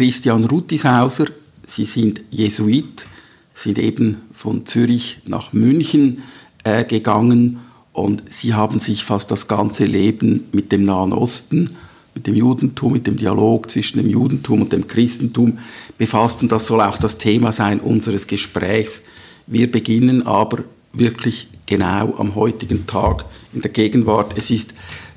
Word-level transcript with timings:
Christian 0.00 0.44
Rutishauser. 0.44 1.26
Sie 1.66 1.84
sind 1.84 2.22
Jesuit, 2.30 3.06
sind 3.52 3.78
eben 3.78 4.16
von 4.32 4.64
Zürich 4.64 5.18
nach 5.26 5.52
München 5.52 6.22
äh, 6.64 6.86
gegangen 6.86 7.58
und 7.92 8.22
sie 8.32 8.54
haben 8.54 8.80
sich 8.80 9.04
fast 9.04 9.30
das 9.30 9.46
ganze 9.46 9.84
Leben 9.84 10.44
mit 10.52 10.72
dem 10.72 10.86
Nahen 10.86 11.12
Osten, 11.12 11.76
mit 12.14 12.26
dem 12.26 12.34
Judentum, 12.34 12.94
mit 12.94 13.06
dem 13.06 13.18
Dialog 13.18 13.70
zwischen 13.70 13.98
dem 13.98 14.08
Judentum 14.08 14.62
und 14.62 14.72
dem 14.72 14.86
Christentum 14.86 15.58
befasst. 15.98 16.40
Und 16.40 16.50
das 16.50 16.66
soll 16.66 16.80
auch 16.80 16.96
das 16.96 17.18
Thema 17.18 17.52
sein 17.52 17.78
unseres 17.78 18.26
Gesprächs. 18.26 19.02
Wir 19.46 19.70
beginnen 19.70 20.26
aber 20.26 20.64
wirklich 20.94 21.48
genau 21.66 22.14
am 22.16 22.36
heutigen 22.36 22.86
Tag 22.86 23.26
in 23.52 23.60
der 23.60 23.70
Gegenwart. 23.70 24.32
Es 24.38 24.50
ist 24.50 24.72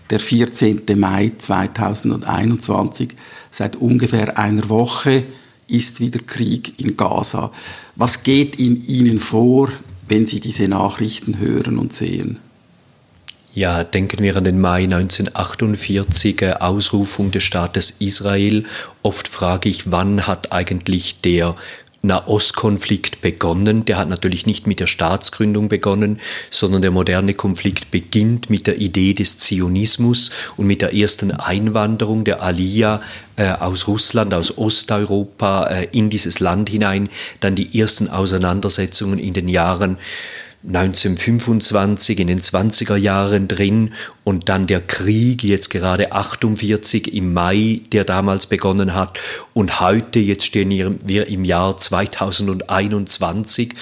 der 0.09 0.19
14. 0.19 0.81
Mai 0.95 1.31
2021. 1.37 3.09
Seit 3.51 3.75
ungefähr 3.75 4.37
einer 4.37 4.69
Woche 4.69 5.23
ist 5.67 5.99
wieder 5.99 6.19
Krieg 6.19 6.79
in 6.79 6.97
Gaza. 6.97 7.51
Was 7.95 8.23
geht 8.23 8.57
in 8.57 8.85
Ihnen 8.85 9.19
vor, 9.19 9.69
wenn 10.07 10.25
Sie 10.25 10.39
diese 10.39 10.67
Nachrichten 10.67 11.39
hören 11.39 11.77
und 11.77 11.93
sehen? 11.93 12.39
Ja, 13.55 13.83
denken 13.83 14.23
wir 14.23 14.35
an 14.35 14.45
den 14.45 14.59
Mai 14.59 14.85
1948, 14.85 16.41
äh, 16.41 16.53
Ausrufung 16.53 17.29
des 17.29 17.43
Staates 17.43 17.91
Israel. 17.99 18.63
Oft 19.03 19.27
frage 19.27 19.69
ich, 19.69 19.91
wann 19.91 20.25
hat 20.25 20.51
eigentlich 20.51 21.21
der 21.21 21.55
Nahostkonflikt 22.05 23.21
begonnen. 23.21 23.85
Der 23.85 23.97
hat 23.97 24.09
natürlich 24.09 24.45
nicht 24.45 24.67
mit 24.67 24.81
der 24.81 24.87
Staatsgründung 24.87 25.69
begonnen, 25.69 26.19
sondern 26.49 26.81
der 26.81 26.91
moderne 26.91 27.33
Konflikt 27.33 27.91
beginnt 27.91 28.49
mit 28.49 28.67
der 28.67 28.77
Idee 28.77 29.13
des 29.13 29.37
Zionismus 29.37 30.29
und 30.57 30.67
mit 30.67 30.81
der 30.81 30.93
ersten 30.93 31.31
Einwanderung 31.31 32.25
der 32.25 32.43
Aliyah 32.43 33.01
äh, 33.37 33.51
aus 33.53 33.87
Russland, 33.87 34.33
aus 34.33 34.57
Osteuropa 34.57 35.67
äh, 35.67 35.87
in 35.93 36.09
dieses 36.09 36.41
Land 36.41 36.69
hinein. 36.69 37.07
Dann 37.39 37.55
die 37.55 37.79
ersten 37.79 38.09
Auseinandersetzungen 38.09 39.17
in 39.17 39.33
den 39.33 39.47
Jahren 39.47 39.97
1925 40.65 42.19
in 42.19 42.27
den 42.27 42.39
20er 42.39 42.95
Jahren 42.95 43.49
drin 43.49 43.93
und 44.23 44.47
dann 44.47 44.65
der 44.65 44.79
Krieg 44.79 45.43
jetzt 45.43 45.69
gerade 45.69 46.13
48 46.13 47.13
im 47.13 47.33
Mai, 47.33 47.81
der 47.91 48.05
damals 48.05 48.47
begonnen 48.47 48.93
hat 48.95 49.19
und 49.53 49.81
heute 49.81 50.19
jetzt 50.19 50.45
stehen 50.45 50.99
wir 51.05 51.27
im 51.27 51.43
Jahr 51.43 51.75
2021 51.75 53.73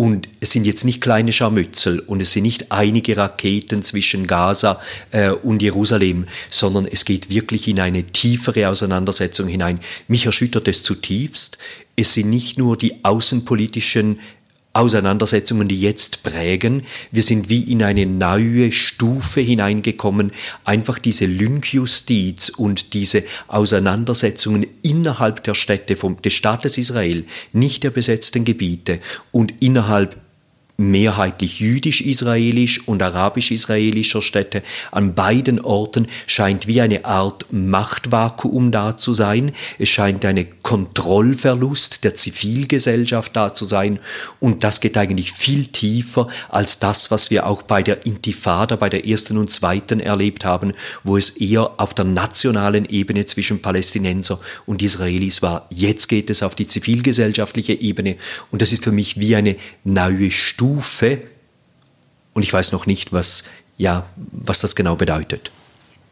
und 0.00 0.28
es 0.40 0.52
sind 0.52 0.64
jetzt 0.64 0.84
nicht 0.84 1.02
kleine 1.02 1.30
Scharmützel 1.30 1.98
und 1.98 2.22
es 2.22 2.32
sind 2.32 2.44
nicht 2.44 2.72
einige 2.72 3.18
Raketen 3.18 3.82
zwischen 3.82 4.26
Gaza 4.26 4.80
äh, 5.10 5.28
und 5.30 5.60
Jerusalem, 5.60 6.24
sondern 6.48 6.86
es 6.86 7.04
geht 7.04 7.28
wirklich 7.28 7.68
in 7.68 7.78
eine 7.80 8.04
tiefere 8.04 8.70
Auseinandersetzung 8.70 9.46
hinein. 9.46 9.78
Mich 10.08 10.24
erschüttert 10.24 10.68
es 10.68 10.84
zutiefst. 10.84 11.58
Es 11.96 12.14
sind 12.14 12.30
nicht 12.30 12.56
nur 12.56 12.78
die 12.78 13.04
außenpolitischen 13.04 14.20
Auseinandersetzungen, 14.72 15.66
die 15.66 15.80
jetzt 15.80 16.22
prägen. 16.22 16.82
Wir 17.10 17.22
sind 17.22 17.48
wie 17.48 17.62
in 17.62 17.82
eine 17.82 18.06
neue 18.06 18.70
Stufe 18.70 19.40
hineingekommen. 19.40 20.30
Einfach 20.64 20.98
diese 20.98 21.26
Lynchjustiz 21.26 22.50
und 22.50 22.92
diese 22.94 23.24
Auseinandersetzungen 23.48 24.66
innerhalb 24.82 25.42
der 25.42 25.54
Städte 25.54 25.96
vom, 25.96 26.22
des 26.22 26.34
Staates 26.34 26.78
Israel, 26.78 27.24
nicht 27.52 27.82
der 27.82 27.90
besetzten 27.90 28.44
Gebiete 28.44 29.00
und 29.32 29.54
innerhalb 29.60 30.16
mehrheitlich 30.80 31.60
jüdisch-israelisch 31.60 32.88
und 32.88 33.02
arabisch-israelischer 33.02 34.22
Städte. 34.22 34.62
An 34.90 35.14
beiden 35.14 35.60
Orten 35.60 36.06
scheint 36.26 36.66
wie 36.66 36.80
eine 36.80 37.04
Art 37.04 37.46
Machtvakuum 37.52 38.70
da 38.70 38.96
zu 38.96 39.12
sein. 39.12 39.52
Es 39.78 39.90
scheint 39.90 40.24
eine 40.24 40.46
Kontrollverlust 40.46 42.02
der 42.02 42.14
Zivilgesellschaft 42.14 43.36
da 43.36 43.52
zu 43.52 43.66
sein. 43.66 43.98
Und 44.40 44.64
das 44.64 44.80
geht 44.80 44.96
eigentlich 44.96 45.32
viel 45.32 45.66
tiefer 45.66 46.28
als 46.48 46.78
das, 46.78 47.10
was 47.10 47.30
wir 47.30 47.46
auch 47.46 47.60
bei 47.60 47.82
der 47.82 48.06
Intifada, 48.06 48.76
bei 48.76 48.88
der 48.88 49.06
ersten 49.06 49.36
und 49.36 49.50
zweiten 49.50 50.00
erlebt 50.00 50.46
haben, 50.46 50.72
wo 51.04 51.18
es 51.18 51.28
eher 51.28 51.78
auf 51.78 51.92
der 51.92 52.06
nationalen 52.06 52.86
Ebene 52.86 53.26
zwischen 53.26 53.60
Palästinenser 53.60 54.40
und 54.64 54.80
Israelis 54.80 55.42
war. 55.42 55.66
Jetzt 55.68 56.08
geht 56.08 56.30
es 56.30 56.42
auf 56.42 56.54
die 56.54 56.66
zivilgesellschaftliche 56.66 57.74
Ebene. 57.74 58.16
Und 58.50 58.62
das 58.62 58.72
ist 58.72 58.84
für 58.84 58.92
mich 58.92 59.20
wie 59.20 59.36
eine 59.36 59.56
neue 59.84 60.30
Stufe 60.30 60.69
Stufe 60.70 61.22
und 62.32 62.42
ich 62.42 62.52
weiß 62.52 62.72
noch 62.72 62.86
nicht, 62.86 63.12
was, 63.12 63.44
ja, 63.76 64.06
was 64.16 64.60
das 64.60 64.76
genau 64.76 64.96
bedeutet. 64.96 65.50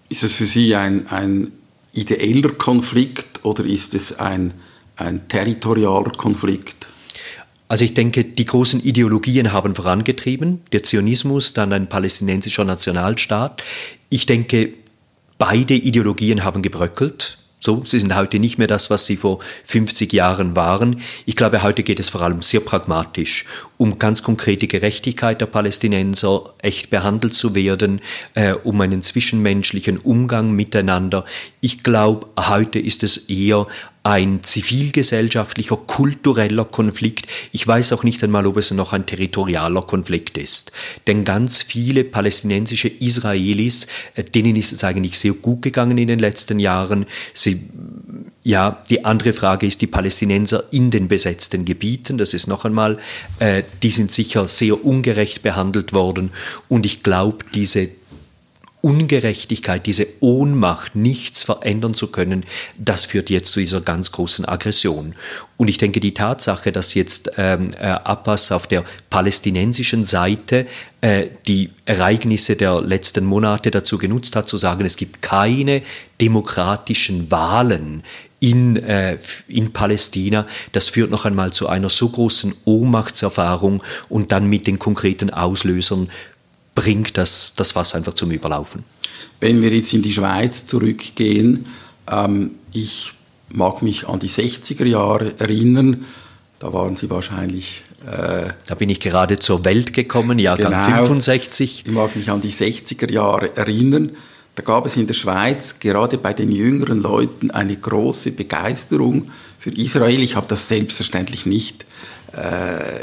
Ist 0.09 0.25
es 0.25 0.35
für 0.35 0.47
Sie 0.47 0.75
ein, 0.75 1.07
ein 1.09 1.53
ideeller 1.93 2.51
Konflikt 2.51 3.45
oder 3.45 3.65
ist 3.65 3.95
es 3.95 4.19
ein, 4.19 4.55
ein 4.97 5.29
territorialer 5.29 6.11
Konflikt? 6.11 6.87
Also 7.69 7.85
ich 7.85 7.93
denke, 7.93 8.25
die 8.25 8.47
großen 8.47 8.81
Ideologien 8.81 9.53
haben 9.53 9.75
vorangetrieben, 9.75 10.63
der 10.73 10.83
Zionismus, 10.83 11.53
dann 11.53 11.73
ein 11.73 11.89
palästinensischer 11.89 12.65
Nationalstaat. 12.65 13.63
Ich 14.09 14.25
denke, 14.25 14.73
beide 15.37 15.75
Ideologien 15.75 16.45
haben 16.45 16.63
gebröckelt. 16.63 17.39
So, 17.61 17.83
sie 17.85 17.99
sind 17.99 18.15
heute 18.15 18.39
nicht 18.39 18.59
mehr 18.59 18.69
das, 18.69 18.89
was 18.89 19.07
sie 19.07 19.17
vor 19.17 19.41
50 19.65 20.13
Jahren 20.13 20.55
waren. 20.55 21.01
Ich 21.27 21.35
glaube, 21.35 21.63
heute 21.63 21.83
geht 21.83 21.99
es 21.99 22.09
vor 22.09 22.23
allem 22.23 22.41
sehr 22.41 22.61
pragmatisch 22.61 23.45
um 23.79 23.99
ganz 23.99 24.23
konkrete 24.23 24.67
Gerechtigkeit 24.67 25.41
der 25.41 25.47
Palästinenser, 25.47 26.55
echt 26.59 26.91
behandelt 26.91 27.33
zu 27.33 27.55
werden, 27.55 28.01
äh, 28.35 28.53
um 28.53 28.81
einen 28.81 29.03
zwischenmenschlichen 29.03 29.99
Umgang 29.99 30.53
miteinander. 30.53 31.25
Ich 31.61 31.83
glaube, 31.83 32.27
heute 32.37 32.79
ist 32.79 33.03
es 33.03 33.17
eher 33.29 33.67
ein 34.09 34.43
zivilgesellschaftlicher, 34.43 35.77
kultureller 35.77 36.65
Konflikt. 36.65 37.27
Ich 37.53 37.67
weiß 37.67 37.93
auch 37.93 38.05
nicht 38.05 38.25
einmal, 38.25 38.47
ob 38.47 38.57
es 38.57 38.71
noch 38.71 38.95
ein 38.95 39.05
territorialer 39.05 39.83
Konflikt 39.83 40.39
ist. 40.39 40.73
Denn 41.07 41.25
ganz 41.25 41.61
viele 41.61 42.05
palästinensische 42.05 42.89
Israelis, 42.89 43.87
äh, 44.15 44.25
denen 44.25 44.57
ist 44.57 44.73
es 44.73 44.83
eigentlich 44.83 45.19
sehr 45.19 45.35
gut 45.35 45.61
gegangen 45.61 45.99
in 45.99 46.09
den 46.09 46.21
letzten 46.21 46.59
Jahren. 46.59 47.05
Sie 47.35 47.61
ja, 48.45 48.83
die 48.89 49.05
andere 49.05 49.35
Frage 49.35 49.67
ist 49.67 49.83
die 49.83 49.87
Palästinenser 49.87 50.65
in 50.71 50.91
den 50.91 51.09
besetzten 51.09 51.67
Gebieten. 51.67 52.17
Das 52.17 52.33
ist 52.33 52.47
noch 52.47 52.65
einmal, 52.65 52.97
äh, 53.41 53.63
die 53.83 53.91
sind 53.91 54.11
sicher 54.11 54.49
sehr 54.49 54.87
ungerecht 54.87 55.43
behandelt 55.43 55.93
worden. 55.93 56.31
Und 56.67 56.87
ich 56.87 57.03
glaube, 57.03 57.45
diese 57.53 57.91
Ungerechtigkeit, 58.81 59.87
diese 59.87 60.07
Ohnmacht, 60.21 60.95
nichts 60.95 61.43
verändern 61.43 61.95
zu 61.95 62.09
können, 62.09 62.45
das 62.77 63.05
führt 63.05 63.29
jetzt 63.29 63.53
zu 63.53 63.61
dieser 63.61 63.81
ganz 63.81 64.13
großen 64.13 64.45
Aggression. 64.45 65.15
Und 65.57 65.69
ich 65.69 65.79
denke, 65.79 65.99
die 65.99 66.15
Tatsache, 66.15 66.71
dass 66.71 66.95
jetzt 66.95 67.33
ähm, 67.37 67.71
äh, 67.81 67.87
Abbas 67.87 68.53
auf 68.53 68.69
der 68.69 68.85
palästinensischen 69.11 70.05
Seite 70.05 70.67
äh, 71.01 71.27
die 71.49 71.71
Ereignisse 71.87 72.55
der 72.55 72.81
letzten 72.81 73.25
Monate 73.25 73.73
dazu 73.73 73.99
genutzt 73.99 74.37
hat, 74.37 74.49
zu 74.49 74.57
sagen, 74.57 74.85
es 74.85 74.97
gibt 74.97 75.23
keine 75.23 75.83
demokratischen 76.21 77.31
Wahlen 77.33 78.05
in, 78.41 78.77
äh, 78.77 79.19
in 79.49 79.73
Palästina, 79.73 80.47
das 80.73 80.89
führt 80.89 81.11
noch 81.11 81.25
einmal 81.25 81.53
zu 81.53 81.69
einer 81.69 81.89
so 81.89 82.09
großen 82.09 82.55
Ohnmachtserfahrung 82.65 83.83
und 84.09 84.31
dann 84.31 84.49
mit 84.49 84.67
den 84.67 84.79
konkreten 84.79 85.31
Auslösern 85.31 86.09
bringt 86.79 87.19
das, 87.19 87.55
das 87.55 87.75
Wasser 87.75 87.97
einfach 87.97 88.15
zum 88.15 88.31
Überlaufen. 88.31 88.85
Wenn 89.41 89.63
wir 89.63 89.75
jetzt 89.75 89.93
in 89.93 90.03
die 90.03 90.13
Schweiz 90.13 90.65
zurückgehen, 90.65 91.67
ähm, 92.09 92.53
ich 92.73 93.15
mag 93.49 93.83
mich 93.83 94.07
an 94.07 94.21
die 94.21 94.29
60er 94.29 94.87
Jahre 94.87 95.35
erinnern, 95.41 96.05
da 96.61 96.73
waren 96.73 96.97
Sie 96.97 97.11
wahrscheinlich. 97.11 97.83
Äh, 98.07 98.51
da 98.67 98.75
bin 98.77 98.91
ich 98.91 99.01
gerade 99.01 99.41
zur 99.41 99.65
Welt 99.65 99.93
gekommen, 99.93 100.39
Jahrgang 100.39 100.73
genau, 100.73 101.03
65. 101.03 101.83
Ich 101.85 101.93
mag 101.93 102.15
mich 102.15 102.31
an 102.31 102.41
die 102.41 102.53
60er 102.53 103.11
Jahre 103.11 103.57
erinnern. 103.57 104.13
Da 104.55 104.63
gab 104.63 104.87
es 104.87 104.97
in 104.97 105.09
der 105.09 105.15
Schweiz 105.15 105.81
gerade 105.81 106.17
bei 106.17 106.33
den 106.33 106.53
jüngeren 106.53 107.01
Leuten 107.01 107.51
eine 107.51 107.77
große 107.77 108.33
Begeisterung 108.33 109.31
für 109.59 109.71
Israel. 109.71 110.21
Ich 110.21 110.37
habe 110.37 110.47
das 110.49 110.69
selbstverständlich 110.69 111.45
nicht 111.45 111.85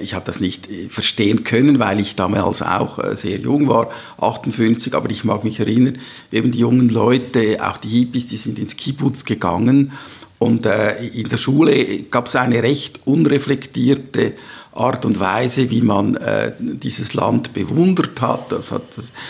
ich 0.01 0.13
habe 0.13 0.25
das 0.25 0.39
nicht 0.39 0.69
äh, 0.69 0.87
verstehen 0.89 1.43
können, 1.43 1.79
weil 1.79 1.99
ich 1.99 2.15
damals 2.15 2.61
auch 2.61 2.99
äh, 2.99 3.15
sehr 3.15 3.37
jung 3.37 3.67
war, 3.67 3.89
58, 4.19 4.93
aber 4.93 5.09
ich 5.09 5.23
mag 5.23 5.43
mich 5.43 5.59
erinnern, 5.59 5.97
eben 6.31 6.51
die 6.51 6.59
jungen 6.59 6.89
Leute, 6.89 7.57
auch 7.65 7.77
die 7.77 7.89
Hippies, 7.89 8.27
die 8.27 8.37
sind 8.37 8.59
ins 8.59 8.77
Kibbutz 8.77 9.25
gegangen 9.25 9.91
und 10.37 10.65
in 10.65 11.29
der 11.29 11.37
Schule 11.37 12.03
gab 12.11 12.27
es 12.27 12.35
eine 12.35 12.61
recht 12.61 12.99
unreflektierte 13.05 14.33
Art 14.73 15.05
und 15.05 15.17
Weise, 15.17 15.71
wie 15.71 15.81
man 15.81 16.19
dieses 16.59 17.13
Land 17.13 17.53
bewundert 17.53 18.19
hat. 18.19 18.51
hat 18.51 18.83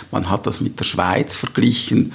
man 0.09 0.29
hat 0.31 0.47
das 0.47 0.61
mit 0.61 0.79
der 0.79 0.83
Schweiz 0.83 1.37
verglichen 1.37 2.11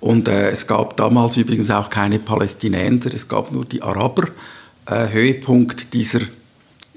und 0.00 0.26
es 0.26 0.66
gab 0.66 0.96
damals 0.96 1.36
übrigens 1.36 1.68
auch 1.68 1.90
keine 1.90 2.18
Palästinenser, 2.18 3.12
es 3.12 3.28
gab 3.28 3.52
nur 3.52 3.66
die 3.66 3.82
Araber. 3.82 4.28
Höhepunkt 4.86 5.92
dieser 5.92 6.20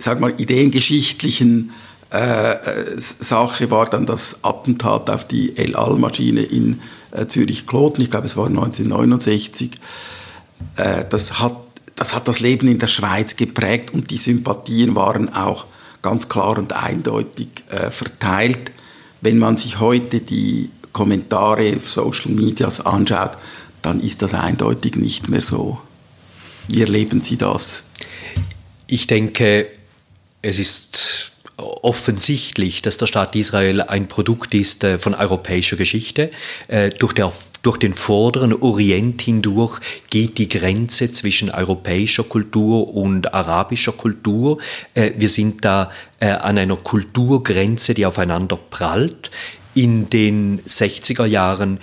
sag 0.03 0.19
mal, 0.19 0.33
ideengeschichtlichen 0.37 1.71
äh, 2.11 2.51
äh, 2.53 2.95
Sache 2.99 3.71
war 3.71 3.89
dann 3.89 4.05
das 4.05 4.43
Attentat 4.43 5.09
auf 5.09 5.27
die 5.27 5.57
El 5.57 5.75
Al-Maschine 5.75 6.43
in 6.43 6.79
äh, 7.11 7.25
Zürich-Kloten, 7.25 8.03
ich 8.03 8.11
glaube 8.11 8.27
es 8.27 8.37
war 8.37 8.47
1969. 8.47 9.71
Äh, 10.75 11.05
das, 11.09 11.39
hat, 11.39 11.55
das 11.95 12.13
hat 12.13 12.27
das 12.27 12.39
Leben 12.39 12.67
in 12.67 12.79
der 12.79 12.87
Schweiz 12.87 13.35
geprägt 13.35 13.93
und 13.93 14.11
die 14.11 14.17
Sympathien 14.17 14.95
waren 14.95 15.33
auch 15.33 15.65
ganz 16.03 16.29
klar 16.29 16.57
und 16.57 16.73
eindeutig 16.73 17.47
äh, 17.71 17.89
verteilt. 17.89 18.71
Wenn 19.21 19.39
man 19.39 19.57
sich 19.57 19.79
heute 19.79 20.19
die 20.19 20.69
Kommentare 20.91 21.75
auf 21.75 21.89
Social 21.89 22.31
Medias 22.31 22.85
anschaut, 22.85 23.31
dann 23.81 23.99
ist 24.01 24.21
das 24.21 24.33
eindeutig 24.33 24.97
nicht 24.97 25.29
mehr 25.29 25.41
so. 25.41 25.79
Wie 26.67 26.81
erleben 26.81 27.21
Sie 27.21 27.37
das? 27.37 27.83
Ich 28.85 29.07
denke, 29.07 29.67
es 30.43 30.59
ist 30.59 31.31
offensichtlich, 31.57 32.81
dass 32.81 32.97
der 32.97 33.07
Staat 33.07 33.35
Israel 33.35 33.81
ein 33.81 34.07
Produkt 34.07 34.53
ist 34.53 34.83
äh, 34.83 34.97
von 34.99 35.15
europäischer 35.15 35.77
Geschichte. 35.77 36.31
Äh, 36.67 36.89
durch, 36.89 37.13
der, 37.13 37.31
durch 37.61 37.77
den 37.77 37.93
vorderen 37.93 38.53
Orient 38.53 39.21
hindurch 39.21 39.79
geht 40.09 40.37
die 40.37 40.49
Grenze 40.49 41.11
zwischen 41.11 41.49
europäischer 41.49 42.23
Kultur 42.23 42.93
und 42.93 43.33
arabischer 43.33 43.93
Kultur. 43.93 44.59
Äh, 44.93 45.11
wir 45.17 45.29
sind 45.29 45.65
da 45.65 45.89
an 46.19 46.57
einer 46.57 46.77
Kulturgrenze, 46.77 47.93
die 47.93 48.05
aufeinander 48.05 48.55
prallt. 48.55 49.29
In 49.73 50.09
den 50.09 50.61
60er 50.61 51.25
Jahren 51.25 51.79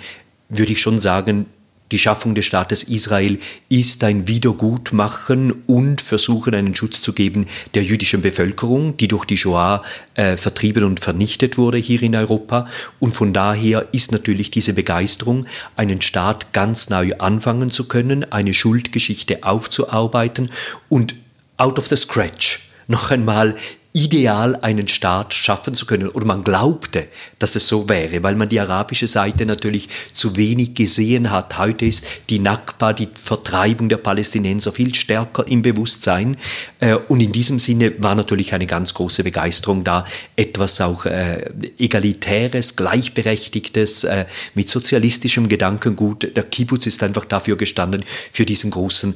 würde 0.49 0.71
ich 0.71 0.81
schon 0.81 0.97
sagen, 0.97 1.45
die 1.91 1.99
Schaffung 1.99 2.35
des 2.35 2.45
Staates 2.45 2.83
Israel 2.83 3.37
ist 3.69 4.03
ein 4.03 4.27
Wiedergutmachen 4.27 5.51
und 5.67 6.01
Versuchen, 6.01 6.55
einen 6.55 6.73
Schutz 6.73 7.01
zu 7.01 7.13
geben 7.13 7.45
der 7.73 7.83
jüdischen 7.83 8.21
Bevölkerung, 8.21 8.97
die 8.97 9.07
durch 9.07 9.25
die 9.25 9.37
Shoah 9.37 9.81
äh, 10.15 10.37
vertrieben 10.37 10.85
und 10.85 10.99
vernichtet 10.99 11.57
wurde 11.57 11.77
hier 11.77 12.01
in 12.01 12.15
Europa. 12.15 12.65
Und 12.99 13.13
von 13.13 13.33
daher 13.33 13.87
ist 13.91 14.11
natürlich 14.11 14.51
diese 14.51 14.73
Begeisterung, 14.73 15.45
einen 15.75 16.01
Staat 16.01 16.53
ganz 16.53 16.89
neu 16.89 17.13
anfangen 17.19 17.71
zu 17.71 17.87
können, 17.87 18.31
eine 18.31 18.53
Schuldgeschichte 18.53 19.43
aufzuarbeiten 19.43 20.49
und 20.89 21.15
out 21.57 21.77
of 21.77 21.87
the 21.87 21.95
scratch 21.95 22.59
noch 22.87 23.11
einmal 23.11 23.55
ideal 23.93 24.55
einen 24.61 24.87
Staat 24.87 25.33
schaffen 25.33 25.75
zu 25.75 25.85
können. 25.85 26.07
Oder 26.09 26.25
man 26.25 26.43
glaubte, 26.43 27.07
dass 27.39 27.55
es 27.55 27.67
so 27.67 27.89
wäre, 27.89 28.23
weil 28.23 28.35
man 28.35 28.47
die 28.47 28.59
arabische 28.59 29.07
Seite 29.07 29.45
natürlich 29.45 29.89
zu 30.13 30.37
wenig 30.37 30.75
gesehen 30.75 31.31
hat. 31.31 31.57
Heute 31.57 31.85
ist 31.85 32.05
die 32.29 32.39
Nakba, 32.39 32.93
die 32.93 33.09
Vertreibung 33.13 33.89
der 33.89 33.97
Palästinenser 33.97 34.71
viel 34.71 34.95
stärker 34.95 35.45
im 35.47 35.61
Bewusstsein. 35.61 36.37
Äh, 36.79 36.95
und 36.95 37.19
in 37.19 37.31
diesem 37.31 37.59
Sinne 37.59 37.93
war 38.01 38.15
natürlich 38.15 38.53
eine 38.53 38.65
ganz 38.65 38.93
große 38.93 39.23
Begeisterung 39.23 39.83
da, 39.83 40.05
etwas 40.35 40.79
auch 40.79 41.05
äh, 41.05 41.49
egalitäres, 41.77 42.75
gleichberechtigtes, 42.75 44.05
äh, 44.05 44.25
mit 44.55 44.69
sozialistischem 44.69 45.49
Gedankengut. 45.49 46.35
Der 46.35 46.43
Kibbutz 46.43 46.85
ist 46.85 47.03
einfach 47.03 47.25
dafür 47.25 47.57
gestanden, 47.57 48.03
für 48.31 48.45
diesen 48.45 48.71
großen 48.71 49.15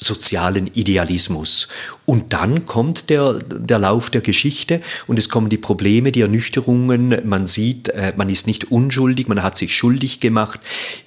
sozialen 0.00 0.66
Idealismus. 0.74 1.68
Und 2.06 2.32
dann 2.32 2.66
kommt 2.66 3.10
der, 3.10 3.34
der 3.34 3.78
Lauf 3.78 4.10
der 4.10 4.22
Geschichte 4.22 4.80
und 5.06 5.18
es 5.18 5.28
kommen 5.28 5.48
die 5.48 5.58
Probleme, 5.58 6.10
die 6.10 6.22
Ernüchterungen. 6.22 7.20
Man 7.24 7.46
sieht, 7.46 7.90
äh, 7.90 8.12
man 8.16 8.28
ist 8.28 8.46
nicht 8.46 8.72
unschuldig, 8.72 9.28
man 9.28 9.42
hat 9.42 9.58
sich 9.58 9.76
schuldig 9.76 10.18
gemacht. 10.18 10.58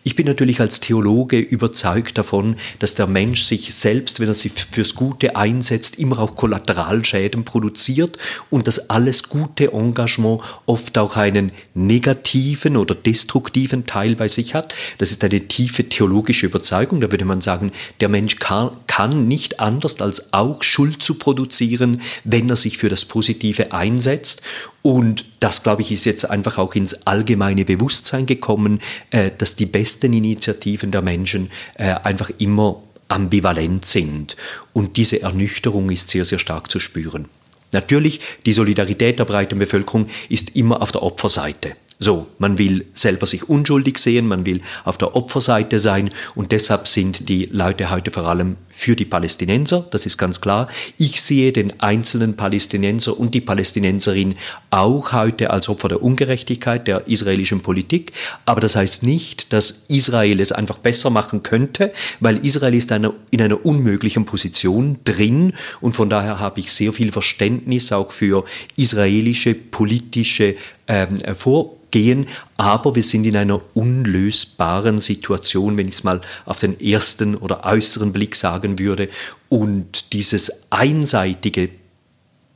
Ich 0.04 0.16
bin 0.16 0.28
natürlich 0.28 0.62
als 0.62 0.80
Theologe 0.80 1.40
überzeugt 1.40 2.18
davon, 2.18 2.56
dass 2.80 2.96
der 2.96 3.08
Mensch 3.08 3.42
sich 3.42 3.74
selbst, 3.74 4.20
wenn 4.20 4.30
er 4.30 4.36
sich 4.36 4.54
fürs 4.54 4.96
Gute 4.96 5.36
einsetzt, 5.36 6.00
immer 6.00 6.20
auch 6.20 6.36
Kollateralschäden 6.36 7.44
produziert 7.44 8.18
und 8.50 8.68
dass 8.68 8.90
alles 8.90 9.24
gute 9.24 9.74
Engagement 9.74 10.42
oft 10.68 10.98
auch 10.98 11.18
einen 11.18 11.52
negativen 11.74 12.78
oder 12.78 12.96
destruktiven 12.96 13.86
Teil 13.88 14.16
bei 14.16 14.28
sich 14.28 14.54
hat. 14.54 14.76
Das 15.00 15.12
ist 15.12 15.24
eine 15.24 15.42
tiefe 15.48 15.90
theologische 15.90 16.46
Überzeugung. 16.46 17.02
Da 17.02 17.12
würde 17.12 17.26
man 17.26 17.42
sagen, 17.42 17.72
der 18.00 18.10
Mensch 18.10 18.38
kann, 18.38 18.72
kann 18.88 19.28
nicht 19.28 19.60
anders 19.60 20.00
als 20.02 20.34
auch 20.34 20.64
Schuld 20.64 21.02
zu 21.02 21.16
produzieren, 21.16 22.02
wenn 22.24 22.50
er 22.50 22.56
sich 22.56 22.78
für 22.78 22.90
das 22.90 23.06
Positive 23.06 23.72
einsetzt. 23.72 24.42
Und 24.82 25.26
das, 25.40 25.64
glaube 25.64 25.82
ich, 25.82 25.92
ist 25.92 26.06
jetzt 26.06 26.30
einfach 26.30 26.58
auch 26.58 26.76
ins 26.76 27.08
allgemeine 27.08 27.66
Bewusstsein 27.66 28.26
gekommen, 28.26 28.80
äh, 29.12 29.32
dass 29.38 29.56
die 29.56 29.66
besten 29.66 30.14
Initiativen 30.14 30.92
der 30.92 31.02
Menschen 31.02 31.52
äh, 31.76 31.94
einfach 32.04 32.30
immer 32.38 32.82
ambivalent 33.08 33.86
sind. 33.86 34.36
Und 34.74 34.98
diese 34.98 35.22
Ernüchterung 35.22 35.90
ist 35.90 36.10
sehr, 36.10 36.26
sehr 36.26 36.40
stark 36.40 36.72
zu 36.72 36.80
spüren. 36.80 37.28
Natürlich, 37.72 38.20
die 38.46 38.54
Solidarität 38.54 39.20
der 39.20 39.26
breiten 39.26 39.60
Bevölkerung 39.60 40.08
ist 40.30 40.56
immer 40.56 40.82
auf 40.82 40.92
der 40.92 41.04
Opferseite. 41.04 41.76
So, 42.04 42.28
man 42.38 42.58
will 42.58 42.86
selber 42.94 43.26
sich 43.26 43.48
unschuldig 43.48 43.98
sehen, 43.98 44.28
man 44.28 44.46
will 44.46 44.60
auf 44.84 44.98
der 44.98 45.16
Opferseite 45.16 45.80
sein 45.80 46.10
und 46.36 46.52
deshalb 46.52 46.86
sind 46.86 47.30
die 47.30 47.46
Leute 47.46 47.92
heute 47.92 48.12
vor 48.12 48.28
allem 48.28 48.58
für 48.68 48.98
die 48.98 49.06
Palästinenser, 49.06 49.86
das 49.90 50.06
ist 50.06 50.18
ganz 50.18 50.42
klar. 50.42 50.68
Ich 50.98 51.22
sehe 51.22 51.54
den 51.54 51.80
einzelnen 51.80 52.36
Palästinenser 52.36 53.18
und 53.18 53.34
die 53.34 53.40
Palästinenserin 53.40 54.36
auch 54.70 55.14
heute 55.14 55.52
als 55.52 55.70
Opfer 55.70 55.88
der 55.88 56.04
Ungerechtigkeit 56.04 56.88
der 56.88 57.08
israelischen 57.08 57.62
Politik, 57.62 58.12
aber 58.46 58.60
das 58.60 58.76
heißt 58.76 59.04
nicht, 59.04 59.54
dass 59.54 59.86
Israel 59.88 60.42
es 60.42 60.52
einfach 60.52 60.80
besser 60.80 61.10
machen 61.10 61.42
könnte, 61.42 61.94
weil 62.20 62.44
Israel 62.44 62.74
ist 62.74 62.92
eine, 62.92 63.14
in 63.32 63.42
einer 63.42 63.66
unmöglichen 63.66 64.26
Position 64.26 64.98
drin 65.06 65.54
und 65.80 65.96
von 65.96 66.10
daher 66.10 66.42
habe 66.42 66.60
ich 66.60 66.70
sehr 66.70 66.92
viel 66.92 67.14
Verständnis 67.14 67.94
auch 67.94 68.12
für 68.12 68.44
israelische 68.76 69.56
politische 69.56 70.58
ähm, 70.88 71.18
Vor 71.36 71.78
gehen, 71.94 72.28
aber 72.58 72.96
wir 72.96 73.04
sind 73.04 73.24
in 73.26 73.38
einer 73.38 73.62
unlösbaren 73.76 74.98
Situation, 74.98 75.78
wenn 75.78 75.88
ich 75.88 75.94
es 75.94 76.04
mal 76.04 76.22
auf 76.46 76.60
den 76.60 76.80
ersten 76.82 77.36
oder 77.36 77.66
äußeren 77.66 78.12
Blick 78.12 78.36
sagen 78.36 78.80
würde. 78.80 79.10
Und 79.48 80.12
dieses 80.12 80.72
einseitige 80.72 81.70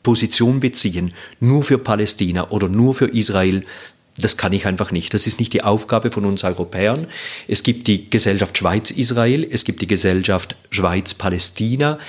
Position 0.01 0.59
beziehen, 0.59 1.13
nur 1.39 1.63
für 1.63 1.77
Palästina 1.77 2.49
oder 2.49 2.67
nur 2.67 2.95
für 2.95 3.05
Israel, 3.05 3.63
das 4.17 4.37
kann 4.37 4.53
ich 4.53 4.65
einfach 4.65 4.91
nicht. 4.91 5.13
Das 5.13 5.27
ist 5.27 5.39
nicht 5.39 5.53
die 5.53 5.63
Aufgabe 5.63 6.09
von 6.09 6.25
uns 6.25 6.43
Europäern. 6.43 7.05
Es 7.47 7.61
gibt 7.61 7.85
die 7.85 8.09
Gesellschaft 8.09 8.57
Schweiz-Israel, 8.57 9.47
es 9.49 9.63
gibt 9.63 9.81
die 9.81 9.87
Gesellschaft 9.87 10.55
Schweiz-Palästina. 10.71 11.99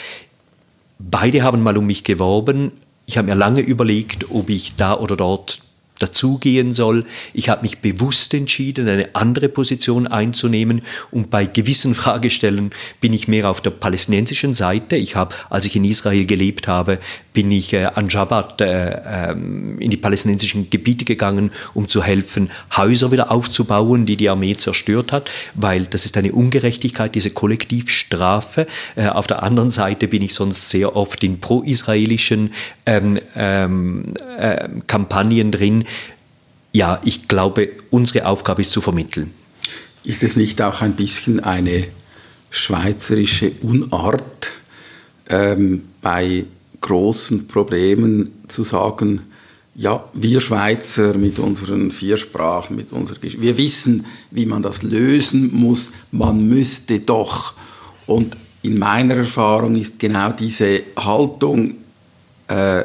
Beide 0.99 1.43
haben 1.43 1.63
mal 1.63 1.77
um 1.77 1.87
mich 1.87 2.05
geworben. 2.05 2.73
Ich 3.05 3.19
habe 3.19 3.29
mir 3.29 3.35
lange 3.35 3.61
überlegt, 3.61 4.31
ob 4.31 4.49
ich 4.49 4.75
da 4.77 4.97
oder 4.97 5.17
dort 5.17 5.61
dazugehen 5.99 6.73
soll. 6.73 7.05
Ich 7.33 7.49
habe 7.49 7.63
mich 7.63 7.79
bewusst 7.79 8.35
entschieden, 8.35 8.89
eine 8.89 9.15
andere 9.15 9.49
Position 9.49 10.07
einzunehmen 10.07 10.83
und 11.11 11.31
bei 11.31 11.47
gewissen 11.47 11.95
Fragestellen 11.99 12.71
bin 13.01 13.13
ich 13.13 13.29
mehr 13.29 13.51
auf 13.51 13.61
der 13.61 13.71
palästinensischen 13.71 14.55
Seite. 14.55 14.97
Ich 14.97 15.17
habe, 15.17 15.35
als 15.51 15.65
ich 15.65 15.77
in 15.77 15.85
Israel 15.85 16.27
gelebt 16.27 16.69
habe, 16.69 16.99
bin 17.33 17.51
ich 17.53 17.73
äh, 17.73 17.85
an 17.85 18.11
Shabbat 18.11 18.61
äh, 18.61 19.01
ähm, 19.07 19.79
in 19.79 19.91
die 19.91 19.97
palästinensischen 19.97 20.71
Gebiete 20.71 21.05
gegangen, 21.05 21.51
um 21.75 21.87
zu 21.87 22.03
helfen, 22.03 22.51
Häuser 22.77 23.13
wieder 23.13 23.31
aufzubauen, 23.31 24.07
die 24.07 24.17
die 24.17 24.29
Armee 24.29 24.57
zerstört 24.57 25.13
hat, 25.13 25.31
weil 25.55 25.87
das 25.87 26.05
ist 26.05 26.17
eine 26.17 26.33
Ungerechtigkeit, 26.33 27.15
diese 27.15 27.31
Kollektivstrafe. 27.31 28.67
Äh, 28.97 29.09
auf 29.09 29.27
der 29.27 29.43
anderen 29.43 29.71
Seite 29.71 30.09
bin 30.09 30.23
ich 30.23 30.35
sonst 30.35 30.71
sehr 30.71 30.97
oft 30.97 31.23
in 31.23 31.39
pro-israelischen 31.41 32.53
ähm, 32.87 33.19
ähm, 33.37 34.15
äh, 34.39 34.69
Kampagnen 34.87 35.53
drin, 35.53 35.85
ja, 36.73 37.01
ich 37.05 37.29
glaube, 37.29 37.71
unsere 37.91 38.27
Aufgabe 38.27 38.63
ist 38.63 38.73
zu 38.73 38.81
vermitteln. 38.81 39.33
Ist 40.05 40.23
es 40.23 40.37
nicht 40.37 40.61
auch 40.63 40.81
ein 40.81 40.95
bisschen 40.95 41.41
eine 41.41 41.89
schweizerische 42.51 43.53
Unart, 43.63 44.51
ähm, 45.29 45.85
bei 46.01 46.45
großen 46.81 47.49
Problemen 47.49 48.31
zu 48.49 48.65
sagen, 48.65 49.23
ja, 49.75 50.05
wir 50.13 50.41
Schweizer 50.41 51.15
mit 51.15 51.39
unseren 51.39 51.91
vier 51.91 52.17
Sprachen, 52.17 52.77
mit 52.77 52.93
unserer 52.93 53.19
Geschichte, 53.19 53.43
wir 53.43 53.57
wissen, 53.59 54.07
wie 54.31 54.47
man 54.47 54.63
das 54.63 54.83
lösen 54.83 55.55
muss, 55.55 55.93
man 56.11 56.49
müsste 56.49 56.99
doch. 57.01 57.55
Und 58.07 58.37
in 58.63 58.79
meiner 58.79 59.17
Erfahrung 59.17 59.77
ist 59.77 59.99
genau 59.99 60.33
diese 60.33 60.83
Haltung, 60.97 61.77
äh, 62.49 62.85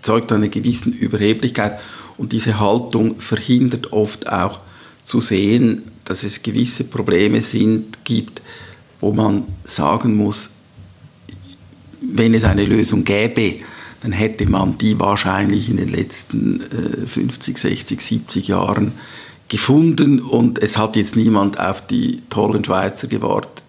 zeugt 0.00 0.32
eine 0.32 0.48
gewisse 0.48 0.88
Überheblichkeit 0.90 1.78
und 2.18 2.32
diese 2.32 2.60
Haltung 2.60 3.18
verhindert 3.20 3.92
oft 3.92 4.28
auch 4.28 4.60
zu 5.02 5.20
sehen, 5.20 5.84
dass 6.04 6.24
es 6.24 6.42
gewisse 6.42 6.84
Probleme 6.84 7.42
sind, 7.42 8.04
gibt, 8.04 8.42
wo 9.00 9.12
man 9.12 9.44
sagen 9.64 10.16
muss, 10.16 10.50
wenn 12.00 12.34
es 12.34 12.44
eine 12.44 12.64
Lösung 12.64 13.04
gäbe, 13.04 13.56
dann 14.00 14.12
hätte 14.12 14.48
man 14.48 14.78
die 14.78 14.98
wahrscheinlich 14.98 15.68
in 15.68 15.76
den 15.76 15.88
letzten 15.88 16.60
äh, 16.60 17.06
50, 17.06 17.58
60, 17.58 18.00
70 18.00 18.48
Jahren 18.48 18.92
gefunden 19.48 20.20
und 20.20 20.60
es 20.62 20.76
hat 20.76 20.96
jetzt 20.96 21.16
niemand 21.16 21.58
auf 21.58 21.86
die 21.86 22.22
tollen 22.28 22.64
Schweizer 22.64 23.08
gewartet, 23.08 23.64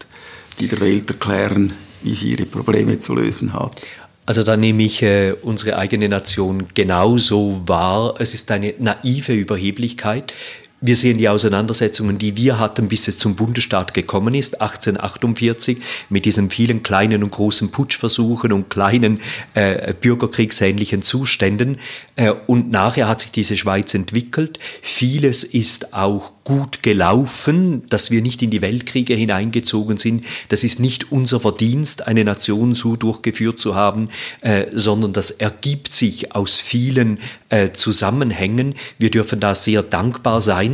die 0.60 0.68
der 0.68 0.80
Welt 0.82 1.10
erklären, 1.10 1.74
wie 2.04 2.14
sie 2.14 2.32
ihre 2.32 2.46
Probleme 2.46 3.00
zu 3.00 3.16
lösen 3.16 3.54
hat. 3.54 3.82
Also 4.30 4.44
da 4.44 4.56
nehme 4.56 4.84
ich 4.84 5.02
äh, 5.02 5.34
unsere 5.42 5.76
eigene 5.80 6.08
Nation 6.08 6.68
genauso 6.76 7.64
wahr. 7.66 8.14
Es 8.20 8.36
ist 8.36 8.52
eine 8.52 8.76
naive 8.78 9.34
Überheblichkeit. 9.34 10.36
Wir 10.82 10.96
sehen 10.96 11.18
die 11.18 11.28
Auseinandersetzungen, 11.28 12.18
die 12.18 12.38
wir 12.38 12.58
hatten, 12.58 12.88
bis 12.88 13.08
es 13.08 13.18
zum 13.18 13.36
Bundesstaat 13.36 13.94
gekommen 13.94 14.34
ist, 14.34 14.62
1848, 14.62 15.78
mit 16.10 16.26
diesen 16.26 16.50
vielen 16.50 16.84
kleinen 16.84 17.22
und 17.24 17.32
großen 17.32 17.70
Putschversuchen 17.70 18.54
und 18.54 18.70
kleinen 18.70 19.20
äh, 19.56 19.94
bürgerkriegsähnlichen 19.94 21.02
Zuständen. 21.02 21.78
Äh, 22.16 22.32
und 22.48 22.72
nachher 22.72 23.08
hat 23.10 23.22
sich 23.22 23.32
diese 23.32 23.58
Schweiz 23.58 23.94
entwickelt. 23.94 24.58
Vieles 24.82 25.44
ist 25.44 25.94
auch 25.94 26.32
gut 26.50 26.82
gelaufen, 26.82 27.84
dass 27.90 28.10
wir 28.10 28.22
nicht 28.22 28.42
in 28.42 28.50
die 28.50 28.62
Weltkriege 28.62 29.14
hineingezogen 29.14 29.98
sind. 29.98 30.26
Das 30.48 30.64
ist 30.64 30.80
nicht 30.80 31.12
unser 31.12 31.40
Verdienst, 31.40 32.08
eine 32.08 32.24
Nation 32.24 32.74
so 32.74 32.96
durchgeführt 32.96 33.60
zu 33.60 33.76
haben, 33.76 34.10
äh, 34.42 34.66
sondern 34.72 35.14
das 35.14 35.30
ergibt 35.30 35.94
sich 35.94 36.34
aus 36.34 36.58
vielen 36.58 37.20
äh, 37.50 37.72
Zusammenhängen. 37.72 38.74
Wir 38.98 39.12
dürfen 39.12 39.40
da 39.40 39.54
sehr 39.54 39.84
dankbar 39.84 40.42
sein. 40.42 40.69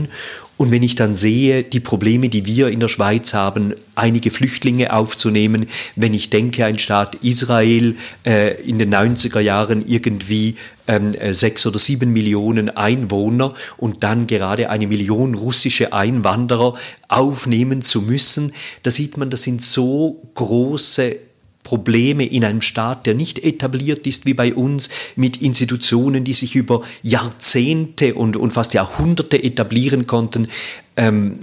Und 0.57 0.71
wenn 0.71 0.83
ich 0.83 0.95
dann 0.95 1.15
sehe, 1.15 1.63
die 1.63 1.81
Probleme, 1.81 2.29
die 2.29 2.45
wir 2.45 2.69
in 2.69 2.79
der 2.79 2.87
Schweiz 2.87 3.33
haben, 3.33 3.73
einige 3.95 4.31
Flüchtlinge 4.31 4.93
aufzunehmen, 4.93 5.65
wenn 5.95 6.13
ich 6.13 6.29
denke, 6.29 6.65
ein 6.65 6.79
Staat 6.79 7.15
Israel 7.15 7.95
äh, 8.25 8.61
in 8.61 8.79
den 8.79 8.93
90er 8.93 9.41
Jahren 9.41 9.85
irgendwie 9.85 10.55
ähm, 10.87 11.13
äh, 11.15 11.33
sechs 11.33 11.65
oder 11.65 11.77
sieben 11.77 12.13
Millionen 12.13 12.69
Einwohner 12.69 13.53
und 13.77 14.03
dann 14.03 14.27
gerade 14.27 14.69
eine 14.69 14.87
Million 14.87 15.33
russische 15.33 15.91
Einwanderer 15.91 16.75
aufnehmen 17.09 17.81
zu 17.81 18.01
müssen, 18.01 18.53
da 18.83 18.91
sieht 18.91 19.17
man, 19.17 19.29
das 19.29 19.43
sind 19.43 19.61
so 19.61 20.21
große 20.35 21.17
Probleme 21.65 22.25
in 22.25 22.45
einem 22.45 22.61
Staat, 22.61 23.05
der 23.05 23.15
nicht 23.15 23.39
etabliert 23.39 24.07
ist 24.07 24.25
wie 24.25 24.33
bei 24.33 24.53
uns, 24.53 24.87
mit 25.17 25.41
Institutionen, 25.41 26.23
die 26.23 26.33
sich 26.33 26.55
über 26.55 26.81
Jahrzehnte 27.01 28.15
und, 28.15 28.37
und 28.37 28.53
fast 28.53 28.73
Jahrhunderte 28.73 29.43
etablieren 29.43 30.07
konnten. 30.07 30.47
Ähm, 30.95 31.39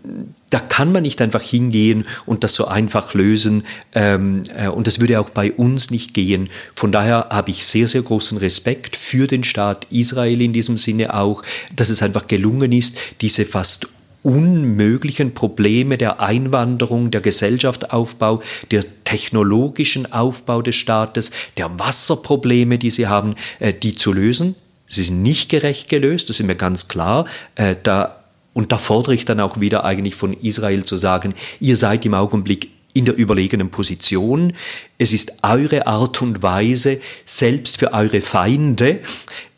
da 0.49 0.61
kann 0.61 0.93
man 0.93 1.03
nicht 1.03 1.21
einfach 1.21 1.43
hingehen 1.43 2.07
und 2.25 2.45
das 2.45 2.55
so 2.55 2.67
einfach 2.67 3.15
lösen. 3.15 3.65
Ähm, 3.95 4.45
äh, 4.57 4.69
und 4.69 4.87
das 4.87 5.01
würde 5.01 5.21
auch 5.21 5.31
bei 5.31 5.53
uns 5.53 5.91
nicht 5.91 6.15
gehen. 6.15 6.49
Von 6.75 6.93
daher 6.93 7.29
habe 7.31 7.51
ich 7.51 7.67
sehr, 7.67 7.89
sehr 7.89 8.03
großen 8.03 8.39
Respekt 8.39 8.97
für 8.97 9.27
den 9.27 9.45
Staat 9.45 9.87
Israel 9.91 10.41
in 10.41 10.53
diesem 10.53 10.79
Sinne 10.79 11.15
auch, 11.15 11.43
dass 11.75 11.91
es 11.91 12.01
einfach 12.01 12.29
gelungen 12.29 12.73
ist, 12.73 12.97
diese 13.21 13.45
fast 13.45 13.89
unmöglichen 14.23 15.35
Probleme 15.35 15.99
der 15.99 16.21
Einwanderung, 16.21 17.11
der 17.11 17.21
Gesellschaftsaufbau, 17.21 18.43
der 18.71 18.85
technologischen 19.05 20.13
Aufbau 20.13 20.63
des 20.63 20.77
Staates, 20.77 21.31
der 21.57 21.79
Wasserprobleme, 21.79 22.79
die 22.79 22.91
sie 22.91 23.09
haben, 23.09 23.35
äh, 23.59 23.73
die 23.75 23.95
zu 23.95 24.13
lösen. 24.13 24.55
Sie 24.87 25.03
sind 25.03 25.23
nicht 25.23 25.49
gerecht 25.49 25.89
gelöst, 25.89 26.29
das 26.29 26.39
ist 26.41 26.47
mir 26.47 26.55
ganz 26.55 26.89
klar. 26.89 27.27
Äh, 27.55 27.77
da, 27.83 28.23
und 28.53 28.73
da 28.73 28.79
fordere 28.79 29.15
ich 29.15 29.25
dann 29.25 29.41
auch 29.41 29.61
wieder 29.61 29.85
eigentlich 29.85 30.15
von 30.15 30.33
Israel 30.33 30.85
zu 30.85 30.97
sagen, 30.97 31.35
ihr 31.61 31.77
seid 31.77 32.05
im 32.05 32.15
Augenblick 32.15 32.71
in 32.95 33.07
der 33.07 33.17
überlegenen 33.17 33.71
Position. 33.71 34.53
Es 34.99 35.13
ist 35.13 35.43
eure 35.43 35.87
Art 35.87 36.21
und 36.21 36.43
Weise, 36.43 37.01
selbst 37.25 37.79
für 37.79 37.93
eure 37.93 38.21
Feinde 38.21 39.01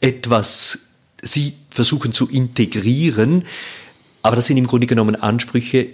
etwas 0.01 0.79
sie 1.21 1.55
versuchen 1.71 2.13
zu 2.13 2.29
integrieren, 2.29 3.45
aber 4.25 4.37
das 4.37 4.47
sind 4.47 4.57
im 4.57 4.67
Grunde 4.67 4.87
genommen 4.87 5.17
Ansprüche, 5.17 5.89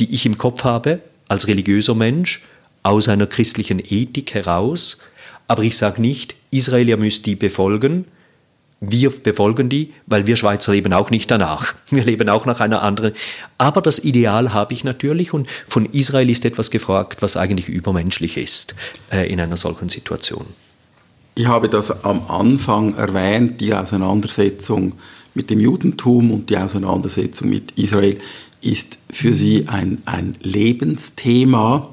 die 0.00 0.12
ich 0.12 0.26
im 0.26 0.36
Kopf 0.36 0.64
habe 0.64 0.98
als 1.28 1.46
religiöser 1.46 1.94
Mensch 1.94 2.42
aus 2.82 3.08
einer 3.08 3.28
christlichen 3.28 3.78
Ethik 3.78 4.34
heraus. 4.34 4.98
Aber 5.46 5.62
ich 5.62 5.76
sage 5.76 6.00
nicht, 6.00 6.34
Israel, 6.50 6.88
ihr 6.88 6.96
müsst 6.96 7.26
die 7.26 7.36
befolgen. 7.36 8.06
Wir 8.80 9.10
befolgen 9.10 9.68
die, 9.68 9.92
weil 10.06 10.26
wir 10.26 10.34
Schweizer 10.34 10.72
leben 10.72 10.92
auch 10.92 11.10
nicht 11.10 11.30
danach. 11.30 11.76
Wir 11.90 12.04
leben 12.04 12.28
auch 12.28 12.44
nach 12.44 12.58
einer 12.58 12.82
anderen. 12.82 13.12
Aber 13.56 13.80
das 13.80 14.00
Ideal 14.00 14.52
habe 14.52 14.74
ich 14.74 14.82
natürlich 14.82 15.32
und 15.32 15.46
von 15.68 15.86
Israel 15.86 16.28
ist 16.28 16.44
etwas 16.44 16.72
gefragt, 16.72 17.22
was 17.22 17.36
eigentlich 17.36 17.68
übermenschlich 17.68 18.36
ist 18.36 18.74
äh, 19.12 19.32
in 19.32 19.40
einer 19.40 19.56
solchen 19.56 19.88
Situation. 19.88 20.44
Ich 21.36 21.46
habe 21.46 21.68
das 21.68 22.04
am 22.04 22.28
Anfang 22.28 22.96
erwähnt, 22.96 23.60
die 23.60 23.72
Auseinandersetzung 23.72 24.94
mit 25.36 25.50
dem 25.50 25.60
Judentum 25.60 26.32
und 26.32 26.50
die 26.50 26.56
Auseinandersetzung 26.56 27.50
mit 27.50 27.72
Israel 27.76 28.18
ist 28.62 28.98
für 29.10 29.34
sie 29.34 29.68
ein, 29.68 29.98
ein 30.06 30.34
Lebensthema. 30.42 31.90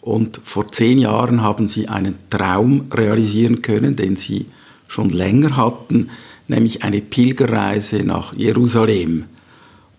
Und 0.00 0.40
vor 0.42 0.70
zehn 0.72 1.00
Jahren 1.00 1.42
haben 1.42 1.68
sie 1.68 1.88
einen 1.88 2.14
Traum 2.30 2.86
realisieren 2.92 3.60
können, 3.62 3.96
den 3.96 4.16
sie 4.16 4.46
schon 4.86 5.10
länger 5.10 5.56
hatten, 5.56 6.08
nämlich 6.46 6.84
eine 6.84 7.00
Pilgerreise 7.00 8.04
nach 8.04 8.32
Jerusalem. 8.32 9.24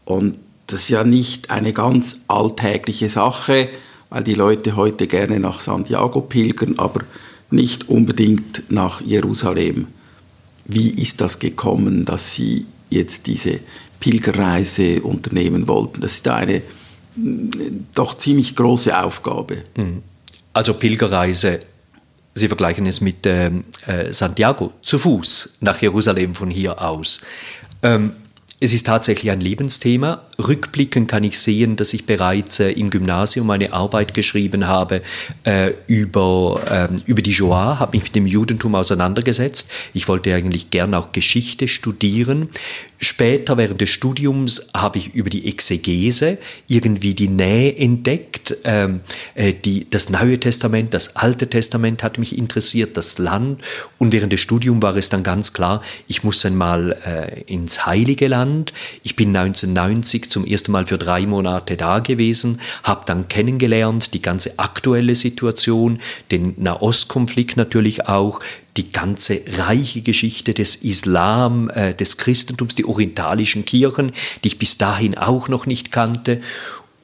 Und 0.06 0.36
das 0.68 0.82
ist 0.82 0.90
ja 0.90 1.04
nicht 1.04 1.52
eine 1.52 1.74
ganz 1.74 2.22
alltägliche 2.28 3.10
Sache, 3.10 3.70
weil 4.10 4.24
die 4.24 4.34
Leute 4.34 4.76
heute 4.76 5.06
gerne 5.06 5.40
nach 5.40 5.60
Santiago 5.60 6.22
pilgern, 6.22 6.76
aber 6.78 7.02
nicht 7.52 7.90
unbedingt 7.90 8.64
nach 8.70 9.02
Jerusalem. 9.02 9.88
Wie 10.72 10.92
ist 10.92 11.20
das 11.20 11.40
gekommen, 11.40 12.06
dass 12.06 12.36
Sie 12.36 12.68
jetzt 12.92 13.26
diese 13.26 13.60
Pilgerreise 14.00 15.02
unternehmen 15.02 15.68
wollten? 15.68 16.02
Das 16.02 16.14
ist 16.14 16.28
eine 16.28 16.62
mm, 17.16 17.50
doch 17.96 18.16
ziemlich 18.16 18.56
große 18.56 18.96
Aufgabe. 18.96 19.64
Mhm. 19.76 20.04
Also 20.54 20.76
Pilgerreise, 20.76 21.62
Sie 22.36 22.48
vergleichen 22.48 22.86
es 22.86 23.02
mit 23.02 23.26
ähm, 23.26 23.64
äh, 23.88 24.14
Santiago, 24.14 24.74
zu 24.84 25.00
Fuß 25.00 25.58
nach 25.62 25.82
Jerusalem 25.82 26.36
von 26.36 26.52
hier 26.52 26.80
aus. 26.80 27.20
Ähm, 27.82 28.12
es 28.62 28.74
ist 28.74 28.86
tatsächlich 28.86 29.32
ein 29.32 29.39
Lebensthema. 29.39 30.24
Rückblickend 30.38 31.10
kann 31.10 31.24
ich 31.24 31.39
sehen, 31.39 31.78
dass 31.78 31.94
ich 31.94 32.06
bereits 32.06 32.60
äh, 32.60 32.72
im 32.72 32.89
Gymnasium 32.89 33.50
eine 33.51 33.72
Arbeit 33.72 34.13
geschrieben 34.13 34.68
habe 34.68 35.01
äh, 35.46 35.72
über, 35.88 36.62
ähm, 36.70 36.96
über 37.06 37.22
die 37.22 37.34
Shoah, 37.34 37.80
habe 37.80 37.96
mich 37.96 38.04
mit 38.04 38.16
dem 38.16 38.28
Judentum 38.28 38.75
auseinandergesetzt. 38.75 39.72
Ich 39.94 40.10
wollte 40.10 40.34
eigentlich 40.34 40.72
gern 40.72 40.94
auch 40.94 41.13
Geschichte 41.13 41.70
studieren. 41.70 42.50
Später 42.98 43.58
während 43.58 43.80
des 43.80 43.92
Studiums 43.92 44.68
habe 44.74 44.98
ich 44.98 45.13
über 45.13 45.30
die 45.30 45.48
Exegese 45.48 46.38
irgendwie 46.68 47.13
die 47.13 47.30
Nähe 47.30 47.78
entdeckt. 47.78 48.58
Ähm, 48.66 49.00
äh, 49.36 49.54
die, 49.54 49.89
das 49.89 50.10
Neue 50.10 50.38
Testament, 50.38 50.94
das 50.94 51.16
Alte 51.16 51.48
Testament 51.48 52.04
hat 52.04 52.18
mich 52.18 52.38
interessiert, 52.38 52.98
das 52.98 53.20
Land. 53.20 53.62
Und 54.00 54.12
während 54.12 54.34
des 54.34 54.42
Studiums 54.42 54.82
war 54.82 54.98
es 54.98 55.08
dann 55.08 55.24
ganz 55.24 55.54
klar, 55.54 55.82
ich 56.08 56.25
muss 56.25 56.46
einmal 56.46 56.98
äh, 57.06 57.42
ins 57.44 57.86
Heilige 57.86 58.28
Land. 58.28 58.49
Ich 59.03 59.15
bin 59.15 59.36
1990 59.36 60.29
zum 60.29 60.46
ersten 60.46 60.72
Mal 60.72 60.86
für 60.86 60.98
drei 60.98 61.25
Monate 61.25 61.77
da 61.77 62.00
gewesen, 62.00 62.60
habe 62.84 63.03
dann 63.06 63.27
kennengelernt 63.27 64.13
die 64.13 64.22
ganze 64.22 64.60
aktuelle 64.60 65.15
Situation, 65.15 66.00
den 66.32 66.53
Nahostkonflikt 66.58 67.58
natürlich 67.58 68.08
auch, 68.08 68.39
die 68.77 68.91
ganze 68.91 69.41
reiche 69.58 70.01
Geschichte 70.01 70.53
des 70.53 70.75
Islam, 70.75 71.70
äh, 71.70 71.94
des 71.94 72.18
Christentums, 72.18 72.75
die 72.75 72.86
orientalischen 72.86 73.65
Kirchen, 73.65 74.12
die 74.44 74.50
ich 74.50 74.60
bis 74.60 74.77
dahin 74.77 75.18
auch 75.18 75.50
noch 75.50 75.65
nicht 75.65 75.91
kannte. 75.91 76.41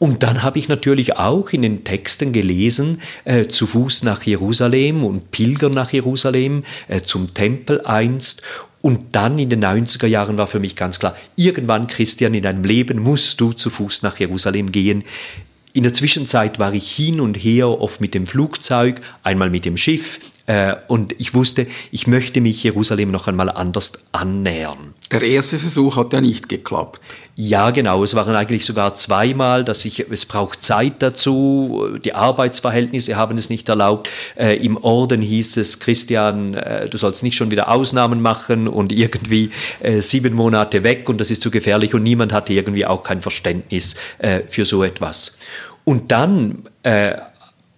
Und 0.06 0.22
dann 0.22 0.44
habe 0.44 0.60
ich 0.60 0.70
natürlich 0.70 1.18
auch 1.18 1.50
in 1.50 1.64
den 1.64 1.84
Texten 1.84 2.32
gelesen, 2.32 3.02
äh, 3.24 3.48
zu 3.48 3.66
Fuß 3.66 4.04
nach 4.04 4.22
Jerusalem 4.22 5.04
und 5.04 5.32
Pilgern 5.32 5.72
nach 5.72 5.92
Jerusalem, 5.92 6.64
äh, 6.88 7.02
zum 7.02 7.34
Tempel 7.34 7.82
einst. 7.82 8.44
Und 8.84 9.16
dann 9.16 9.40
in 9.40 9.50
den 9.50 9.62
90er 9.62 10.06
Jahren 10.06 10.38
war 10.38 10.46
für 10.46 10.60
mich 10.60 10.76
ganz 10.76 11.00
klar, 11.00 11.18
irgendwann, 11.36 11.88
Christian, 11.88 12.36
in 12.36 12.44
deinem 12.44 12.64
Leben 12.64 13.00
musst 13.00 13.42
du 13.42 13.52
zu 13.52 13.72
Fuß 13.72 14.04
nach 14.04 14.20
Jerusalem 14.20 14.72
gehen. 14.72 15.04
In 15.74 15.82
der 15.82 15.94
Zwischenzeit 15.94 16.60
war 16.60 16.76
ich 16.76 16.92
hin 16.92 17.20
und 17.20 17.36
her, 17.36 17.68
oft 17.68 18.00
mit 18.00 18.14
dem 18.14 18.28
Flugzeug, 18.28 19.02
einmal 19.24 19.50
mit 19.50 19.66
dem 19.66 19.76
Schiff, 19.76 20.20
und 20.88 21.16
ich 21.20 21.34
wusste, 21.34 21.66
ich 21.92 22.06
möchte 22.06 22.40
mich 22.40 22.62
Jerusalem 22.64 23.10
noch 23.10 23.28
einmal 23.28 23.50
anders 23.50 23.94
annähern. 24.12 24.94
Der 25.12 25.22
erste 25.22 25.58
Versuch 25.58 25.98
hat 25.98 26.14
ja 26.14 26.22
nicht 26.22 26.50
geklappt. 26.50 27.00
Ja, 27.36 27.72
genau. 27.72 28.04
Es 28.04 28.16
waren 28.16 28.34
eigentlich 28.34 28.66
sogar 28.66 28.94
zweimal, 28.96 29.66
dass 29.66 29.84
ich, 29.86 30.10
es 30.10 30.26
braucht 30.26 30.64
Zeit 30.64 30.96
dazu. 31.00 31.90
Die 32.04 32.14
Arbeitsverhältnisse 32.14 33.18
haben 33.18 33.38
es 33.38 33.50
nicht 33.50 33.68
erlaubt. 33.68 34.10
Äh, 34.36 34.56
Im 34.66 34.78
Orden 34.78 35.22
hieß 35.22 35.58
es, 35.58 35.80
Christian, 35.80 36.54
äh, 36.54 36.88
du 36.88 36.98
sollst 36.98 37.24
nicht 37.24 37.36
schon 37.36 37.52
wieder 37.52 37.70
Ausnahmen 37.70 38.22
machen 38.22 38.68
und 38.68 38.92
irgendwie 38.92 39.52
äh, 39.82 40.02
sieben 40.02 40.34
Monate 40.34 40.84
weg 40.84 41.10
und 41.10 41.20
das 41.20 41.30
ist 41.30 41.42
zu 41.42 41.52
gefährlich 41.52 41.94
und 41.94 42.04
niemand 42.04 42.32
hatte 42.32 42.54
irgendwie 42.54 42.86
auch 42.86 43.04
kein 43.04 43.22
Verständnis 43.22 43.96
äh, 44.20 44.42
für 44.48 44.64
so 44.64 44.84
etwas. 44.84 45.38
Und 45.84 46.12
dann 46.12 46.64
äh, 46.84 47.16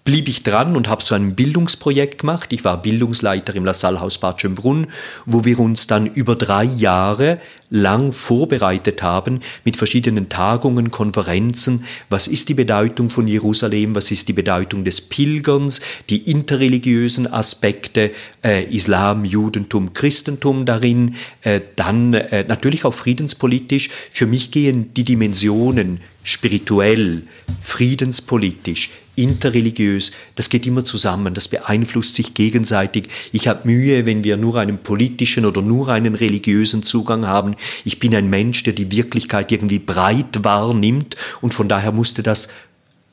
blieb 0.07 0.29
ich 0.29 0.41
dran 0.41 0.77
und 0.77 0.87
habe 0.87 1.03
so 1.03 1.15
ein 1.15 1.35
Bildungsprojekt 1.35 2.19
gemacht. 2.19 2.53
Ich 2.53 2.63
war 2.63 2.81
Bildungsleiter 2.81 3.53
im 3.55 3.65
Lassalle-Haus 3.65 4.19
Bad 4.19 4.39
Schönbrunn, 4.39 4.87
wo 5.25 5.43
wir 5.43 5.59
uns 5.59 5.85
dann 5.85 6.07
über 6.07 6.37
drei 6.37 6.63
Jahre 6.63 7.41
lang 7.69 8.13
vorbereitet 8.13 9.01
haben 9.01 9.41
mit 9.65 9.75
verschiedenen 9.75 10.29
Tagungen, 10.29 10.91
Konferenzen. 10.91 11.83
Was 12.09 12.29
ist 12.29 12.47
die 12.47 12.53
Bedeutung 12.53 13.09
von 13.09 13.27
Jerusalem? 13.27 13.95
Was 13.95 14.09
ist 14.09 14.29
die 14.29 14.33
Bedeutung 14.33 14.85
des 14.85 15.01
Pilgerns? 15.01 15.81
Die 16.09 16.31
interreligiösen 16.31 17.27
Aspekte, 17.27 18.11
äh, 18.45 18.63
Islam, 18.73 19.25
Judentum, 19.25 19.91
Christentum 19.91 20.65
darin. 20.65 21.15
Äh, 21.41 21.59
dann 21.75 22.13
äh, 22.13 22.45
natürlich 22.47 22.85
auch 22.85 22.93
friedenspolitisch. 22.93 23.89
Für 24.09 24.25
mich 24.25 24.51
gehen 24.51 24.93
die 24.93 25.03
Dimensionen 25.03 25.99
spirituell, 26.23 27.23
friedenspolitisch, 27.59 28.91
interreligiös, 29.17 30.11
das 30.35 30.49
geht 30.49 30.65
immer 30.65 30.85
zusammen, 30.85 31.33
das 31.33 31.47
beeinflusst 31.47 32.15
sich 32.15 32.33
gegenseitig. 32.33 33.09
Ich 33.31 33.47
habe 33.47 33.67
Mühe, 33.67 34.05
wenn 34.05 34.23
wir 34.23 34.37
nur 34.37 34.57
einen 34.57 34.77
politischen 34.77 35.45
oder 35.45 35.61
nur 35.61 35.89
einen 35.89 36.15
religiösen 36.15 36.83
Zugang 36.83 37.25
haben. 37.25 37.55
Ich 37.83 37.99
bin 37.99 38.15
ein 38.15 38.29
Mensch, 38.29 38.63
der 38.63 38.73
die 38.73 38.91
Wirklichkeit 38.91 39.51
irgendwie 39.51 39.79
breit 39.79 40.43
wahrnimmt 40.43 41.15
und 41.41 41.53
von 41.53 41.67
daher 41.67 41.91
musste 41.91 42.23
das 42.23 42.47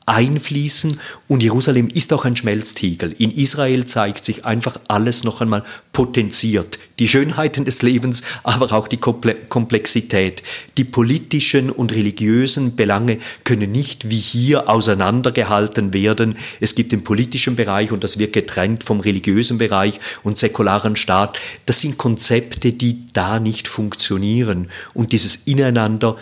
einfließen 0.05 0.99
und 1.27 1.41
Jerusalem 1.41 1.89
ist 1.89 2.13
auch 2.13 2.25
ein 2.25 2.35
Schmelztiegel. 2.35 3.15
In 3.17 3.31
Israel 3.31 3.85
zeigt 3.85 4.23
sich 4.25 4.45
einfach 4.45 4.79
alles 4.87 5.23
noch 5.23 5.41
einmal 5.41 5.63
potenziert. 5.93 6.77
Die 6.99 7.07
Schönheiten 7.07 7.65
des 7.65 7.81
Lebens, 7.81 8.21
aber 8.43 8.71
auch 8.71 8.87
die 8.87 8.97
Komplexität. 8.97 10.43
Die 10.77 10.83
politischen 10.83 11.69
und 11.69 11.93
religiösen 11.93 12.75
Belange 12.75 13.17
können 13.43 13.71
nicht 13.71 14.09
wie 14.09 14.19
hier 14.19 14.69
auseinandergehalten 14.69 15.93
werden. 15.93 16.35
Es 16.59 16.75
gibt 16.75 16.91
den 16.91 17.03
politischen 17.03 17.55
Bereich 17.55 17.91
und 17.91 18.03
das 18.03 18.19
wird 18.19 18.33
getrennt 18.33 18.83
vom 18.83 18.99
religiösen 18.99 19.57
Bereich 19.57 19.99
und 20.23 20.37
säkularen 20.37 20.95
Staat. 20.95 21.39
Das 21.65 21.81
sind 21.81 21.97
Konzepte, 21.97 22.73
die 22.73 23.07
da 23.11 23.39
nicht 23.39 23.67
funktionieren. 23.67 24.67
Und 24.93 25.11
dieses 25.11 25.35
Ineinander 25.45 26.17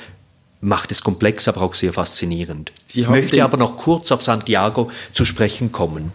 macht 0.64 0.92
es 0.92 1.04
komplex, 1.04 1.48
aber 1.48 1.62
auch 1.62 1.74
sehr 1.74 1.94
faszinierend. 1.94 2.72
Ich 2.94 3.08
möchte 3.08 3.44
aber 3.44 3.58
noch 3.58 3.78
kurz 3.78 4.12
auf 4.12 4.22
Santiago 4.22 4.90
zu 5.12 5.26
sprechen 5.26 5.72
kommen. 5.72 6.12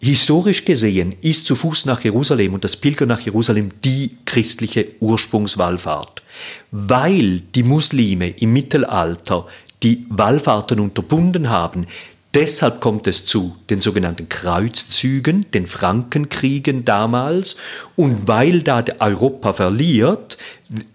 Historisch 0.00 0.64
gesehen 0.64 1.14
ist 1.20 1.46
zu 1.46 1.54
Fuß 1.54 1.86
nach 1.86 2.02
Jerusalem 2.02 2.54
und 2.54 2.64
das 2.64 2.76
Pilger 2.76 3.06
nach 3.06 3.20
Jerusalem 3.20 3.70
die 3.84 4.16
christliche 4.24 4.88
Ursprungswallfahrt. 4.98 6.24
Weil 6.72 7.40
die 7.54 7.62
Muslime 7.62 8.30
im 8.30 8.52
Mittelalter 8.52 9.46
die 9.84 10.04
Wallfahrten 10.10 10.80
unterbunden 10.80 11.50
haben, 11.50 11.86
Deshalb 12.34 12.80
kommt 12.80 13.06
es 13.08 13.26
zu 13.26 13.56
den 13.68 13.82
sogenannten 13.82 14.26
Kreuzzügen, 14.26 15.44
den 15.52 15.66
Frankenkriegen 15.66 16.82
damals. 16.86 17.58
Und 17.94 18.26
weil 18.26 18.62
da 18.62 18.82
Europa 19.00 19.52
verliert, 19.52 20.38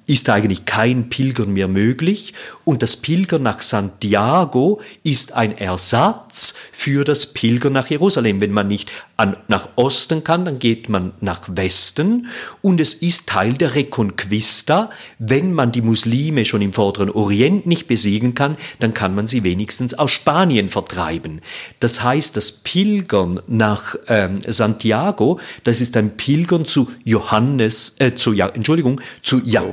ist 0.08 0.30
eigentlich 0.30 0.66
kein 0.66 1.10
Pilgern 1.10 1.54
mehr 1.54 1.68
möglich 1.68 2.34
und 2.64 2.82
das 2.82 2.96
Pilgern 2.96 3.44
nach 3.44 3.62
Santiago 3.62 4.82
ist 5.04 5.34
ein 5.34 5.58
Ersatz 5.58 6.56
für 6.72 7.04
das 7.04 7.34
Pilgern 7.34 7.74
nach 7.74 7.90
Jerusalem. 7.90 8.42
Wenn 8.42 8.52
man 8.52 8.68
nicht 8.68 8.92
an, 9.18 9.36
nach 9.48 9.70
Osten 9.76 10.24
kann, 10.24 10.46
dann 10.46 10.60
geht 10.60 10.90
man 10.90 11.14
nach 11.22 11.42
Westen 11.48 12.28
und 12.62 12.80
es 12.80 12.94
ist 12.94 13.28
Teil 13.28 13.54
der 13.54 13.76
Reconquista. 13.76 14.90
Wenn 15.20 15.54
man 15.54 15.72
die 15.72 15.82
Muslime 15.82 16.46
schon 16.46 16.62
im 16.62 16.74
vorderen 16.74 17.10
Orient 17.10 17.66
nicht 17.66 17.88
besiegen 17.88 18.34
kann, 18.34 18.58
dann 18.80 18.94
kann 18.94 19.16
man 19.16 19.28
sie 19.28 19.44
wenigstens 19.44 19.94
aus 19.94 20.12
Spanien 20.12 20.70
vertreiben. 20.70 21.42
Das 21.80 22.04
heißt, 22.04 22.38
das 22.38 22.52
Pilgern 22.52 23.42
nach 23.48 23.96
ähm, 24.08 24.40
Santiago, 24.46 25.40
das 25.64 25.82
ist 25.82 25.98
ein 25.98 26.16
Pilgern 26.16 26.66
zu 26.66 26.92
Johannes, 27.04 27.96
äh, 28.00 28.14
zu, 28.14 28.34
ja, 28.34 28.48
Entschuldigung, 28.48 29.02
zu 29.22 29.42
Jakobus, 29.44 29.67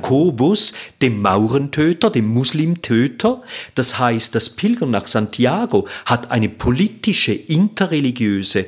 dem 1.01 1.21
Maurentöter, 1.21 2.09
dem 2.09 2.27
Muslimtöter. 2.27 3.41
Das 3.75 3.99
heißt, 3.99 4.35
das 4.35 4.49
Pilgern 4.49 4.91
nach 4.91 5.07
Santiago 5.07 5.87
hat 6.05 6.31
eine 6.31 6.49
politische, 6.49 7.33
interreligiöse 7.33 8.65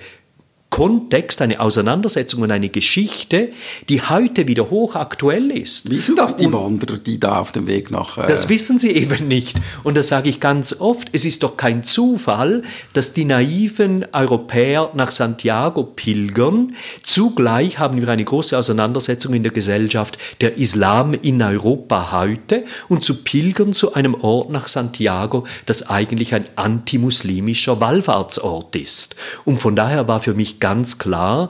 Kontext, 0.70 1.42
eine 1.42 1.60
Auseinandersetzung 1.60 2.42
und 2.44 2.52
eine 2.52 2.70
Geschichte, 2.70 3.50
die 3.90 4.02
heute 4.02 4.48
wieder 4.48 4.70
hochaktuell 4.70 5.50
ist. 5.52 5.90
Wissen 5.90 6.16
das 6.16 6.38
die 6.38 6.52
Wanderer, 6.52 6.98
die 6.98 7.20
da 7.20 7.40
auf 7.40 7.52
dem 7.52 7.68
Weg 7.68 7.90
nach... 7.90 8.18
Äh 8.18 8.28
das 8.28 8.50
wissen 8.50 8.78
sie 8.78 8.92
eben 8.92 9.28
nicht. 9.28 9.60
Und 9.84 9.98
das 9.98 10.10
sage 10.10 10.30
ich 10.30 10.40
ganz 10.40 10.76
oft. 10.80 11.10
Es 11.14 11.26
ist 11.26 11.42
doch 11.44 11.58
kein 11.58 11.84
Zufall, 11.84 12.62
dass 12.94 13.14
die 13.14 13.26
naiven 13.26 14.06
Europäer 14.12 14.92
nach 14.94 15.12
Santiago 15.12 15.84
pilgern. 15.84 16.76
Zugleich 17.02 17.80
haben 17.80 18.00
wir 18.00 18.10
eine 18.10 18.26
große 18.26 18.58
Auseinandersetzung 18.58 19.34
in 19.34 19.44
der 19.44 19.54
Gesellschaft, 19.54 20.18
der 20.42 20.58
Islam 20.58 21.14
in 21.14 21.42
Europa 21.42 22.12
heute. 22.12 22.66
Und 22.90 23.04
zu 23.04 23.24
pilgern 23.24 23.74
zu 23.74 23.94
einem 23.94 24.16
Ort 24.16 24.52
nach 24.52 24.68
Santiago, 24.68 25.46
das 25.66 25.90
eigentlich 25.90 26.36
ein 26.36 26.46
antimuslimischer 26.56 27.80
Wallfahrtsort 27.80 28.76
ist. 28.76 29.16
Und 29.46 29.60
von 29.60 29.76
daher 29.76 30.08
war 30.08 30.20
für 30.20 30.34
mich 30.34 30.57
ganz 30.60 30.98
klar, 30.98 31.50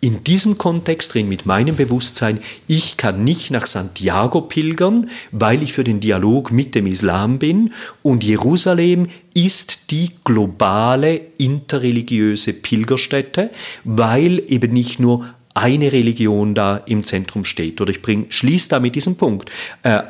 in 0.00 0.22
diesem 0.22 0.58
Kontext 0.58 1.14
drin 1.14 1.28
mit 1.28 1.44
meinem 1.44 1.74
Bewusstsein, 1.74 2.40
ich 2.68 2.96
kann 2.96 3.24
nicht 3.24 3.50
nach 3.50 3.66
Santiago 3.66 4.42
pilgern, 4.42 5.10
weil 5.32 5.62
ich 5.62 5.72
für 5.72 5.82
den 5.82 5.98
Dialog 5.98 6.52
mit 6.52 6.74
dem 6.74 6.86
Islam 6.86 7.38
bin 7.38 7.72
und 8.02 8.22
Jerusalem 8.22 9.08
ist 9.34 9.90
die 9.90 10.10
globale 10.24 11.20
interreligiöse 11.38 12.52
Pilgerstätte, 12.52 13.50
weil 13.84 14.42
eben 14.46 14.72
nicht 14.72 15.00
nur 15.00 15.34
eine 15.54 15.90
Religion 15.90 16.54
da 16.54 16.76
im 16.76 17.02
Zentrum 17.02 17.44
steht. 17.44 17.80
Oder 17.80 17.90
ich 17.90 18.00
schließe 18.28 18.68
da 18.68 18.78
mit 18.78 18.94
diesem 18.94 19.16
Punkt. 19.16 19.50
Äh, 19.82 20.02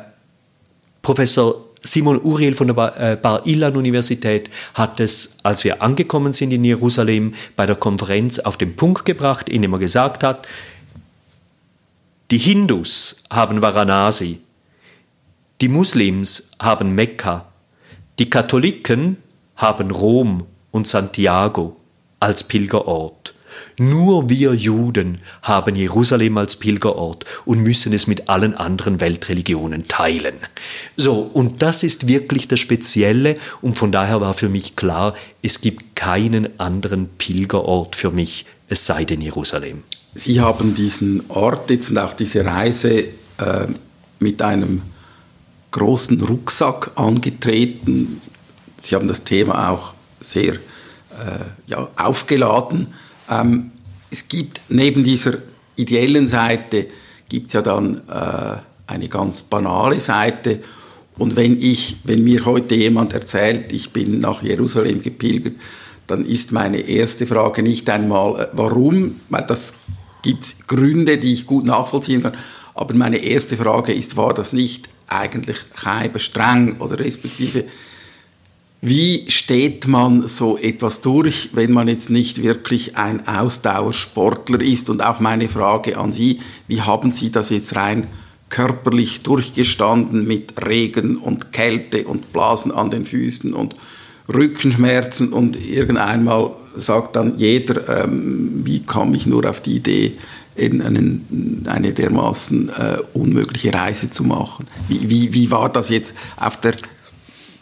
Professor 1.01 1.68
Simon 1.81 2.19
Uriel 2.21 2.55
von 2.55 2.67
der 2.67 2.99
äh, 2.99 3.15
Bar 3.15 3.45
Ilan 3.45 3.77
Universität 3.77 4.49
hat 4.73 4.99
es, 4.99 5.37
als 5.43 5.63
wir 5.63 5.81
angekommen 5.81 6.33
sind 6.33 6.51
in 6.51 6.63
Jerusalem, 6.63 7.33
bei 7.55 7.65
der 7.65 7.75
Konferenz 7.75 8.39
auf 8.39 8.57
den 8.57 8.75
Punkt 8.75 9.05
gebracht, 9.05 9.49
indem 9.49 9.73
er 9.73 9.79
gesagt 9.79 10.23
hat, 10.23 10.47
die 12.31 12.37
Hindus 12.37 13.23
haben 13.31 13.61
Varanasi, 13.61 14.39
die 15.61 15.69
Muslims 15.69 16.51
haben 16.61 16.93
Mekka, 16.93 17.45
die 18.19 18.29
Katholiken 18.29 19.17
haben 19.55 19.91
Rom 19.91 20.45
und 20.71 20.87
Santiago 20.87 21.75
als 22.19 22.43
Pilgerort. 22.43 23.33
Nur 23.77 24.29
wir 24.29 24.53
Juden 24.53 25.19
haben 25.41 25.75
Jerusalem 25.75 26.37
als 26.37 26.55
Pilgerort 26.55 27.25
und 27.45 27.61
müssen 27.61 27.93
es 27.93 28.07
mit 28.07 28.29
allen 28.29 28.55
anderen 28.55 29.01
Weltreligionen 29.01 29.87
teilen. 29.87 30.35
So, 30.97 31.29
und 31.33 31.61
das 31.61 31.83
ist 31.83 32.07
wirklich 32.07 32.47
das 32.47 32.59
Spezielle 32.59 33.37
und 33.61 33.77
von 33.77 33.91
daher 33.91 34.21
war 34.21 34.33
für 34.33 34.49
mich 34.49 34.75
klar, 34.75 35.13
es 35.41 35.61
gibt 35.61 35.95
keinen 35.95 36.59
anderen 36.59 37.09
Pilgerort 37.17 37.95
für 37.95 38.11
mich, 38.11 38.45
es 38.67 38.85
sei 38.85 39.05
denn 39.05 39.21
Jerusalem. 39.21 39.83
Sie 40.15 40.41
haben 40.41 40.75
diesen 40.75 41.23
Ort 41.29 41.69
jetzt 41.69 41.91
und 41.91 41.97
auch 41.99 42.13
diese 42.13 42.43
Reise 42.43 42.99
äh, 42.99 43.67
mit 44.19 44.41
einem 44.41 44.81
großen 45.71 46.21
Rucksack 46.21 46.91
angetreten. 46.95 48.21
Sie 48.77 48.95
haben 48.95 49.07
das 49.07 49.23
Thema 49.23 49.69
auch 49.69 49.93
sehr 50.19 50.53
äh, 50.53 50.57
ja, 51.67 51.87
aufgeladen. 51.95 52.87
Ähm, 53.29 53.71
es 54.11 54.27
gibt 54.27 54.61
neben 54.69 55.03
dieser 55.03 55.37
ideellen 55.75 56.27
Seite 56.27 56.87
gibt 57.29 57.47
es 57.47 57.53
ja 57.53 57.61
dann 57.61 58.01
äh, 58.09 58.57
eine 58.87 59.07
ganz 59.07 59.43
banale 59.43 59.99
Seite. 59.99 60.59
Und 61.17 61.35
wenn 61.35 61.61
ich, 61.61 61.97
wenn 62.03 62.23
mir 62.23 62.45
heute 62.45 62.75
jemand 62.75 63.13
erzählt, 63.13 63.71
ich 63.71 63.91
bin 63.91 64.19
nach 64.19 64.41
Jerusalem 64.41 65.01
gepilgert, 65.01 65.55
dann 66.07 66.25
ist 66.25 66.51
meine 66.51 66.79
erste 66.79 67.27
Frage 67.27 67.61
nicht 67.61 67.89
einmal, 67.89 68.39
äh, 68.39 68.47
warum, 68.53 69.19
weil 69.29 69.45
das 69.45 69.75
gibt 70.21 70.67
Gründe, 70.67 71.17
die 71.17 71.33
ich 71.33 71.45
gut 71.45 71.65
nachvollziehen 71.65 72.23
kann. 72.23 72.33
Aber 72.73 72.93
meine 72.95 73.17
erste 73.17 73.57
Frage 73.57 73.93
ist, 73.93 74.17
war 74.17 74.33
das 74.33 74.53
nicht 74.53 74.89
eigentlich 75.07 75.57
streng 76.17 76.77
oder 76.79 76.99
respektive 76.99 77.65
wie 78.81 79.25
steht 79.27 79.87
man 79.87 80.27
so 80.27 80.57
etwas 80.57 81.01
durch, 81.01 81.49
wenn 81.51 81.73
man 81.73 81.89
jetzt 81.89 82.09
nicht 82.09 82.43
wirklich 82.43 82.95
ein 82.95 83.27
Ausdauersportler 83.27 84.61
ist? 84.61 84.89
Und 84.89 85.03
auch 85.03 85.19
meine 85.19 85.49
Frage 85.49 85.97
an 85.97 86.11
Sie, 86.13 86.39
wie 86.67 86.81
haben 86.81 87.11
Sie 87.11 87.31
das 87.31 87.49
jetzt 87.49 87.75
rein 87.75 88.07
körperlich 88.49 89.21
durchgestanden 89.21 90.25
mit 90.25 90.65
Regen 90.65 91.17
und 91.17 91.51
Kälte 91.51 92.05
und 92.05 92.31
Blasen 92.31 92.71
an 92.71 92.89
den 92.89 93.05
Füßen 93.05 93.53
und 93.53 93.75
Rückenschmerzen 94.33 95.33
und 95.33 95.55
irgendeinmal 95.63 96.51
sagt 96.75 97.15
dann 97.15 97.37
jeder, 97.37 98.03
ähm, 98.03 98.61
wie 98.63 98.81
kam 98.81 99.13
ich 99.13 99.25
nur 99.25 99.47
auf 99.49 99.61
die 99.61 99.75
Idee, 99.75 100.13
einen, 100.57 101.65
eine 101.67 101.93
dermaßen 101.93 102.69
äh, 102.69 102.97
unmögliche 103.13 103.73
Reise 103.73 104.09
zu 104.09 104.23
machen. 104.23 104.67
Wie, 104.87 105.09
wie, 105.09 105.33
wie 105.33 105.51
war 105.51 105.69
das 105.69 105.89
jetzt 105.89 106.13
auf 106.37 106.57
der 106.57 106.73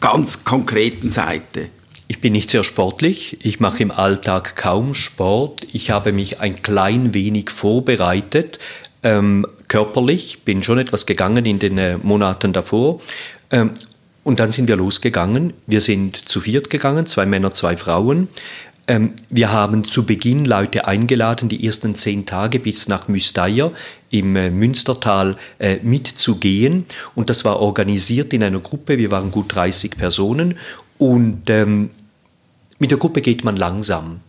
ganz 0.00 0.44
konkreten 0.44 1.10
Seite? 1.10 1.68
Ich 2.06 2.20
bin 2.20 2.32
nicht 2.32 2.50
sehr 2.50 2.64
sportlich. 2.64 3.36
Ich 3.42 3.60
mache 3.60 3.82
im 3.82 3.90
Alltag 3.90 4.56
kaum 4.56 4.94
Sport. 4.94 5.66
Ich 5.72 5.90
habe 5.90 6.12
mich 6.12 6.40
ein 6.40 6.62
klein 6.62 7.12
wenig 7.12 7.50
vorbereitet, 7.50 8.58
ähm, 9.02 9.46
körperlich. 9.68 10.42
Bin 10.44 10.62
schon 10.62 10.78
etwas 10.78 11.04
gegangen 11.04 11.44
in 11.44 11.58
den 11.58 11.76
äh, 11.76 11.98
Monaten 11.98 12.54
davor. 12.54 13.00
Ähm, 13.50 13.72
und 14.24 14.40
dann 14.40 14.52
sind 14.52 14.68
wir 14.68 14.76
losgegangen. 14.76 15.52
Wir 15.66 15.80
sind 15.80 16.16
zu 16.16 16.40
viert 16.40 16.70
gegangen, 16.70 17.06
zwei 17.06 17.26
Männer, 17.26 17.50
zwei 17.50 17.76
Frauen. 17.76 18.28
Ähm, 18.88 19.12
wir 19.28 19.52
haben 19.52 19.84
zu 19.84 20.06
Beginn 20.06 20.46
Leute 20.46 20.86
eingeladen, 20.86 21.50
die 21.50 21.64
ersten 21.64 21.94
zehn 21.94 22.24
Tage 22.24 22.58
bis 22.58 22.88
nach 22.88 23.06
Müsteier 23.06 23.70
im 24.10 24.34
äh, 24.34 24.50
Münstertal 24.50 25.36
äh, 25.58 25.76
mitzugehen. 25.82 26.86
Und 27.14 27.28
das 27.28 27.44
war 27.44 27.60
organisiert 27.60 28.32
in 28.32 28.42
einer 28.42 28.60
Gruppe. 28.60 28.96
Wir 28.96 29.10
waren 29.10 29.30
gut 29.30 29.54
30 29.54 29.98
Personen. 29.98 30.54
Und 30.96 31.50
ähm, 31.50 31.90
mit 32.78 32.90
der 32.90 32.98
Gruppe 32.98 33.20
geht 33.20 33.44
man 33.44 33.58
langsam. 33.58 34.20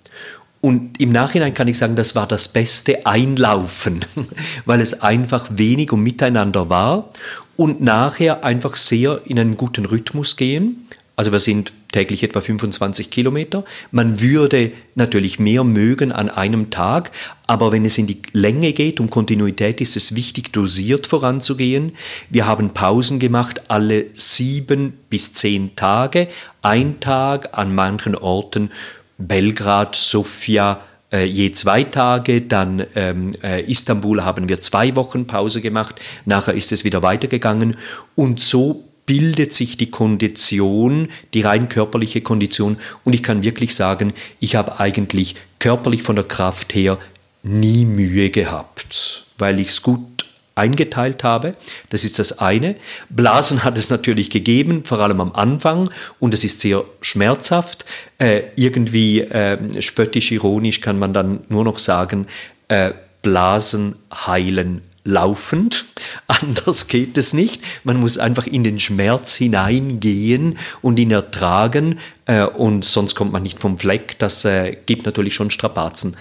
Und 0.60 1.00
im 1.00 1.14
Nachhinein 1.14 1.54
kann 1.54 1.70
ich 1.70 1.78
sagen, 1.78 1.96
das 1.96 2.16
war 2.16 2.28
das 2.28 2.50
beste 2.50 3.06
Einlaufen, 3.06 4.04
weil 4.66 4.82
es 4.82 5.02
einfach 5.02 5.48
wenig 5.52 5.94
um 5.94 6.04
Miteinander 6.04 6.70
war 6.70 7.12
und 7.56 7.80
nachher 7.80 8.44
einfach 8.44 8.76
sehr 8.76 9.22
in 9.24 9.40
einen 9.40 9.56
guten 9.56 9.86
Rhythmus 9.86 10.36
gehen. 10.36 10.86
Also 11.16 11.32
wir 11.32 11.40
sind 11.40 11.72
täglich 11.92 12.24
etwa 12.24 12.42
25 12.42 13.10
Kilometer. 13.10 13.64
Man 13.92 14.22
würde 14.22 14.72
natürlich 14.96 15.40
mehr 15.40 15.64
mögen 15.64 16.12
an 16.12 16.30
einem 16.30 16.70
Tag, 16.70 17.12
aber 17.48 17.72
wenn 17.72 17.86
es 17.86 17.98
in 17.98 18.08
die 18.08 18.22
Länge 18.32 18.74
geht, 18.74 19.00
um 19.00 19.10
Kontinuität, 19.10 19.82
ist 19.82 19.96
es 19.96 20.16
wichtig, 20.16 20.52
dosiert 20.54 21.08
voranzugehen. 21.08 21.94
Wir 22.30 22.46
haben 22.46 22.74
Pausen 22.74 23.20
gemacht, 23.20 23.64
alle 23.70 24.06
sieben 24.14 24.94
bis 25.10 25.34
zehn 25.34 25.76
Tage. 25.76 26.28
Ein 26.62 27.00
Tag 27.00 27.58
an 27.58 27.74
manchen 27.74 28.16
Orten, 28.16 28.72
Belgrad, 29.18 29.96
Sofia, 29.96 30.82
äh, 31.12 31.26
je 31.26 31.52
zwei 31.52 31.84
Tage, 31.84 32.42
dann 32.42 32.86
ähm, 32.96 33.32
äh, 33.44 33.64
Istanbul 33.64 34.24
haben 34.24 34.48
wir 34.48 34.60
zwei 34.62 34.96
Wochen 34.96 35.26
Pause 35.26 35.62
gemacht, 35.62 35.96
nachher 36.26 36.54
ist 36.54 36.72
es 36.72 36.84
wieder 36.84 37.02
weitergegangen 37.02 37.76
und 38.16 38.40
so 38.40 38.89
bildet 39.10 39.54
sich 39.54 39.76
die 39.76 39.90
Kondition, 39.90 41.08
die 41.34 41.42
rein 41.42 41.68
körperliche 41.68 42.22
Kondition. 42.22 42.78
Und 43.04 43.14
ich 43.14 43.24
kann 43.24 43.42
wirklich 43.42 43.74
sagen, 43.74 44.14
ich 44.40 44.56
habe 44.56 44.80
eigentlich 44.80 45.36
körperlich 45.58 46.04
von 46.04 46.16
der 46.16 46.26
Kraft 46.26 46.76
her 46.76 47.00
nie 47.42 47.86
Mühe 47.86 48.30
gehabt, 48.30 49.26
weil 49.40 49.60
ich 49.60 49.70
es 49.70 49.82
gut 49.82 50.28
eingeteilt 50.54 51.24
habe. 51.24 51.56
Das 51.90 52.04
ist 52.04 52.20
das 52.20 52.38
eine. 52.38 52.76
Blasen 53.10 53.64
hat 53.64 53.80
es 53.80 53.90
natürlich 53.90 54.30
gegeben, 54.30 54.84
vor 54.86 55.00
allem 55.00 55.22
am 55.22 55.32
Anfang, 55.32 55.90
und 56.20 56.36
es 56.36 56.44
ist 56.44 56.60
sehr 56.60 56.84
schmerzhaft. 57.02 57.86
Äh, 58.20 58.44
irgendwie 58.58 59.22
äh, 59.22 59.82
spöttisch, 59.82 60.32
ironisch 60.32 60.82
kann 60.82 61.00
man 61.00 61.14
dann 61.14 61.40
nur 61.50 61.64
noch 61.64 61.80
sagen, 61.80 62.28
äh, 62.68 62.92
Blasen 63.24 63.96
heilen 64.14 64.82
laufend. 65.04 65.86
Anders 66.28 66.88
geht 66.88 67.18
es 67.18 67.34
nicht. 67.34 67.62
Man 67.84 67.98
muss 68.00 68.18
einfach 68.18 68.48
in 68.48 68.64
den 68.64 68.80
Schmerz 68.80 69.36
hineingehen 69.36 70.58
und 70.82 71.00
ihn 71.00 71.12
ertragen 71.12 72.00
äh, 72.26 72.44
und 72.44 72.86
sonst 72.86 73.16
kommt 73.16 73.32
man 73.32 73.44
nicht 73.44 73.60
vom 73.60 73.78
Fleck. 73.78 74.18
Das 74.20 74.46
äh, 74.46 74.78
gibt 74.86 75.06
natürlich 75.06 75.34
schon 75.34 75.52
Strapazen. 75.52 76.18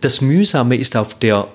Das 0.00 0.20
Mühsame 0.20 0.76
ist 0.76 0.96
auf 0.96 1.14
der 1.14 1.48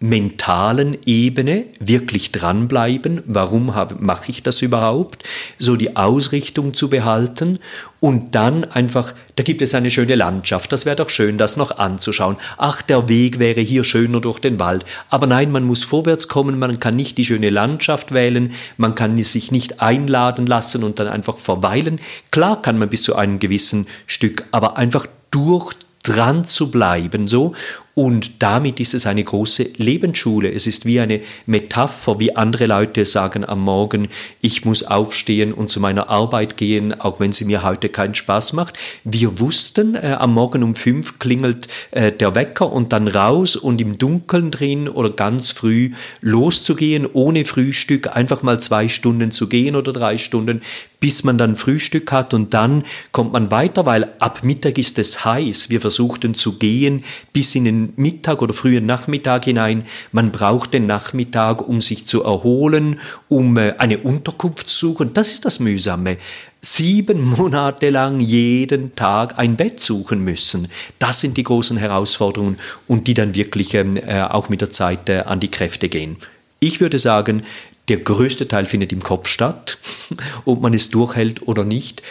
mentalen 0.00 0.96
Ebene 1.06 1.64
wirklich 1.80 2.30
dranbleiben, 2.30 3.22
warum 3.26 3.72
mache 3.98 4.30
ich 4.30 4.42
das 4.42 4.62
überhaupt, 4.62 5.24
so 5.58 5.74
die 5.74 5.96
Ausrichtung 5.96 6.72
zu 6.72 6.88
behalten 6.88 7.58
und 7.98 8.36
dann 8.36 8.64
einfach, 8.64 9.12
da 9.34 9.42
gibt 9.42 9.60
es 9.60 9.74
eine 9.74 9.90
schöne 9.90 10.14
Landschaft, 10.14 10.70
das 10.70 10.86
wäre 10.86 10.94
doch 10.94 11.10
schön, 11.10 11.36
das 11.36 11.56
noch 11.56 11.78
anzuschauen. 11.78 12.36
Ach, 12.56 12.80
der 12.82 13.08
Weg 13.08 13.40
wäre 13.40 13.60
hier 13.60 13.82
schöner 13.82 14.20
durch 14.20 14.38
den 14.38 14.60
Wald. 14.60 14.84
Aber 15.10 15.26
nein, 15.26 15.50
man 15.50 15.64
muss 15.64 15.82
vorwärts 15.82 16.28
kommen, 16.28 16.60
man 16.60 16.78
kann 16.78 16.94
nicht 16.94 17.18
die 17.18 17.24
schöne 17.24 17.50
Landschaft 17.50 18.12
wählen, 18.12 18.52
man 18.76 18.94
kann 18.94 19.20
sich 19.22 19.50
nicht 19.50 19.80
einladen 19.80 20.46
lassen 20.46 20.84
und 20.84 21.00
dann 21.00 21.08
einfach 21.08 21.36
verweilen. 21.36 21.98
Klar 22.30 22.62
kann 22.62 22.78
man 22.78 22.88
bis 22.88 23.02
zu 23.02 23.16
einem 23.16 23.40
gewissen 23.40 23.88
Stück, 24.06 24.44
aber 24.52 24.76
einfach 24.76 25.06
durch 25.32 25.74
dran 26.04 26.44
zu 26.44 26.70
bleiben, 26.70 27.26
so. 27.28 27.54
Und 27.98 28.44
damit 28.44 28.78
ist 28.78 28.94
es 28.94 29.06
eine 29.06 29.24
große 29.24 29.70
Lebensschule. 29.76 30.52
Es 30.52 30.68
ist 30.68 30.86
wie 30.86 31.00
eine 31.00 31.20
Metapher, 31.46 32.20
wie 32.20 32.36
andere 32.36 32.66
Leute 32.66 33.04
sagen 33.04 33.44
am 33.44 33.60
Morgen, 33.62 34.06
ich 34.40 34.64
muss 34.64 34.84
aufstehen 34.84 35.52
und 35.52 35.68
zu 35.68 35.80
meiner 35.80 36.08
Arbeit 36.08 36.56
gehen, 36.56 36.94
auch 37.00 37.18
wenn 37.18 37.32
sie 37.32 37.44
mir 37.44 37.64
heute 37.64 37.88
keinen 37.88 38.14
Spaß 38.14 38.52
macht. 38.52 38.78
Wir 39.02 39.40
wussten, 39.40 39.96
äh, 39.96 40.16
am 40.16 40.32
Morgen 40.32 40.62
um 40.62 40.76
fünf 40.76 41.18
klingelt 41.18 41.66
äh, 41.90 42.12
der 42.12 42.36
Wecker 42.36 42.70
und 42.70 42.92
dann 42.92 43.08
raus 43.08 43.56
und 43.56 43.80
im 43.80 43.98
Dunkeln 43.98 44.52
drin 44.52 44.88
oder 44.88 45.10
ganz 45.10 45.50
früh 45.50 45.90
loszugehen, 46.22 47.04
ohne 47.12 47.44
Frühstück, 47.44 48.14
einfach 48.14 48.44
mal 48.44 48.60
zwei 48.60 48.88
Stunden 48.88 49.32
zu 49.32 49.48
gehen 49.48 49.74
oder 49.74 49.92
drei 49.92 50.18
Stunden, 50.18 50.60
bis 51.00 51.24
man 51.24 51.38
dann 51.38 51.56
Frühstück 51.56 52.10
hat 52.12 52.34
und 52.34 52.54
dann 52.54 52.84
kommt 53.12 53.32
man 53.32 53.50
weiter, 53.50 53.86
weil 53.86 54.08
ab 54.18 54.44
Mittag 54.44 54.78
ist 54.78 54.98
es 54.98 55.24
heiß. 55.24 55.70
Wir 55.70 55.80
versuchten 55.80 56.34
zu 56.34 56.58
gehen 56.58 57.04
bis 57.32 57.54
in 57.54 57.64
den 57.64 57.87
Mittag 57.96 58.42
oder 58.42 58.52
frühen 58.52 58.86
Nachmittag 58.86 59.44
hinein. 59.44 59.84
Man 60.12 60.32
braucht 60.32 60.74
den 60.74 60.86
Nachmittag, 60.86 61.66
um 61.66 61.80
sich 61.80 62.06
zu 62.06 62.22
erholen, 62.22 63.00
um 63.28 63.56
äh, 63.56 63.74
eine 63.78 63.98
Unterkunft 63.98 64.68
zu 64.68 64.88
suchen. 64.88 65.12
Das 65.14 65.32
ist 65.32 65.44
das 65.44 65.60
Mühsame. 65.60 66.18
Sieben 66.60 67.24
Monate 67.24 67.90
lang 67.90 68.20
jeden 68.20 68.94
Tag 68.96 69.38
ein 69.38 69.56
Bett 69.56 69.80
suchen 69.80 70.24
müssen. 70.24 70.68
Das 70.98 71.20
sind 71.20 71.36
die 71.36 71.44
großen 71.44 71.76
Herausforderungen 71.76 72.58
und 72.86 73.06
die 73.06 73.14
dann 73.14 73.34
wirklich 73.34 73.74
ähm, 73.74 73.96
äh, 73.96 74.22
auch 74.22 74.48
mit 74.48 74.60
der 74.60 74.70
Zeit 74.70 75.08
äh, 75.08 75.20
an 75.20 75.40
die 75.40 75.50
Kräfte 75.50 75.88
gehen. 75.88 76.16
Ich 76.60 76.80
würde 76.80 76.98
sagen, 76.98 77.42
der 77.88 77.98
größte 77.98 78.48
Teil 78.48 78.66
findet 78.66 78.92
im 78.92 79.02
Kopf 79.02 79.28
statt, 79.28 79.78
ob 80.44 80.60
man 80.60 80.74
es 80.74 80.90
durchhält 80.90 81.48
oder 81.48 81.64
nicht. 81.64 82.02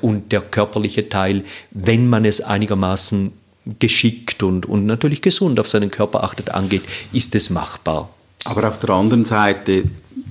Und 0.00 0.32
der 0.32 0.40
körperliche 0.40 1.10
Teil, 1.10 1.44
wenn 1.70 2.08
man 2.08 2.24
es 2.24 2.40
einigermaßen 2.40 3.32
geschickt 3.78 4.42
und, 4.42 4.66
und 4.66 4.86
natürlich 4.86 5.22
gesund 5.22 5.60
auf 5.60 5.68
seinen 5.68 5.90
Körper 5.90 6.24
achtet, 6.24 6.50
angeht, 6.50 6.82
ist 7.12 7.34
es 7.34 7.50
machbar. 7.50 8.08
Aber 8.44 8.66
auf 8.66 8.78
der 8.78 8.90
anderen 8.90 9.24
Seite, 9.24 9.84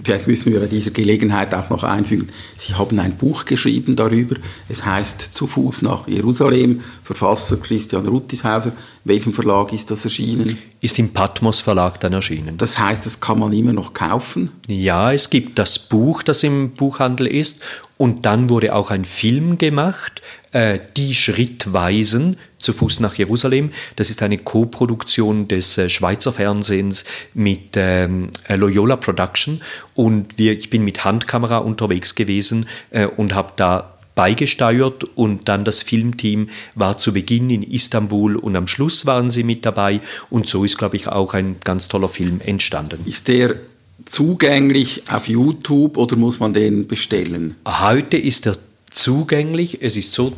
vielleicht 0.04 0.28
müssen 0.28 0.52
wir 0.52 0.60
bei 0.60 0.66
dieser 0.66 0.92
Gelegenheit 0.92 1.54
auch 1.54 1.70
noch 1.70 1.84
einfügen, 1.84 2.30
Sie 2.58 2.74
haben 2.74 2.98
ein 3.00 3.16
Buch 3.16 3.46
geschrieben 3.46 3.96
darüber. 3.96 4.38
Es 4.70 4.84
heißt 4.86 5.22
Zu 5.22 5.46
Fuß 5.46 5.84
nach 5.84 6.08
Jerusalem, 6.08 6.82
Verfasser 7.04 7.58
Christian 7.58 8.08
Ruttishauser. 8.08 8.72
Welchem 9.04 9.34
Verlag 9.34 9.72
ist 9.72 9.92
das 9.92 10.04
erschienen? 10.04 10.58
Ist 10.82 10.98
im 10.98 11.10
Patmos 11.10 11.62
Verlag 11.62 12.00
dann 12.00 12.14
erschienen. 12.14 12.58
Das 12.58 12.80
heißt, 12.80 13.06
das 13.06 13.20
kann 13.20 13.40
man 13.40 13.54
immer 13.54 13.74
noch 13.74 13.94
kaufen? 13.94 14.52
Ja, 14.68 15.12
es 15.14 15.30
gibt 15.30 15.60
das 15.60 15.78
Buch, 15.78 16.24
das 16.24 16.44
im 16.44 16.72
Buchhandel 16.72 17.28
ist. 17.28 17.62
Und 17.98 18.26
dann 18.26 18.50
wurde 18.50 18.76
auch 18.76 18.92
ein 18.92 19.06
Film 19.06 19.58
gemacht, 19.58 20.22
äh, 20.52 20.80
Die 20.96 21.14
Schrittweisen 21.14 22.38
zu 22.58 22.74
Fuß 22.74 23.00
nach 23.00 23.16
Jerusalem. 23.16 23.72
Das 23.96 24.10
ist 24.10 24.22
eine 24.22 24.38
Co-Produktion 24.38 25.48
des 25.48 25.78
äh, 25.78 25.90
Schweizer 25.90 26.34
Fernsehens 26.34 27.06
mit 27.34 27.76
ähm, 27.76 28.30
äh, 28.48 28.56
Loyola 28.56 28.96
Production. 28.96 29.62
Und 29.96 30.38
wir, 30.38 30.54
ich 30.54 30.70
bin 30.70 30.84
mit 30.84 31.06
Handkamera 31.06 31.58
unterwegs 31.58 32.16
gewesen 32.16 32.68
äh, 32.90 33.06
und 33.06 33.36
habe 33.36 33.54
da 33.56 33.98
beigesteuert 34.18 35.04
und 35.16 35.48
dann 35.48 35.64
das 35.64 35.84
Filmteam 35.84 36.50
war 36.74 36.98
zu 36.98 37.14
Beginn 37.14 37.52
in 37.52 37.62
Istanbul 37.62 38.36
und 38.36 38.56
am 38.56 38.66
Schluss 38.66 39.06
waren 39.06 39.30
sie 39.30 39.44
mit 39.44 39.64
dabei 39.64 40.02
und 40.32 40.48
so 40.48 40.66
ist, 40.66 40.78
glaube 40.78 40.96
ich, 40.96 41.08
auch 41.08 41.36
ein 41.36 41.58
ganz 41.64 41.88
toller 41.88 42.10
Film 42.10 42.42
entstanden. 42.44 43.00
Ist 43.06 43.28
der 43.28 43.58
zugänglich 44.06 45.04
auf 45.12 45.28
YouTube 45.28 45.98
oder 45.98 46.16
muss 46.16 46.40
man 46.40 46.54
den 46.54 46.88
bestellen? 46.88 47.56
Heute 47.68 48.18
ist 48.18 48.48
er 48.48 48.58
zugänglich. 48.98 49.82
Es 49.82 49.96
ist 49.98 50.14
so, 50.14 50.34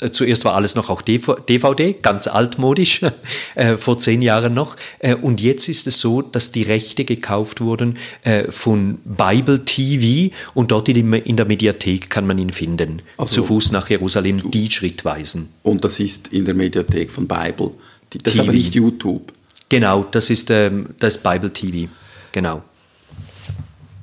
äh, 0.00 0.10
zuerst 0.10 0.44
war 0.44 0.54
alles 0.54 0.74
noch 0.74 0.90
auch 0.90 1.02
DVD, 1.02 1.92
ganz 1.92 2.26
altmodisch, 2.26 3.00
äh, 3.54 3.76
vor 3.76 3.98
zehn 3.98 4.22
Jahren 4.22 4.54
noch. 4.54 4.76
Äh, 4.98 5.14
und 5.14 5.40
jetzt 5.40 5.68
ist 5.68 5.86
es 5.86 6.00
so, 6.00 6.22
dass 6.22 6.52
die 6.52 6.62
Rechte 6.62 7.04
gekauft 7.04 7.60
wurden 7.60 7.96
äh, 8.22 8.50
von 8.50 8.98
Bible 9.04 9.64
TV 9.64 10.34
und 10.54 10.70
dort 10.70 10.88
in, 10.88 11.12
in, 11.12 11.36
der 11.36 11.46
Mediathek 11.46 12.10
kann 12.10 12.26
man 12.26 12.38
ihn 12.38 12.50
finden. 12.50 13.02
Also, 13.16 13.34
Zu 13.34 13.44
Fuß 13.44 13.72
nach 13.72 13.90
Jerusalem, 13.90 14.38
du. 14.38 14.48
die 14.50 14.70
Schrittweisen. 14.70 15.48
Und 15.62 15.84
das 15.84 16.00
ist 16.00 16.28
in 16.28 16.44
der 16.44 16.54
Mediathek 16.54 17.10
von 17.10 17.26
Bible. 17.26 17.72
Das 18.10 18.22
TV. 18.22 18.30
ist 18.30 18.38
aber 18.40 18.52
nicht 18.52 18.74
YouTube. 18.74 19.32
Genau, 19.68 20.04
das 20.04 20.30
ist, 20.30 20.50
ähm, 20.50 20.90
das 20.98 21.18
Bible 21.18 21.52
TV. 21.52 21.88
Genau 22.32 22.62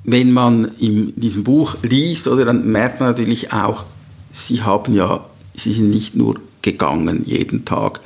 wenn 0.04 0.32
man 0.32 0.72
in 0.78 1.14
diesem 1.20 1.44
Buch 1.44 1.76
liest, 1.82 2.26
oder, 2.26 2.44
dann 2.44 2.66
merkt 2.66 3.00
man 3.00 3.10
natürlich 3.10 3.52
auch, 3.52 3.84
sie 4.32 4.62
haben 4.62 4.94
ja, 4.94 5.24
sie 5.54 5.72
sind 5.72 5.90
nicht 5.90 6.14
nur 6.14 6.40
gegangen 6.62 7.24
jeden 7.26 7.64
Tag, 7.64 8.00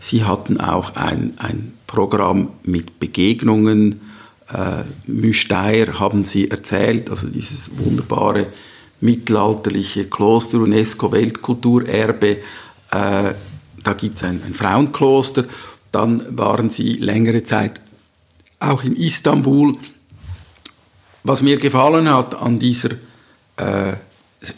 sie 0.00 0.24
hatten 0.24 0.60
auch 0.60 0.94
ein, 0.94 1.34
ein 1.38 1.72
Programm 1.86 2.48
mit 2.62 2.98
Begegnungen. 2.98 4.00
Äh, 4.52 4.84
Müsteier 5.06 5.98
haben 5.98 6.24
sie 6.24 6.50
erzählt, 6.50 7.10
also 7.10 7.28
dieses 7.28 7.78
wunderbare 7.78 8.46
mittelalterliche 9.00 10.06
Kloster, 10.06 10.58
UNESCO-Weltkulturerbe. 10.58 12.28
Äh, 12.28 12.38
da 12.90 13.92
gibt 13.96 14.16
es 14.16 14.24
ein, 14.24 14.42
ein 14.46 14.54
Frauenkloster. 14.54 15.44
Dann 15.92 16.36
waren 16.36 16.70
sie 16.70 16.94
längere 16.94 17.44
Zeit 17.44 17.80
auch 18.58 18.84
in 18.84 18.96
Istanbul. 18.96 19.76
Was 21.24 21.42
mir 21.42 21.56
gefallen 21.58 22.10
hat 22.10 22.34
an 22.40 22.58
dieser 22.58 22.90
äh, 23.56 23.94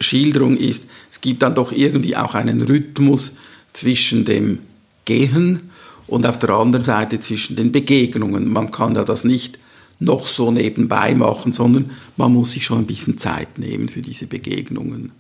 Schilderung 0.00 0.56
ist, 0.56 0.88
es 1.10 1.20
gibt 1.20 1.42
dann 1.42 1.54
doch 1.54 1.72
irgendwie 1.72 2.16
auch 2.16 2.34
einen 2.34 2.62
Rhythmus 2.62 3.36
zwischen 3.72 4.24
dem 4.24 4.60
Gehen 5.04 5.70
und 6.06 6.26
auf 6.26 6.38
der 6.38 6.50
anderen 6.50 6.84
Seite 6.84 7.20
zwischen 7.20 7.56
den 7.56 7.72
Begegnungen. 7.72 8.48
Man 8.48 8.70
kann 8.70 8.94
ja 8.94 9.04
das 9.04 9.24
nicht 9.24 9.58
noch 10.00 10.26
so 10.26 10.50
nebenbei 10.50 11.14
machen, 11.14 11.52
sondern 11.52 11.90
man 12.16 12.32
muss 12.32 12.52
sich 12.52 12.64
schon 12.64 12.78
ein 12.78 12.86
bisschen 12.86 13.18
Zeit 13.18 13.58
nehmen 13.58 13.88
für 13.88 14.02
diese 14.02 14.26
Begegnungen. 14.26 15.12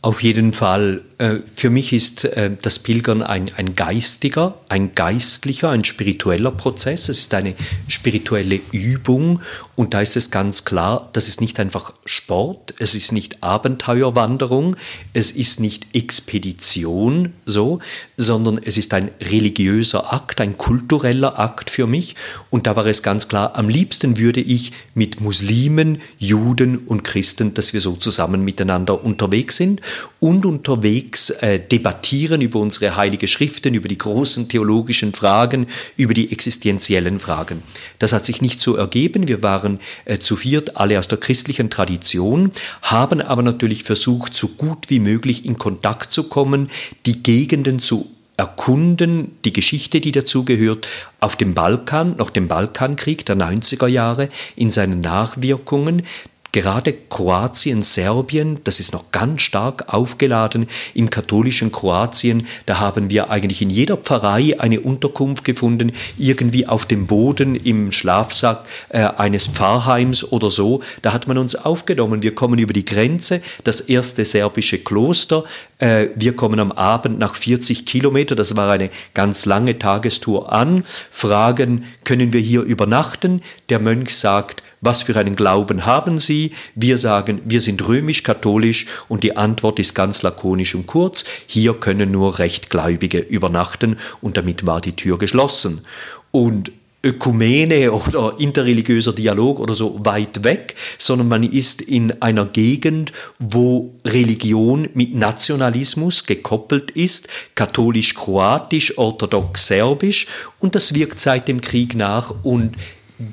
Auf 0.00 0.22
jeden 0.22 0.52
Fall. 0.52 1.02
Äh, 1.18 1.38
für 1.52 1.70
mich 1.70 1.92
ist 1.92 2.24
äh, 2.24 2.52
das 2.62 2.78
Pilgern 2.78 3.20
ein, 3.20 3.50
ein 3.56 3.74
geistiger, 3.74 4.54
ein 4.68 4.94
geistlicher, 4.94 5.70
ein 5.70 5.82
spiritueller 5.82 6.52
Prozess. 6.52 7.08
Es 7.08 7.18
ist 7.18 7.34
eine 7.34 7.54
spirituelle 7.88 8.60
Übung 8.70 9.40
und 9.74 9.94
da 9.94 10.00
ist 10.00 10.16
es 10.16 10.30
ganz 10.30 10.64
klar, 10.64 11.08
das 11.12 11.26
ist 11.26 11.40
nicht 11.40 11.58
einfach 11.58 11.94
Sport, 12.04 12.74
es 12.78 12.94
ist 12.94 13.10
nicht 13.10 13.42
Abenteuerwanderung, 13.42 14.76
es 15.14 15.32
ist 15.32 15.58
nicht 15.58 15.86
Expedition 15.92 17.32
so, 17.44 17.80
sondern 18.16 18.60
es 18.62 18.78
ist 18.78 18.94
ein 18.94 19.10
religiöser 19.20 20.12
Akt, 20.12 20.40
ein 20.40 20.56
kultureller 20.56 21.40
Akt 21.40 21.70
für 21.70 21.88
mich. 21.88 22.14
Und 22.50 22.68
da 22.68 22.76
war 22.76 22.86
es 22.86 23.02
ganz 23.02 23.26
klar, 23.26 23.56
am 23.56 23.68
liebsten 23.68 24.16
würde 24.18 24.40
ich 24.40 24.72
mit 24.94 25.20
Muslimen, 25.20 25.98
Juden 26.18 26.78
und 26.78 27.02
Christen, 27.02 27.54
dass 27.54 27.72
wir 27.72 27.80
so 27.80 27.96
zusammen 27.96 28.44
miteinander 28.44 29.04
unterwegs 29.04 29.56
sind 29.56 29.80
und 30.20 30.46
unterwegs 30.46 31.30
äh, 31.30 31.60
debattieren 31.60 32.40
über 32.40 32.58
unsere 32.58 32.96
heilige 32.96 33.28
Schriften, 33.28 33.74
über 33.74 33.88
die 33.88 33.98
großen 33.98 34.48
theologischen 34.48 35.12
Fragen, 35.12 35.66
über 35.96 36.14
die 36.14 36.32
existenziellen 36.32 37.18
Fragen. 37.20 37.62
Das 37.98 38.12
hat 38.12 38.24
sich 38.24 38.42
nicht 38.42 38.60
so 38.60 38.76
ergeben. 38.76 39.28
Wir 39.28 39.42
waren 39.42 39.78
äh, 40.04 40.18
zu 40.18 40.36
viert, 40.36 40.76
alle 40.76 40.98
aus 40.98 41.08
der 41.08 41.18
christlichen 41.18 41.70
Tradition, 41.70 42.52
haben 42.82 43.20
aber 43.20 43.42
natürlich 43.42 43.84
versucht, 43.84 44.34
so 44.34 44.48
gut 44.48 44.90
wie 44.90 45.00
möglich 45.00 45.44
in 45.44 45.56
Kontakt 45.56 46.12
zu 46.12 46.24
kommen, 46.24 46.70
die 47.06 47.22
Gegenden 47.22 47.78
zu 47.78 48.10
erkunden, 48.38 49.36
die 49.44 49.52
Geschichte, 49.52 50.00
die 50.00 50.12
dazugehört, 50.12 50.88
auf 51.18 51.34
dem 51.36 51.54
Balkan, 51.54 52.14
nach 52.18 52.30
dem 52.30 52.46
Balkankrieg 52.46 53.26
der 53.26 53.36
90er 53.36 53.88
Jahre, 53.88 54.28
in 54.54 54.70
seinen 54.70 55.00
Nachwirkungen, 55.00 56.04
Gerade 56.52 56.94
Kroatien, 56.94 57.82
Serbien, 57.82 58.60
das 58.64 58.80
ist 58.80 58.94
noch 58.94 59.12
ganz 59.12 59.42
stark 59.42 59.92
aufgeladen 59.92 60.66
im 60.94 61.10
katholischen 61.10 61.70
Kroatien. 61.72 62.46
Da 62.64 62.80
haben 62.80 63.10
wir 63.10 63.30
eigentlich 63.30 63.60
in 63.60 63.68
jeder 63.68 63.98
Pfarrei 63.98 64.58
eine 64.58 64.80
Unterkunft 64.80 65.44
gefunden, 65.44 65.92
irgendwie 66.16 66.66
auf 66.66 66.86
dem 66.86 67.06
Boden 67.06 67.54
im 67.54 67.92
Schlafsack 67.92 68.64
äh, 68.88 69.00
eines 69.00 69.46
Pfarrheims 69.46 70.32
oder 70.32 70.48
so. 70.48 70.82
Da 71.02 71.12
hat 71.12 71.28
man 71.28 71.36
uns 71.36 71.54
aufgenommen. 71.54 72.22
Wir 72.22 72.34
kommen 72.34 72.58
über 72.58 72.72
die 72.72 72.84
Grenze, 72.86 73.42
das 73.64 73.82
erste 73.82 74.24
serbische 74.24 74.78
Kloster. 74.78 75.44
Äh, 75.78 76.08
wir 76.14 76.34
kommen 76.34 76.60
am 76.60 76.72
Abend 76.72 77.18
nach 77.18 77.34
40 77.34 77.84
Kilometer, 77.84 78.34
das 78.34 78.56
war 78.56 78.70
eine 78.70 78.90
ganz 79.14 79.44
lange 79.44 79.78
Tagestour 79.78 80.52
an, 80.52 80.84
fragen, 81.10 81.84
können 82.04 82.32
wir 82.32 82.40
hier 82.40 82.62
übernachten? 82.62 83.42
Der 83.68 83.78
Mönch 83.78 84.16
sagt, 84.16 84.62
was 84.80 85.02
für 85.02 85.16
einen 85.16 85.36
Glauben 85.36 85.86
haben 85.86 86.18
Sie? 86.18 86.37
Wir 86.74 86.98
sagen, 86.98 87.40
wir 87.44 87.60
sind 87.60 87.86
römisch-katholisch 87.86 88.86
und 89.08 89.22
die 89.22 89.36
Antwort 89.36 89.78
ist 89.78 89.94
ganz 89.94 90.22
lakonisch 90.22 90.74
und 90.74 90.86
kurz, 90.86 91.24
hier 91.46 91.74
können 91.74 92.10
nur 92.10 92.38
Rechtgläubige 92.38 93.18
übernachten 93.18 93.96
und 94.20 94.36
damit 94.36 94.66
war 94.66 94.80
die 94.80 94.96
Tür 94.96 95.18
geschlossen. 95.18 95.82
Und 96.30 96.72
Ökumene 97.02 97.92
oder 97.92 98.34
interreligiöser 98.38 99.12
Dialog 99.12 99.60
oder 99.60 99.74
so 99.74 100.00
weit 100.04 100.42
weg, 100.42 100.74
sondern 100.98 101.28
man 101.28 101.42
ist 101.44 101.80
in 101.80 102.20
einer 102.20 102.44
Gegend, 102.44 103.12
wo 103.38 103.94
Religion 104.04 104.88
mit 104.94 105.14
Nationalismus 105.14 106.26
gekoppelt 106.26 106.90
ist, 106.90 107.28
katholisch-kroatisch, 107.54 108.98
orthodox-serbisch 108.98 110.26
und 110.58 110.74
das 110.74 110.92
wirkt 110.92 111.20
seit 111.20 111.46
dem 111.46 111.60
Krieg 111.60 111.94
nach 111.94 112.34
und 112.42 112.74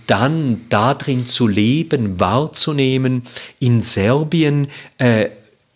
dann 0.07 0.65
darin 0.69 1.25
zu 1.25 1.47
leben, 1.47 2.19
wahrzunehmen, 2.19 3.23
in 3.59 3.81
Serbien 3.81 4.67
äh, 4.97 5.29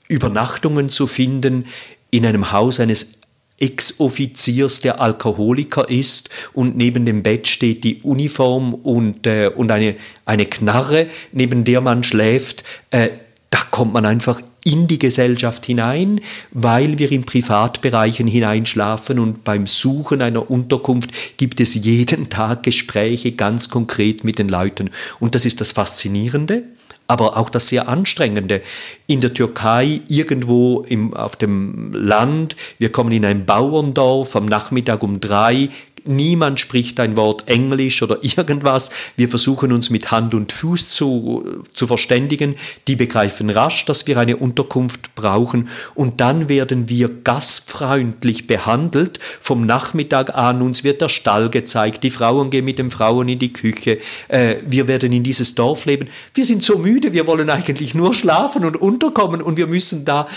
Übernachtungen 0.08 0.89
zu 0.89 1.08
finden, 1.08 1.65
in 2.10 2.26
einem 2.26 2.52
Haus 2.52 2.80
eines 2.80 3.19
Ex-Offiziers, 3.60 4.82
der 4.82 5.02
Alkoholiker 5.02 5.89
ist 5.89 6.30
und 6.54 6.78
neben 6.78 7.06
dem 7.06 7.24
Bett 7.24 7.48
steht 7.48 7.84
die 7.84 8.02
Uniform 8.02 8.74
und, 8.74 9.28
äh, 9.28 9.52
und 9.54 9.69
eine, 9.72 9.95
eine 10.26 10.45
Knarre, 10.45 11.08
neben 11.32 11.63
der 11.65 11.82
man 11.82 12.04
schläft, 12.04 12.63
äh, 12.91 13.10
da 13.50 13.60
kommt 13.69 13.93
man 13.93 14.06
einfach 14.06 14.41
in 14.63 14.88
die 14.88 15.00
Gesellschaft 15.00 15.65
hinein, 15.65 16.22
weil 16.52 17.00
wir 17.00 17.12
in 17.12 17.24
Privatbereichen 17.24 18.28
hineinschlafen 18.28 19.19
und 19.19 19.43
beim 19.43 19.67
Suchen 19.67 20.22
einer 20.22 20.50
Unterkunft 20.50 21.12
gibt 21.38 21.60
es 21.60 21.76
jeden 21.76 22.30
Tag 22.30 22.63
Gespräche 22.63 23.32
ganz 23.32 23.69
konkret 23.69 24.24
mit 24.24 24.39
den 24.39 24.50
Leuten. 24.50 24.89
Und 25.19 25.36
das 25.36 25.45
ist 25.45 25.62
das 25.62 25.72
Faszinierende, 25.72 26.63
aber 27.10 27.38
auch 27.38 27.50
das 27.50 27.69
sehr 27.69 27.89
anstrengende. 27.89 28.62
In 29.08 29.19
der 29.19 29.34
Türkei, 29.34 30.02
irgendwo 30.08 30.86
im, 30.88 31.15
auf 31.15 31.36
dem 31.36 31.91
Land, 31.91 32.56
wir 32.78 32.91
kommen 32.91 33.12
in 33.12 33.26
ein 33.26 33.48
Bauerndorf 33.48 34.36
am 34.36 34.45
Nachmittag 34.45 35.02
um 35.02 35.19
drei, 35.19 35.69
Niemand 36.06 36.60
spricht 36.60 37.00
ein 37.00 37.18
Wort 37.18 37.48
Englisch 37.48 38.02
oder 38.02 38.20
irgendwas. 38.24 38.90
Wir 39.16 39.30
versuchen 39.30 39.72
uns 39.72 39.90
mit 39.90 40.12
Hand 40.12 40.34
und 40.34 40.52
Fuß 40.52 40.90
zu, 40.90 41.64
zu 41.74 41.88
verständigen. 41.88 42.56
Die 42.88 42.96
begreifen 42.96 43.50
rasch, 43.50 43.86
dass 43.86 44.08
wir 44.08 44.18
eine 44.18 44.38
Unterkunft 44.38 45.16
brauchen. 45.16 45.70
Und 45.96 46.22
dann 46.22 46.50
werden 46.50 46.90
wir 46.90 47.10
gastfreundlich 47.10 48.48
behandelt. 48.48 49.20
Vom 49.40 49.66
Nachmittag 49.66 50.36
an 50.36 50.62
uns 50.62 50.84
wird 50.84 51.02
der 51.02 51.10
Stall 51.10 51.50
gezeigt. 51.50 52.04
Die 52.04 52.10
Frauen 52.10 52.50
gehen 52.50 52.66
mit 52.66 52.80
den 52.80 52.92
Frauen 52.92 53.30
in 53.30 53.40
die 53.40 53.54
Küche. 53.54 54.00
Äh, 54.28 54.56
wir 54.66 54.88
werden 54.88 55.12
in 55.12 55.24
dieses 55.24 55.56
Dorf 55.56 55.86
leben. 55.86 56.08
Wir 56.34 56.46
sind 56.46 56.64
so 56.64 56.78
müde. 56.78 57.14
Wir 57.14 57.28
wollen 57.28 57.50
eigentlich 57.50 57.96
nur 57.96 58.14
schlafen 58.14 58.66
und 58.66 58.78
unterkommen. 58.78 59.42
Und 59.42 59.58
wir 59.58 59.68
müssen 59.68 60.06
da 60.06 60.28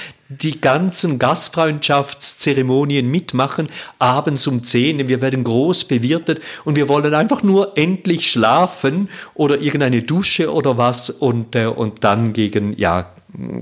die 0.40 0.61
ganzen 0.61 1.18
Gastfreundschaftszeremonien 1.18 3.11
mitmachen, 3.11 3.68
abends 3.99 4.47
um 4.47 4.62
10, 4.62 5.09
wir 5.09 5.23
werden 5.23 5.45
groß 5.45 5.85
bewirtet 5.85 6.40
und 6.64 6.77
wir 6.77 6.88
wollen 6.88 7.14
einfach 7.14 7.42
nur 7.42 7.77
endlich 7.77 8.31
schlafen 8.31 9.09
oder 9.35 9.61
irgendeine 9.61 10.03
Dusche 10.03 10.53
oder 10.53 10.79
was 10.79 11.11
und, 11.11 11.55
äh, 11.57 11.66
und 11.66 12.05
dann 12.05 12.33
gegen, 12.33 12.77
ja, 12.79 13.12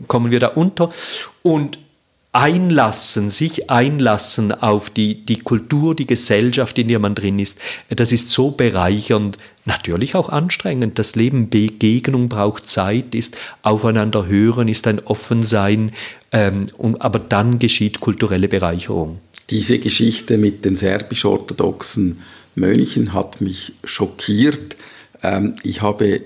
kommen 0.06 0.30
wir 0.30 0.40
da 0.40 0.48
unter. 0.48 0.90
Und 1.42 1.78
einlassen, 2.32 3.28
sich 3.28 3.70
einlassen 3.70 4.52
auf 4.52 4.90
die, 4.90 5.24
die 5.24 5.38
Kultur, 5.40 5.96
die 5.96 6.06
Gesellschaft, 6.06 6.78
in 6.78 6.88
der 6.88 7.00
man 7.00 7.14
drin 7.14 7.38
ist, 7.38 7.58
das 7.88 8.12
ist 8.12 8.30
so 8.30 8.52
bereichernd, 8.52 9.38
natürlich 9.64 10.14
auch 10.14 10.28
anstrengend. 10.28 10.98
Das 10.98 11.16
Leben 11.16 11.50
Begegnung 11.50 12.28
braucht 12.28 12.68
Zeit, 12.68 13.14
ist 13.14 13.36
aufeinander 13.62 14.26
hören, 14.26 14.68
ist 14.68 14.86
ein 14.86 15.00
Offensein, 15.00 15.92
ähm, 16.32 16.68
und, 16.78 17.02
aber 17.02 17.18
dann 17.18 17.58
geschieht 17.58 18.00
kulturelle 18.00 18.48
Bereicherung. 18.48 19.18
Diese 19.50 19.80
Geschichte 19.80 20.38
mit 20.38 20.64
den 20.64 20.76
serbisch-orthodoxen 20.76 22.20
Mönchen 22.54 23.12
hat 23.12 23.40
mich 23.40 23.72
schockiert. 23.82 24.76
Ähm, 25.22 25.54
ich 25.64 25.82
habe 25.82 26.20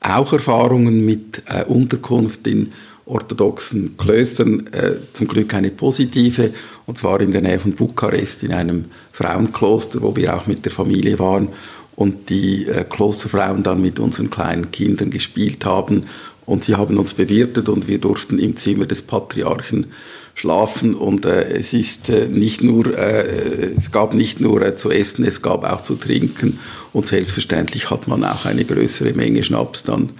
auch 0.00 0.32
Erfahrungen 0.34 1.04
mit 1.04 1.42
äh, 1.46 1.64
Unterkunft 1.64 2.46
in 2.46 2.72
orthodoxen 3.06 3.96
Klöstern, 3.96 4.66
äh, 4.72 4.96
zum 5.12 5.28
Glück 5.28 5.54
eine 5.54 5.70
positive, 5.70 6.52
und 6.86 6.98
zwar 6.98 7.20
in 7.20 7.32
der 7.32 7.40
Nähe 7.40 7.58
von 7.58 7.72
Bukarest 7.72 8.42
in 8.42 8.52
einem 8.52 8.86
Frauenkloster, 9.12 10.02
wo 10.02 10.14
wir 10.16 10.36
auch 10.36 10.46
mit 10.46 10.64
der 10.64 10.72
Familie 10.72 11.18
waren 11.18 11.48
und 11.94 12.28
die 12.28 12.66
äh, 12.66 12.84
Klosterfrauen 12.84 13.62
dann 13.62 13.80
mit 13.80 13.98
unseren 13.98 14.30
kleinen 14.30 14.70
Kindern 14.70 15.10
gespielt 15.10 15.64
haben. 15.64 16.02
Und 16.44 16.62
sie 16.62 16.76
haben 16.76 16.96
uns 16.96 17.14
bewirtet 17.14 17.68
und 17.68 17.88
wir 17.88 17.98
durften 17.98 18.38
im 18.38 18.56
Zimmer 18.56 18.86
des 18.86 19.02
Patriarchen 19.02 19.86
schlafen. 20.34 20.94
Und 20.94 21.24
äh, 21.24 21.58
es 21.58 21.72
ist 21.72 22.08
äh, 22.08 22.28
nicht 22.28 22.62
nur 22.62 22.96
äh, 22.96 23.72
es 23.76 23.90
gab 23.90 24.14
nicht 24.14 24.40
nur 24.40 24.62
äh, 24.62 24.76
zu 24.76 24.90
essen 24.90 25.24
es 25.24 25.42
gab 25.42 25.64
auch 25.64 25.80
zu 25.80 25.96
trinken. 25.96 26.60
Und 26.92 27.08
selbstverständlich 27.08 27.90
hat 27.90 28.06
man 28.06 28.22
auch 28.22 28.44
eine 28.44 28.64
größere 28.64 29.12
Menge 29.14 29.42
Schnaps 29.42 29.82
dann 29.82 30.10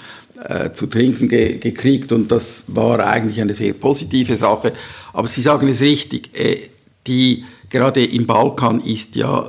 äh, 0.45 0.73
zu 0.73 0.87
trinken 0.87 1.29
ge 1.29 1.59
gekriegt 1.59 2.13
und 2.13 2.31
das 2.31 2.65
war 2.69 3.01
eigentlich 3.01 3.41
eine 3.41 3.55
sehr 3.55 3.73
positive 3.73 4.37
Sache 4.37 4.73
aber 5.13 5.29
Sie 5.29 5.41
sagen 5.41 5.69
es 5.69 5.81
richtig 5.81 6.31
äh, 6.39 6.59
die 7.07 7.45
gerade 7.69 8.05
im 8.05 8.27
Balkan 8.27 8.81
ist 8.81 9.17
ja 9.17 9.49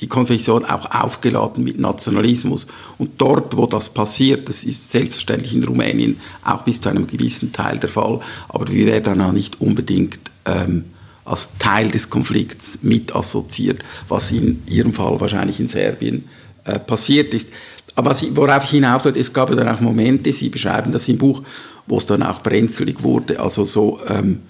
die 0.00 0.08
Konfession 0.08 0.64
auch 0.64 0.90
aufgeladen 0.90 1.64
mit 1.64 1.78
Nationalismus. 1.78 2.66
Und 2.98 3.12
dort, 3.18 3.56
wo 3.56 3.66
das 3.66 3.88
passiert, 3.88 4.48
das 4.48 4.64
ist 4.64 4.90
selbstverständlich 4.90 5.54
in 5.54 5.64
Rumänien 5.64 6.20
auch 6.44 6.62
bis 6.62 6.80
zu 6.80 6.90
einem 6.90 7.06
gewissen 7.06 7.52
Teil 7.52 7.78
der 7.78 7.88
Fall, 7.88 8.20
aber 8.48 8.70
wir 8.70 8.86
werden 8.86 9.20
auch 9.20 9.32
nicht 9.32 9.60
unbedingt 9.60 10.18
ähm, 10.44 10.84
als 11.24 11.50
Teil 11.58 11.90
des 11.90 12.08
Konflikts 12.08 12.80
mit 12.82 13.14
assoziiert, 13.14 13.82
was 14.08 14.30
in 14.30 14.62
Ihrem 14.68 14.92
Fall 14.92 15.20
wahrscheinlich 15.20 15.58
in 15.58 15.66
Serbien 15.66 16.28
äh, 16.64 16.78
passiert 16.78 17.34
ist. 17.34 17.50
Aber 17.96 18.10
was, 18.10 18.24
worauf 18.36 18.64
ich 18.64 18.70
hinaus 18.70 19.04
will, 19.06 19.16
es 19.16 19.32
gab 19.32 19.50
dann 19.50 19.68
auch 19.68 19.80
Momente, 19.80 20.32
Sie 20.32 20.50
beschreiben 20.50 20.92
das 20.92 21.08
im 21.08 21.18
Buch, 21.18 21.42
wo 21.86 21.98
es 21.98 22.06
dann 22.06 22.22
auch 22.22 22.42
brenzlig 22.42 23.02
wurde, 23.02 23.40
also 23.40 23.64
so 23.64 23.98
ähm, 24.08 24.42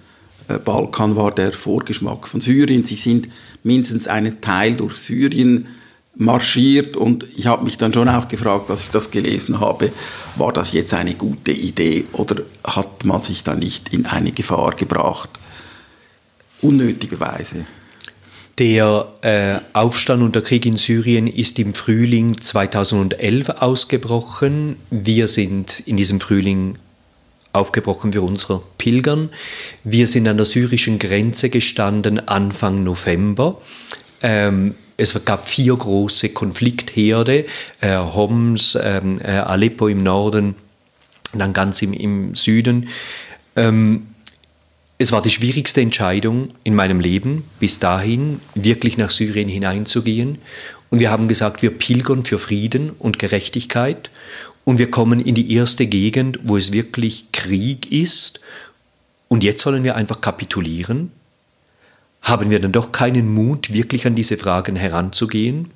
äh, 0.49 0.59
Balkan 0.59 1.17
war 1.17 1.33
der 1.33 1.53
Vorgeschmack 1.53 2.27
von 2.27 2.41
Syrien. 2.41 2.85
Sie 2.85 2.97
sind 2.97 3.29
mindestens 3.63 4.09
einen 4.09 4.41
Teil 4.41 4.75
durch 4.75 4.97
Syrien 4.97 5.67
marschiert 6.17 6.97
und 6.97 7.27
ich 7.37 7.47
habe 7.47 7.65
mich 7.65 7.77
dann 7.77 7.93
schon 7.93 8.09
auch 8.09 8.27
gefragt, 8.27 8.71
als 8.71 8.87
ich 8.87 8.91
das 8.91 9.11
gelesen 9.11 9.61
habe, 9.61 9.93
war 10.37 10.53
das 10.53 10.73
jetzt 10.73 10.95
eine 10.95 11.15
gute 11.15 11.53
Idee 11.53 12.05
oder 12.13 12.43
hat 12.65 13.05
man 13.05 13.21
sich 13.23 13.43
da 13.43 13.55
nicht 13.55 13.93
in 13.93 14.07
eine 14.07 14.33
Gefahr 14.33 14.75
gebracht, 14.75 15.31
unnötigerweise? 16.63 17.67
Der 18.59 19.09
äh, 19.21 19.59
Aufstand 19.75 20.23
und 20.23 20.35
der 20.35 20.41
Krieg 20.41 20.65
in 20.65 20.79
Syrien 20.79 21.27
ist 21.27 21.59
im 21.59 21.75
Frühling 21.75 22.41
2011 22.41 23.51
ausgebrochen. 23.51 24.77
Wir 24.91 25.29
sind 25.29 25.81
in 25.81 25.99
diesem 25.99 26.21
Frühling 26.21 26.79
aufgebrochen 27.53 28.15
für 28.15 28.23
unsere 28.23 28.63
Pilgern. 28.79 29.29
Wir 29.85 30.09
sind 30.09 30.27
an 30.27 30.39
der 30.39 30.47
syrischen 30.47 30.99
Grenze 30.99 31.51
gestanden 31.51 32.29
Anfang 32.29 32.83
November. 32.83 33.61
Ähm, 34.23 34.75
es 34.97 35.23
gab 35.27 35.47
vier 35.47 35.77
große 35.77 36.31
Konfliktherde, 36.31 37.45
äh, 37.83 37.99
Homs, 37.99 38.79
ähm, 38.83 39.21
äh, 39.21 39.33
Aleppo 39.33 39.87
im 39.89 40.03
Norden, 40.03 40.55
dann 41.35 41.53
ganz 41.53 41.83
im, 41.83 41.93
im 41.93 42.35
Süden. 42.35 42.89
Ähm, 43.55 44.07
es 44.99 45.13
war 45.13 45.21
die 45.21 45.31
schwierigste 45.31 45.81
Entscheidung 45.81 46.49
in 46.65 46.75
meinem 46.75 47.01
Leben, 47.01 47.45
bis 47.61 47.79
dahin 47.79 48.41
wirklich 48.55 48.97
nach 48.97 49.11
Syrien 49.11 49.49
hineinzugehen. 49.49 50.39
Und 50.89 51.01
wir 51.01 51.11
haben 51.11 51.29
gesagt, 51.29 51.63
wir 51.63 51.71
pilgern 51.71 52.25
für 52.25 52.39
Frieden 52.39 52.91
und 52.91 53.19
Gerechtigkeit. 53.19 54.11
Und 54.65 54.79
wir 54.79 54.91
kommen 54.91 55.21
in 55.21 55.35
die 55.35 55.53
erste 55.53 55.87
Gegend, 55.87 56.41
wo 56.45 56.57
es 56.57 56.73
wirklich 56.73 57.27
Krieg 57.33 57.93
ist. 57.93 58.41
Und 59.29 59.45
jetzt 59.45 59.63
sollen 59.63 59.85
wir 59.85 59.97
einfach 59.97 60.21
kapitulieren? 60.21 61.13
Haben 62.23 62.51
wir 62.51 62.59
dann 62.59 62.73
doch 62.73 62.91
keinen 62.91 63.33
Mut, 63.33 63.73
wirklich 63.73 64.07
an 64.07 64.15
diese 64.15 64.39
Fragen 64.39 64.77
heranzugehen? 64.77 65.71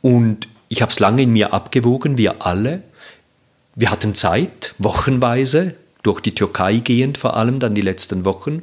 Und 0.00 0.48
ich 0.68 0.80
habe 0.80 0.90
es 0.90 0.98
lange 0.98 1.22
in 1.22 1.32
mir 1.32 1.52
abgewogen, 1.52 2.16
wir 2.16 2.46
alle. 2.46 2.82
Wir 3.74 3.90
hatten 3.90 4.14
Zeit, 4.14 4.74
wochenweise, 4.78 5.74
durch 6.02 6.20
die 6.20 6.34
Türkei 6.34 6.76
gehend 6.76 7.18
vor 7.18 7.36
allem, 7.36 7.60
dann 7.60 7.74
die 7.74 7.80
letzten 7.80 8.24
Wochen. 8.24 8.62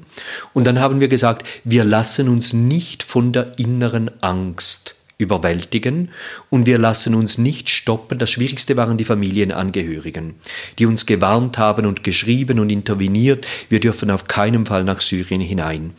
Und 0.53 0.67
dann 0.67 0.79
haben 0.79 0.99
wir 0.99 1.07
gesagt, 1.07 1.47
wir 1.63 1.83
lassen 1.83 2.29
uns 2.29 2.53
nicht 2.53 3.03
von 3.03 3.31
der 3.33 3.57
inneren 3.57 4.11
Angst 4.21 4.95
überwältigen 5.17 6.09
und 6.49 6.65
wir 6.65 6.77
lassen 6.77 7.15
uns 7.15 7.37
nicht 7.37 7.69
stoppen. 7.69 8.19
Das 8.19 8.29
Schwierigste 8.29 8.77
waren 8.77 8.97
die 8.97 9.05
Familienangehörigen, 9.05 10.35
die 10.77 10.85
uns 10.85 11.05
gewarnt 11.05 11.57
haben 11.57 11.85
und 11.85 12.03
geschrieben 12.03 12.59
und 12.59 12.69
interveniert, 12.69 13.47
wir 13.69 13.79
dürfen 13.79 14.11
auf 14.11 14.25
keinen 14.25 14.65
Fall 14.65 14.83
nach 14.83 15.01
Syrien 15.01 15.41
hinein. 15.41 15.93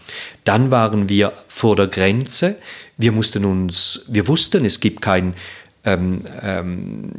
Dann 0.44 0.70
waren 0.70 1.08
wir 1.08 1.32
vor 1.48 1.74
der 1.74 1.88
Grenze, 1.88 2.56
wir 2.96 3.12
mussten 3.12 3.44
uns, 3.44 4.04
wir 4.08 4.28
wussten, 4.28 4.64
es 4.64 4.80
gibt 4.80 5.02
kein 5.02 5.34
ähm, 5.88 6.22
ähm, 6.42 7.12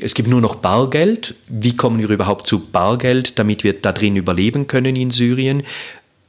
es 0.00 0.14
gibt 0.14 0.28
nur 0.28 0.40
noch 0.40 0.56
Bargeld. 0.56 1.34
Wie 1.48 1.76
kommen 1.76 1.98
wir 1.98 2.08
überhaupt 2.08 2.46
zu 2.46 2.60
Bargeld, 2.60 3.38
damit 3.38 3.64
wir 3.64 3.74
da 3.74 3.92
drin 3.92 4.16
überleben 4.16 4.66
können 4.66 4.96
in 4.96 5.10
Syrien? 5.10 5.62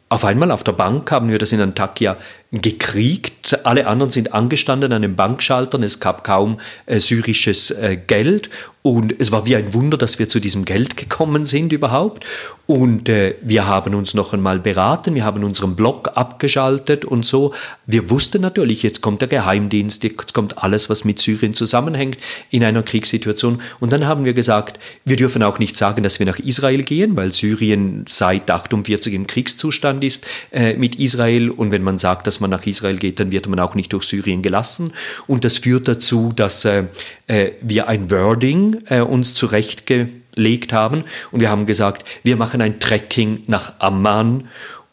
Auf 0.09 0.25
einmal 0.25 0.51
auf 0.51 0.63
der 0.63 0.71
Bank 0.71 1.11
haben 1.11 1.29
wir 1.29 1.37
das 1.37 1.51
in 1.51 1.61
Antakya 1.61 2.17
gekriegt. 2.51 3.59
Alle 3.63 3.87
anderen 3.87 4.11
sind 4.11 4.33
angestanden 4.33 4.91
an 4.91 5.03
den 5.03 5.15
Bankschaltern. 5.15 5.83
Es 5.83 5.99
gab 5.99 6.23
kaum 6.23 6.59
äh, 6.85 6.99
syrisches 6.99 7.71
äh, 7.71 7.95
Geld. 7.95 8.49
Und 8.81 9.13
es 9.19 9.31
war 9.31 9.45
wie 9.45 9.57
ein 9.57 9.73
Wunder, 9.73 9.97
dass 9.97 10.19
wir 10.19 10.29
zu 10.29 10.39
diesem 10.39 10.63
Geld 10.63 10.95
gekommen 10.95 11.45
sind 11.45 11.73
überhaupt. 11.73 12.25
Und 12.65 13.09
äh, 13.09 13.35
wir 13.41 13.65
haben 13.65 13.93
uns 13.95 14.13
noch 14.13 14.31
einmal 14.31 14.59
beraten, 14.59 15.15
wir 15.15 15.25
haben 15.25 15.43
unseren 15.43 15.75
Blog 15.75 16.11
abgeschaltet 16.13 17.03
und 17.03 17.25
so. 17.25 17.53
Wir 17.87 18.09
wussten 18.11 18.41
natürlich, 18.41 18.83
jetzt 18.83 19.01
kommt 19.01 19.21
der 19.21 19.27
Geheimdienst, 19.27 20.03
jetzt 20.03 20.33
kommt 20.33 20.59
alles, 20.59 20.87
was 20.89 21.03
mit 21.03 21.19
Syrien 21.19 21.55
zusammenhängt 21.55 22.17
in 22.51 22.63
einer 22.63 22.83
Kriegssituation. 22.83 23.59
Und 23.79 23.91
dann 23.91 24.05
haben 24.05 24.23
wir 24.23 24.33
gesagt, 24.33 24.79
wir 25.03 25.15
dürfen 25.15 25.41
auch 25.43 25.57
nicht 25.59 25.75
sagen, 25.77 26.03
dass 26.03 26.19
wir 26.19 26.27
nach 26.27 26.39
Israel 26.39 26.83
gehen, 26.83 27.17
weil 27.17 27.33
Syrien 27.33 28.05
seit 28.07 28.49
48 28.49 29.13
im 29.13 29.25
Kriegszustand 29.25 30.03
ist 30.03 30.27
äh, 30.51 30.75
mit 30.75 30.95
Israel. 30.99 31.49
Und 31.49 31.71
wenn 31.71 31.83
man 31.83 31.97
sagt, 31.97 32.27
dass 32.27 32.38
man 32.39 32.49
nach 32.49 32.65
Israel 32.65 32.97
geht, 32.97 33.19
dann 33.19 33.31
wird 33.31 33.47
man 33.47 33.59
auch 33.59 33.75
nicht 33.75 33.93
durch 33.93 34.03
Syrien 34.03 34.41
gelassen. 34.41 34.93
Und 35.27 35.43
das 35.43 35.57
führt 35.57 35.87
dazu, 35.87 36.31
dass 36.35 36.65
äh, 36.65 36.83
äh 37.27 37.51
wir 37.61 37.87
ein 37.87 38.11
Wording 38.11 38.77
äh, 38.89 39.01
uns 39.01 39.33
zurechtgelegt 39.33 40.19
gelegt 40.39 40.73
haben. 40.73 41.03
Und 41.31 41.41
wir 41.41 41.49
haben 41.49 41.65
gesagt, 41.65 42.05
wir 42.23 42.37
machen 42.37 42.61
ein 42.61 42.79
Trekking 42.79 43.43
nach 43.47 43.73
Amman. 43.79 44.45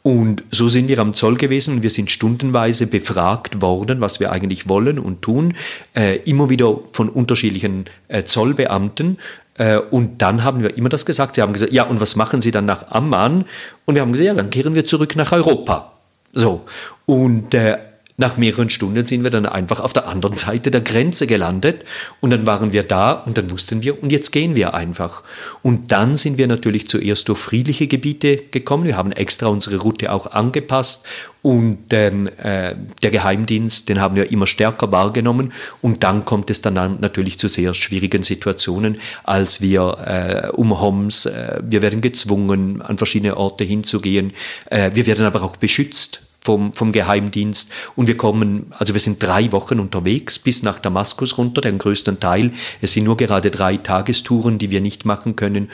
Und 0.02 0.44
so 0.52 0.68
sind 0.68 0.88
wir 0.88 1.00
am 1.00 1.14
Zoll 1.14 1.36
gewesen 1.36 1.74
und 1.74 1.82
wir 1.82 1.90
sind 1.90 2.10
stundenweise 2.12 2.86
befragt 2.86 3.60
worden, 3.60 4.00
was 4.00 4.20
wir 4.20 4.30
eigentlich 4.30 4.68
wollen 4.68 5.00
und 5.00 5.22
tun, 5.22 5.54
äh, 5.96 6.18
immer 6.18 6.48
wieder 6.48 6.78
von 6.92 7.08
unterschiedlichen 7.08 7.86
äh, 8.06 8.22
Zollbeamten. 8.22 9.18
Äh, 9.58 9.78
und 9.78 10.22
dann 10.22 10.44
haben 10.44 10.62
wir 10.62 10.76
immer 10.76 10.90
das 10.90 11.06
gesagt. 11.06 11.34
Sie 11.34 11.42
haben 11.42 11.52
gesagt, 11.52 11.72
ja, 11.72 11.84
und 11.84 12.00
was 12.00 12.14
machen 12.14 12.40
Sie 12.40 12.52
dann 12.52 12.66
nach 12.66 12.88
Amman? 12.90 13.46
Und 13.84 13.96
wir 13.96 14.02
haben 14.02 14.12
gesagt, 14.12 14.26
ja, 14.26 14.34
dann 14.34 14.50
kehren 14.50 14.76
wir 14.76 14.86
zurück 14.86 15.16
nach 15.16 15.32
Europa. 15.32 15.95
So. 16.36 16.66
Und 17.06 17.54
äh, 17.54 17.78
nach 18.18 18.38
mehreren 18.38 18.70
Stunden 18.70 19.04
sind 19.04 19.24
wir 19.24 19.30
dann 19.30 19.46
einfach 19.46 19.80
auf 19.80 19.92
der 19.92 20.06
anderen 20.06 20.36
Seite 20.36 20.70
der 20.70 20.80
Grenze 20.80 21.26
gelandet 21.26 21.84
und 22.20 22.30
dann 22.30 22.46
waren 22.46 22.72
wir 22.72 22.82
da 22.82 23.12
und 23.12 23.36
dann 23.36 23.50
wussten 23.50 23.82
wir, 23.82 24.02
und 24.02 24.10
jetzt 24.10 24.32
gehen 24.32 24.54
wir 24.54 24.74
einfach. 24.74 25.22
Und 25.62 25.92
dann 25.92 26.16
sind 26.16 26.38
wir 26.38 26.46
natürlich 26.46 26.88
zuerst 26.88 27.28
durch 27.28 27.38
friedliche 27.38 27.86
Gebiete 27.86 28.36
gekommen. 28.36 28.84
Wir 28.84 28.96
haben 28.96 29.12
extra 29.12 29.48
unsere 29.48 29.76
Route 29.76 30.12
auch 30.12 30.26
angepasst 30.26 31.06
und 31.42 31.78
ähm, 31.90 32.28
äh, 32.42 32.74
der 33.02 33.10
Geheimdienst, 33.10 33.88
den 33.88 34.00
haben 34.00 34.16
wir 34.16 34.32
immer 34.32 34.46
stärker 34.46 34.90
wahrgenommen. 34.90 35.52
Und 35.80 36.02
dann 36.02 36.24
kommt 36.24 36.50
es 36.50 36.60
dann 36.62 36.74
natürlich 37.00 37.38
zu 37.38 37.48
sehr 37.48 37.72
schwierigen 37.74 38.22
Situationen, 38.22 38.98
als 39.24 39.60
wir 39.60 40.48
äh, 40.52 40.56
um 40.56 40.80
Homs, 40.80 41.26
äh, 41.26 41.60
wir 41.62 41.82
werden 41.82 42.00
gezwungen, 42.00 42.82
an 42.82 42.98
verschiedene 42.98 43.36
Orte 43.36 43.62
hinzugehen. 43.62 44.32
Äh, 44.70 44.90
wir 44.94 45.06
werden 45.06 45.24
aber 45.24 45.42
auch 45.42 45.56
beschützt 45.56 46.25
vom, 46.46 46.72
vom 46.72 46.92
Geheimdienst. 46.92 47.70
Und 47.96 48.06
wir 48.06 48.16
kommen, 48.16 48.72
also 48.78 48.94
wir 48.94 49.00
sind 49.00 49.22
drei 49.22 49.52
Wochen 49.52 49.80
unterwegs 49.80 50.38
bis 50.38 50.62
nach 50.62 50.78
Damaskus 50.78 51.36
runter, 51.36 51.60
den 51.60 51.78
größten 51.78 52.20
Teil. 52.20 52.52
Es 52.80 52.92
sind 52.92 53.04
nur 53.04 53.16
gerade 53.16 53.50
drei 53.50 53.76
Tagestouren, 53.76 54.58
die 54.58 54.70
wir 54.70 54.80
nicht 54.80 55.04
machen 55.04 55.36
können. 55.36 55.68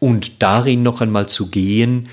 Und 0.00 0.42
darin 0.42 0.82
noch 0.82 1.00
einmal 1.00 1.26
zu 1.28 1.46
gehen, 1.46 2.08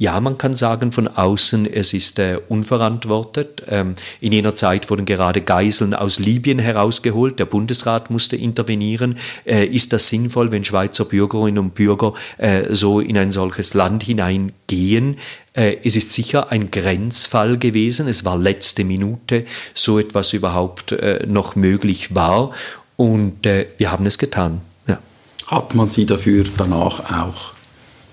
ja, 0.00 0.20
man 0.20 0.38
kann 0.38 0.54
sagen 0.54 0.92
von 0.92 1.08
außen, 1.08 1.66
es 1.66 1.92
ist 1.92 2.20
äh, 2.20 2.38
unverantwortet. 2.48 3.64
Ähm, 3.66 3.94
in 4.20 4.30
jener 4.30 4.54
Zeit 4.54 4.88
wurden 4.90 5.06
gerade 5.06 5.40
Geiseln 5.40 5.92
aus 5.92 6.20
Libyen 6.20 6.60
herausgeholt. 6.60 7.40
Der 7.40 7.46
Bundesrat 7.46 8.08
musste 8.08 8.36
intervenieren. 8.36 9.16
Äh, 9.44 9.66
ist 9.66 9.92
das 9.92 10.08
sinnvoll, 10.08 10.52
wenn 10.52 10.64
Schweizer 10.64 11.04
Bürgerinnen 11.04 11.58
und 11.58 11.74
Bürger 11.74 12.12
äh, 12.36 12.72
so 12.72 13.00
in 13.00 13.18
ein 13.18 13.32
solches 13.32 13.74
Land 13.74 14.04
hineingehen? 14.04 15.16
Äh, 15.58 15.78
es 15.82 15.96
ist 15.96 16.12
sicher 16.12 16.52
ein 16.52 16.70
Grenzfall 16.70 17.58
gewesen. 17.58 18.06
Es 18.06 18.24
war 18.24 18.38
letzte 18.38 18.84
Minute, 18.84 19.44
so 19.74 19.98
etwas 19.98 20.32
überhaupt 20.32 20.92
äh, 20.92 21.26
noch 21.26 21.56
möglich 21.56 22.14
war. 22.14 22.52
Und 22.96 23.44
äh, 23.44 23.66
wir 23.76 23.90
haben 23.90 24.06
es 24.06 24.18
getan. 24.18 24.60
Ja. 24.86 25.00
Hat 25.48 25.74
man 25.74 25.90
Sie 25.90 26.06
dafür 26.06 26.44
danach 26.56 27.10
auch 27.12 27.54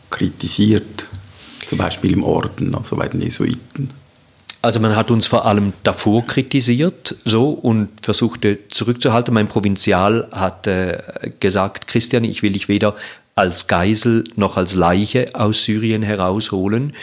kritisiert? 0.10 1.05
Zum 1.67 1.77
Beispiel 1.77 2.13
im 2.13 2.23
Orden, 2.23 2.73
also 2.73 2.95
bei 2.95 3.08
den 3.08 3.21
Jesuiten. 3.21 3.91
Also 4.62 4.79
man 4.79 4.95
hat 4.95 5.12
uns 5.12 5.27
vor 5.27 5.45
allem 5.45 5.73
davor 5.84 6.25
kritisiert 6.25 7.15
so 7.25 7.51
und 7.51 7.89
versuchte 8.01 8.58
zurückzuhalten. 8.69 9.34
Mein 9.34 9.47
Provinzial 9.47 10.27
hat 10.31 10.65
äh, 10.65 10.97
gesagt, 11.39 11.88
Christian, 11.88 12.23
ich 12.23 12.41
will 12.41 12.53
dich 12.53 12.67
weder 12.67 12.95
als 13.36 13.67
Geisel 13.67 14.23
noch 14.36 14.58
als 14.58 14.73
Leiche 14.73 15.27
aus 15.34 15.65
Syrien 15.65 16.01
herausholen. 16.01 16.93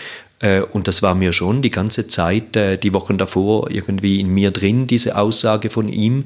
Äh, 0.42 0.60
und 0.60 0.88
das 0.88 1.00
war 1.02 1.14
mir 1.14 1.32
schon 1.32 1.62
die 1.62 1.70
ganze 1.70 2.06
Zeit, 2.08 2.54
äh, 2.56 2.76
die 2.76 2.92
Wochen 2.92 3.16
davor, 3.16 3.70
irgendwie 3.70 4.20
in 4.20 4.28
mir 4.28 4.50
drin, 4.50 4.86
diese 4.86 5.16
Aussage 5.16 5.70
von 5.70 5.88
ihm. 5.88 6.24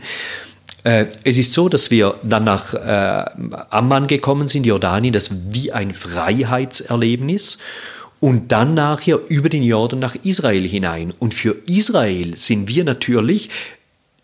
Äh, 0.82 1.06
es 1.22 1.38
ist 1.38 1.52
so, 1.52 1.68
dass 1.68 1.90
wir 1.90 2.14
dann 2.22 2.44
nach 2.44 2.74
Amman 3.70 4.06
gekommen 4.08 4.48
sind, 4.48 4.66
Jordanien, 4.66 5.12
das 5.12 5.30
wie 5.50 5.70
ein 5.70 5.92
Freiheitserlebnis 5.92 7.58
und 8.18 8.50
dann 8.50 8.74
nachher 8.74 9.20
über 9.28 9.48
den 9.48 9.62
Jordan 9.62 9.98
nach 9.98 10.16
Israel 10.22 10.66
hinein. 10.66 11.12
Und 11.18 11.34
für 11.34 11.56
Israel 11.66 12.36
sind 12.36 12.68
wir 12.68 12.84
natürlich 12.84 13.50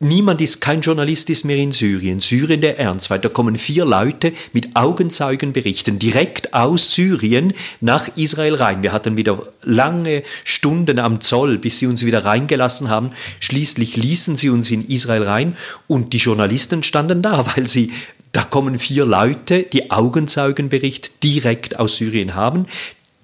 Niemand 0.04 0.40
ist, 0.40 0.60
kein 0.60 0.80
Journalist 0.80 1.30
ist 1.30 1.44
mehr 1.44 1.58
in 1.58 1.70
Syrien. 1.70 2.18
Syrien 2.18 2.60
der 2.60 2.76
Ernst, 2.76 3.08
weil 3.08 3.20
da 3.20 3.28
kommen 3.28 3.54
vier 3.54 3.84
Leute 3.84 4.32
mit 4.52 4.74
Augenzeugenberichten 4.74 6.00
direkt 6.00 6.54
aus 6.54 6.92
Syrien 6.92 7.52
nach 7.80 8.08
Israel 8.16 8.56
rein. 8.56 8.82
Wir 8.82 8.90
hatten 8.90 9.16
wieder 9.16 9.46
lange 9.62 10.24
Stunden 10.42 10.98
am 10.98 11.20
Zoll, 11.20 11.56
bis 11.56 11.78
sie 11.78 11.86
uns 11.86 12.04
wieder 12.04 12.24
reingelassen 12.24 12.88
haben. 12.88 13.12
Schließlich 13.38 13.94
ließen 13.94 14.34
sie 14.34 14.50
uns 14.50 14.72
in 14.72 14.88
Israel 14.88 15.22
rein 15.22 15.56
und 15.86 16.12
die 16.14 16.18
Journalisten 16.18 16.82
standen 16.82 17.22
da, 17.22 17.46
weil 17.56 17.68
sie 17.68 17.92
da 18.32 18.42
kommen 18.42 18.80
vier 18.80 19.04
Leute, 19.04 19.62
die 19.62 19.92
Augenzeugenbericht 19.92 21.22
direkt 21.22 21.78
aus 21.78 21.98
Syrien 21.98 22.34
haben. 22.34 22.66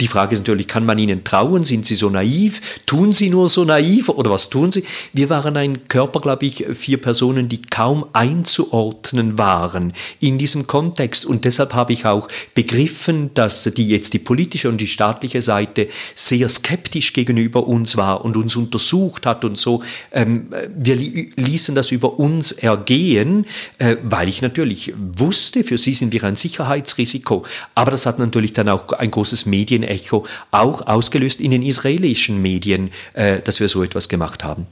Die 0.01 0.07
Frage 0.07 0.35
ist 0.35 0.41
natürlich, 0.41 0.69
kann 0.69 0.87
man 0.87 0.97
ihnen 0.97 1.25
trauen? 1.25 1.65
Sind 1.65 1.85
sie 1.85 1.97
so 1.97 2.09
naiv? 2.09 2.61
Tun 2.87 3.13
sie 3.13 3.31
nur 3.31 3.49
so 3.49 3.65
naiv 3.65 4.09
oder 4.09 4.31
was 4.31 4.49
tun 4.49 4.71
sie? 4.71 4.85
Wir 5.13 5.29
waren 5.29 5.57
ein 5.57 5.89
Körper, 5.89 6.21
glaube 6.21 6.47
ich, 6.47 6.67
vier 6.73 6.99
Personen, 6.99 7.49
die 7.49 7.61
kaum 7.63 8.07
einzuordnen 8.13 9.39
waren 9.39 9.93
in 10.21 10.39
diesem 10.39 10.69
Kontext. 10.69 11.27
Und 11.27 11.45
deshalb 11.45 11.75
habe 11.75 11.93
ich 11.93 12.05
auch 12.05 12.29
begriffen, 12.55 13.35
dass 13.35 13.65
die 13.65 13.89
jetzt 13.89 14.13
die 14.13 14.21
politische 14.21 14.69
und 14.69 14.81
die 14.81 14.87
staatliche 14.87 15.43
Seite 15.43 15.89
sehr 16.15 16.49
skeptisch 16.49 17.13
gegenüber 17.13 17.67
uns 17.67 17.97
war 17.97 18.25
und 18.25 18.37
uns 18.37 18.55
untersucht 18.55 19.27
hat 19.27 19.45
und 19.45 19.59
so. 19.59 19.83
Ähm, 20.13 20.47
wir 20.77 20.95
ließen 20.95 21.75
das 21.75 21.91
über 21.91 22.21
uns 22.21 22.53
ergehen, 22.53 23.47
äh, 23.79 23.97
weil 24.05 24.29
ich 24.29 24.43
natürlich 24.43 24.95
wusste, 24.97 25.65
für 25.65 25.77
sie 25.77 25.93
sind 25.93 26.13
wir 26.13 26.23
ein 26.23 26.37
Sicherheitsrisiko. 26.37 27.45
Aber 27.75 27.91
das 27.91 28.07
hat 28.07 28.21
natürlich 28.21 28.53
dann 28.53 28.69
auch 28.69 28.93
ein 28.93 29.11
großes 29.11 29.47
Medien 29.47 29.88
Echo 29.89 30.27
auch 30.51 30.87
ausgelöst 30.87 31.41
in 31.41 31.51
den 31.51 31.63
israelischen 31.63 32.41
Medien, 32.41 32.91
äh, 33.15 33.41
dass 33.41 33.61
wir 33.61 33.69
so 33.69 33.83
etwas 33.83 34.09
gemacht 34.09 34.45
haben. 34.45 34.67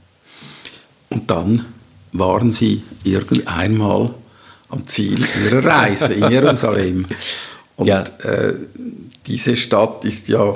Und 1.09 1.29
dann 1.31 1.65
waren 2.11 2.51
Sie 2.51 2.83
irgendeinmal 3.03 4.13
am 4.69 4.85
Ziel 4.87 5.23
Ihrer 5.43 5.63
Reise 5.63 6.13
in 6.13 6.27
Jerusalem. 6.31 7.05
Und 7.75 7.87
ja. 7.87 8.01
äh, 8.01 8.53
diese 9.27 9.55
Stadt 9.55 10.03
ist 10.05 10.27
ja, 10.29 10.55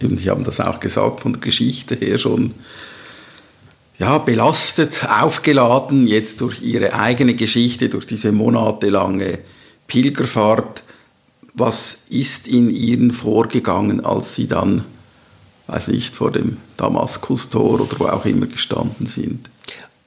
Sie 0.00 0.30
haben 0.30 0.44
das 0.44 0.60
auch 0.60 0.80
gesagt, 0.80 1.20
von 1.20 1.32
der 1.32 1.40
Geschichte 1.40 1.94
her 1.94 2.18
schon 2.18 2.54
ja, 3.98 4.16
belastet, 4.18 5.06
aufgeladen, 5.08 6.06
jetzt 6.06 6.40
durch 6.40 6.62
Ihre 6.62 6.94
eigene 6.94 7.34
Geschichte, 7.34 7.88
durch 7.90 8.06
diese 8.06 8.32
monatelange 8.32 9.40
Pilgerfahrt 9.86 10.82
was 11.60 11.98
ist 12.08 12.48
in 12.48 12.70
ihnen 12.70 13.10
vorgegangen, 13.10 14.04
als 14.04 14.34
sie 14.34 14.48
dann, 14.48 14.84
weiß 15.66 15.88
nicht, 15.88 16.14
vor 16.14 16.30
dem 16.30 16.56
Damaskustor 16.76 17.80
oder 17.80 17.86
wo 17.98 18.06
auch 18.06 18.24
immer 18.24 18.46
gestanden 18.46 19.06
sind? 19.06 19.48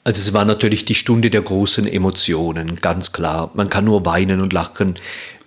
Also 0.04 0.22
es 0.22 0.34
war 0.34 0.44
natürlich 0.44 0.84
die 0.84 0.96
Stunde 0.96 1.30
der 1.30 1.42
großen 1.42 1.88
Emotionen, 1.88 2.76
ganz 2.82 3.14
klar. 3.14 3.52
Man 3.54 3.70
kann 3.70 3.86
nur 3.86 4.06
weinen 4.06 4.42
und 4.42 4.52
lachen. 4.52 4.96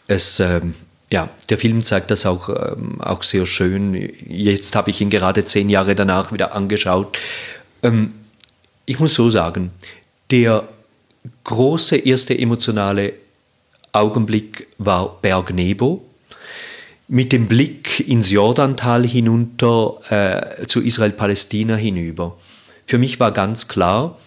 Es, 0.06 0.40
ähm, 0.40 0.74
ja, 1.10 1.28
der 1.50 1.58
Film 1.58 1.84
zeigt 1.84 2.10
das 2.10 2.24
auch, 2.24 2.48
ähm, 2.48 3.00
auch 3.00 3.22
sehr 3.22 3.44
schön. 3.44 3.94
Jetzt 4.26 4.74
habe 4.74 4.90
ich 4.90 5.00
ihn 5.00 5.10
gerade 5.10 5.44
zehn 5.44 5.68
Jahre 5.68 5.94
danach 5.94 6.32
wieder 6.32 6.54
angeschaut. 6.54 7.18
Ähm, 7.82 8.14
ich 8.86 8.98
muss 8.98 9.14
so 9.14 9.28
sagen, 9.28 9.72
der 10.30 10.66
große 11.44 11.96
erste 11.96 12.38
emotionale 12.38 13.12
Augenblick 13.96 14.68
war 14.78 15.18
Berg 15.22 15.52
Nebo. 15.52 16.04
Mit 17.08 17.32
dem 17.32 17.46
Blick 17.46 18.00
ins 18.00 18.30
Jordantal 18.30 19.06
hinunter 19.06 20.00
äh, 20.10 20.66
zu 20.66 20.80
Israel-Palästina 20.82 21.76
hinüber. 21.76 22.36
Für 22.86 22.98
mich 22.98 23.20
war 23.20 23.32
ganz 23.32 23.68
klar, 23.68 24.18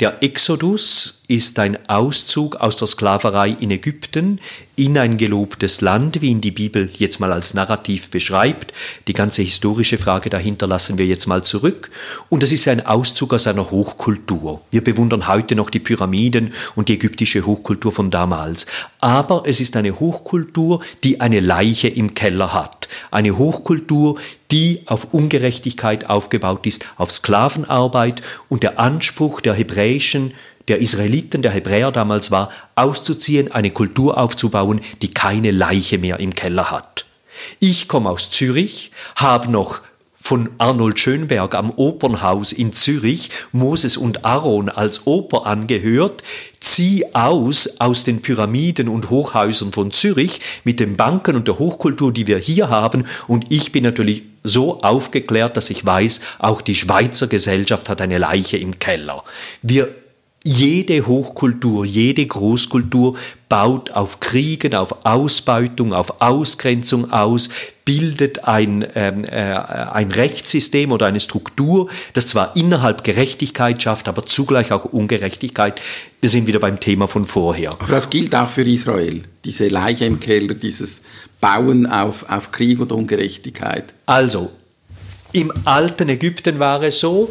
der 0.00 0.22
Exodus 0.22 1.17
ist 1.28 1.58
ein 1.58 1.78
Auszug 1.90 2.56
aus 2.56 2.76
der 2.76 2.88
Sklaverei 2.88 3.50
in 3.50 3.70
Ägypten 3.70 4.40
in 4.76 4.96
ein 4.96 5.18
gelobtes 5.18 5.82
Land, 5.82 6.22
wie 6.22 6.30
ihn 6.30 6.40
die 6.40 6.52
Bibel 6.52 6.88
jetzt 6.96 7.20
mal 7.20 7.32
als 7.32 7.52
Narrativ 7.52 8.10
beschreibt. 8.10 8.72
Die 9.08 9.12
ganze 9.12 9.42
historische 9.42 9.98
Frage 9.98 10.30
dahinter 10.30 10.66
lassen 10.66 10.96
wir 10.96 11.04
jetzt 11.04 11.26
mal 11.26 11.44
zurück. 11.44 11.90
Und 12.30 12.42
das 12.42 12.52
ist 12.52 12.66
ein 12.66 12.86
Auszug 12.86 13.34
aus 13.34 13.46
einer 13.46 13.70
Hochkultur. 13.70 14.62
Wir 14.70 14.82
bewundern 14.82 15.26
heute 15.28 15.54
noch 15.54 15.68
die 15.68 15.80
Pyramiden 15.80 16.54
und 16.76 16.88
die 16.88 16.94
ägyptische 16.94 17.44
Hochkultur 17.44 17.92
von 17.92 18.10
damals. 18.10 18.66
Aber 19.00 19.42
es 19.44 19.60
ist 19.60 19.76
eine 19.76 20.00
Hochkultur, 20.00 20.80
die 21.04 21.20
eine 21.20 21.40
Leiche 21.40 21.88
im 21.88 22.14
Keller 22.14 22.54
hat. 22.54 22.88
Eine 23.10 23.36
Hochkultur, 23.36 24.18
die 24.50 24.82
auf 24.86 25.12
Ungerechtigkeit 25.12 26.08
aufgebaut 26.08 26.66
ist, 26.66 26.86
auf 26.96 27.10
Sklavenarbeit 27.10 28.22
und 28.48 28.62
der 28.62 28.78
Anspruch 28.78 29.42
der 29.42 29.54
hebräischen 29.54 30.32
der 30.68 30.78
Israeliten, 30.78 31.42
der 31.42 31.52
Hebräer 31.52 31.90
damals 31.92 32.30
war, 32.30 32.50
auszuziehen, 32.74 33.52
eine 33.52 33.70
Kultur 33.70 34.18
aufzubauen, 34.18 34.80
die 35.02 35.10
keine 35.10 35.50
Leiche 35.50 35.98
mehr 35.98 36.20
im 36.20 36.34
Keller 36.34 36.70
hat. 36.70 37.06
Ich 37.60 37.88
komme 37.88 38.10
aus 38.10 38.30
Zürich, 38.30 38.90
habe 39.16 39.50
noch 39.50 39.80
von 40.20 40.50
Arnold 40.58 40.98
Schönberg 40.98 41.54
am 41.54 41.70
Opernhaus 41.70 42.52
in 42.52 42.72
Zürich 42.72 43.30
Moses 43.52 43.96
und 43.96 44.24
Aaron 44.24 44.68
als 44.68 45.06
Oper 45.06 45.46
angehört, 45.46 46.22
zieh 46.60 47.04
aus 47.14 47.80
aus 47.80 48.04
den 48.04 48.20
Pyramiden 48.20 48.88
und 48.88 49.10
Hochhäusern 49.10 49.72
von 49.72 49.92
Zürich 49.92 50.40
mit 50.64 50.80
den 50.80 50.96
Banken 50.96 51.36
und 51.36 51.46
der 51.46 51.58
Hochkultur, 51.58 52.12
die 52.12 52.26
wir 52.26 52.38
hier 52.38 52.68
haben 52.68 53.06
und 53.28 53.52
ich 53.52 53.70
bin 53.70 53.84
natürlich 53.84 54.24
so 54.42 54.82
aufgeklärt, 54.82 55.56
dass 55.56 55.70
ich 55.70 55.86
weiß, 55.86 56.20
auch 56.40 56.62
die 56.62 56.74
Schweizer 56.74 57.28
Gesellschaft 57.28 57.88
hat 57.88 58.00
eine 58.00 58.18
Leiche 58.18 58.56
im 58.58 58.78
Keller. 58.78 59.24
Wir 59.62 59.88
jede 60.48 61.06
Hochkultur, 61.06 61.84
jede 61.84 62.24
Großkultur 62.24 63.18
baut 63.50 63.90
auf 63.90 64.18
Kriegen, 64.20 64.74
auf 64.74 65.04
Ausbeutung, 65.04 65.92
auf 65.92 66.22
Ausgrenzung 66.22 67.12
aus, 67.12 67.50
bildet 67.84 68.44
ein, 68.44 68.86
ähm, 68.94 69.24
äh, 69.24 69.30
ein 69.32 70.10
Rechtssystem 70.10 70.90
oder 70.90 71.04
eine 71.04 71.20
Struktur, 71.20 71.90
das 72.14 72.28
zwar 72.28 72.56
innerhalb 72.56 73.04
Gerechtigkeit 73.04 73.82
schafft, 73.82 74.08
aber 74.08 74.24
zugleich 74.24 74.72
auch 74.72 74.86
Ungerechtigkeit. 74.86 75.82
Wir 76.22 76.30
sind 76.30 76.46
wieder 76.46 76.60
beim 76.60 76.80
Thema 76.80 77.08
von 77.08 77.26
vorher. 77.26 77.72
Aber 77.72 77.86
das 77.86 78.08
gilt 78.08 78.34
auch 78.34 78.48
für 78.48 78.62
Israel, 78.62 79.24
diese 79.44 79.68
Leiche 79.68 80.06
im 80.06 80.18
Keller, 80.18 80.54
dieses 80.54 81.02
Bauen 81.42 81.86
auf, 81.86 82.28
auf 82.30 82.52
Krieg 82.52 82.80
und 82.80 82.90
Ungerechtigkeit. 82.90 83.92
Also, 84.06 84.50
im 85.32 85.52
alten 85.66 86.08
Ägypten 86.08 86.58
war 86.58 86.82
es 86.82 87.00
so 87.00 87.28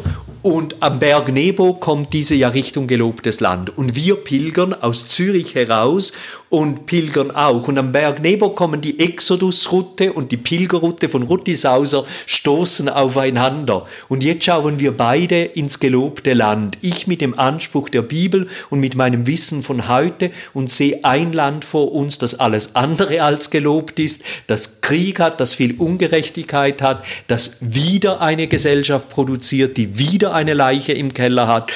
und 0.48 0.76
am 0.80 0.98
Berg 0.98 1.28
Nebo 1.28 1.74
kommt 1.74 2.14
diese 2.14 2.34
ja 2.34 2.48
Richtung 2.48 2.86
gelobtes 2.86 3.40
Land. 3.40 3.76
Und 3.76 3.96
wir 3.96 4.16
pilgern 4.16 4.72
aus 4.72 5.06
Zürich 5.06 5.54
heraus 5.54 6.14
und 6.50 6.86
pilgern 6.86 7.30
auch. 7.30 7.68
Und 7.68 7.78
am 7.78 7.92
Berg 7.92 8.22
Nebo 8.22 8.50
kommen 8.50 8.80
die 8.80 8.98
Exodus-Route 8.98 10.12
und 10.12 10.32
die 10.32 10.36
Pilgerroute 10.36 11.08
von 11.08 11.22
Ruttisauser 11.22 12.04
stoßen 12.26 12.88
aufeinander. 12.88 13.86
Und 14.08 14.24
jetzt 14.24 14.44
schauen 14.44 14.78
wir 14.78 14.96
beide 14.96 15.44
ins 15.44 15.80
gelobte 15.80 16.34
Land. 16.34 16.78
Ich 16.80 17.06
mit 17.06 17.20
dem 17.20 17.38
Anspruch 17.38 17.88
der 17.88 18.02
Bibel 18.02 18.48
und 18.70 18.80
mit 18.80 18.94
meinem 18.94 19.26
Wissen 19.26 19.62
von 19.62 19.88
heute 19.88 20.30
und 20.54 20.70
sehe 20.70 21.04
ein 21.04 21.32
Land 21.32 21.64
vor 21.64 21.92
uns, 21.92 22.18
das 22.18 22.38
alles 22.40 22.74
andere 22.74 23.22
als 23.22 23.50
gelobt 23.50 23.98
ist, 23.98 24.22
das 24.46 24.80
Krieg 24.80 25.20
hat, 25.20 25.40
das 25.40 25.54
viel 25.54 25.74
Ungerechtigkeit 25.76 26.82
hat, 26.82 27.04
das 27.26 27.58
wieder 27.60 28.20
eine 28.20 28.48
Gesellschaft 28.48 29.10
produziert, 29.10 29.76
die 29.76 29.98
wieder 29.98 30.34
eine 30.34 30.54
Leiche 30.54 30.92
im 30.92 31.12
Keller 31.12 31.46
hat. 31.46 31.70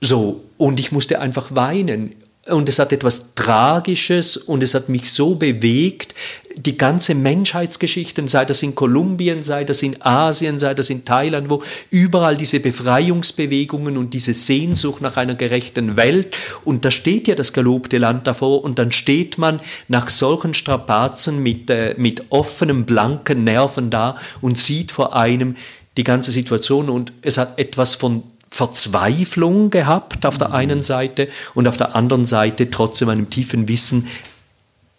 So, 0.00 0.42
und 0.58 0.80
ich 0.80 0.92
musste 0.92 1.20
einfach 1.20 1.54
weinen. 1.54 2.14
Und 2.48 2.68
es 2.68 2.78
hat 2.78 2.92
etwas 2.92 3.34
Tragisches 3.34 4.36
und 4.36 4.62
es 4.62 4.74
hat 4.74 4.90
mich 4.90 5.10
so 5.10 5.34
bewegt, 5.34 6.14
die 6.56 6.76
ganze 6.76 7.14
Menschheitsgeschichte, 7.14 8.26
sei 8.28 8.44
das 8.44 8.62
in 8.62 8.74
Kolumbien, 8.74 9.42
sei 9.42 9.64
das 9.64 9.82
in 9.82 10.00
Asien, 10.02 10.58
sei 10.58 10.74
das 10.74 10.90
in 10.90 11.04
Thailand, 11.04 11.50
wo 11.50 11.62
überall 11.90 12.36
diese 12.36 12.60
Befreiungsbewegungen 12.60 13.96
und 13.96 14.14
diese 14.14 14.34
Sehnsucht 14.34 15.02
nach 15.02 15.16
einer 15.16 15.34
gerechten 15.34 15.96
Welt. 15.96 16.36
Und 16.64 16.84
da 16.84 16.90
steht 16.90 17.28
ja 17.28 17.34
das 17.34 17.52
gelobte 17.52 17.98
Land 17.98 18.26
davor 18.26 18.62
und 18.62 18.78
dann 18.78 18.92
steht 18.92 19.38
man 19.38 19.60
nach 19.88 20.08
solchen 20.08 20.54
Strapazen 20.54 21.42
mit, 21.42 21.70
äh, 21.70 21.94
mit 21.96 22.26
offenen, 22.30 22.84
blanken 22.84 23.44
Nerven 23.44 23.90
da 23.90 24.16
und 24.40 24.58
sieht 24.58 24.92
vor 24.92 25.16
einem 25.16 25.56
die 25.96 26.04
ganze 26.04 26.30
Situation. 26.30 26.88
Und 26.88 27.12
es 27.22 27.38
hat 27.38 27.58
etwas 27.58 27.94
von 27.94 28.22
Verzweiflung 28.54 29.70
gehabt 29.70 30.24
auf 30.24 30.38
der 30.38 30.52
einen 30.52 30.80
Seite 30.80 31.28
und 31.54 31.66
auf 31.66 31.76
der 31.76 31.96
anderen 31.96 32.24
Seite 32.24 32.70
trotzdem 32.70 33.08
einem 33.08 33.28
tiefen 33.28 33.66
Wissen, 33.66 34.06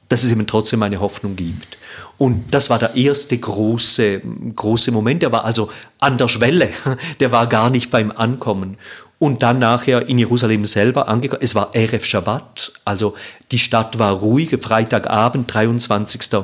dass 0.10 0.24
es 0.24 0.32
eben 0.34 0.46
trotzdem 0.46 0.84
eine 0.84 1.00
Hoffnung 1.00 1.38
gibt. 1.38 1.78
Und 2.18 2.54
das 2.54 2.70
war 2.70 2.80
der 2.80 2.96
erste 2.96 3.38
große, 3.38 4.22
große 4.54 4.92
Moment. 4.92 5.22
Der 5.22 5.32
war 5.32 5.46
also 5.46 5.72
an 6.00 6.18
der 6.18 6.28
Schwelle. 6.28 6.70
Der 7.22 7.32
war 7.32 7.48
gar 7.48 7.70
nicht 7.70 7.92
beim 7.92 8.12
Ankommen. 8.12 8.78
Und 9.20 9.42
dann 9.42 9.60
nachher 9.60 10.06
in 10.06 10.18
Jerusalem 10.18 10.66
selber 10.66 11.08
angekommen. 11.08 11.42
Es 11.42 11.56
war 11.56 11.74
Erev 11.74 12.06
Shabbat. 12.06 12.74
Also 12.84 13.16
die 13.52 13.60
Stadt 13.60 13.98
war 14.00 14.16
ruhig. 14.16 14.54
Freitagabend, 14.62 15.54
23. 15.54 16.44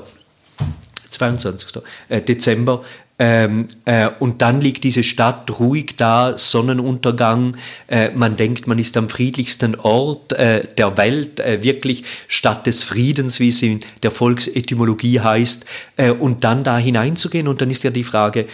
22. 1.10 1.84
Dezember 2.26 2.86
Ähm, 3.24 3.68
äh, 3.86 4.10
und 4.18 4.42
dann 4.42 4.62
liegt 4.62 4.84
diese 4.84 5.04
Stadt 5.04 5.60
ruhig 5.60 5.94
da, 5.96 6.40
Sonnenuntergang. 6.40 7.56
Äh, 7.88 8.10
man 8.16 8.36
denkt, 8.36 8.66
man 8.66 8.80
ist 8.80 8.98
am 8.98 9.10
friedlichsten 9.10 9.76
Ort 9.76 10.34
äh, 10.34 10.66
der 10.76 10.98
Welt, 10.98 11.40
äh, 11.40 11.62
wirklich 11.62 12.04
Stadt 12.28 12.66
des 12.66 12.84
Friedens, 12.84 13.40
wie 13.40 13.50
es 13.50 13.62
in 13.62 13.82
der 14.02 14.10
Volksetymologie 14.10 15.20
heißt. 15.20 15.66
Äh, 15.98 16.10
und 16.10 16.44
dann 16.44 16.64
da 16.64 16.80
hineinzugehen. 16.80 17.48
Und 17.48 17.62
dann 17.62 17.70
ist 17.70 17.84
ja 17.84 17.92
die 17.92 18.04
Frage, 18.04 18.48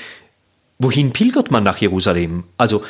wohin 0.80 1.14
pilgert 1.14 1.50
man 1.50 1.64
nach 1.64 1.78
Jerusalem? 1.78 2.44
Also 2.58 2.84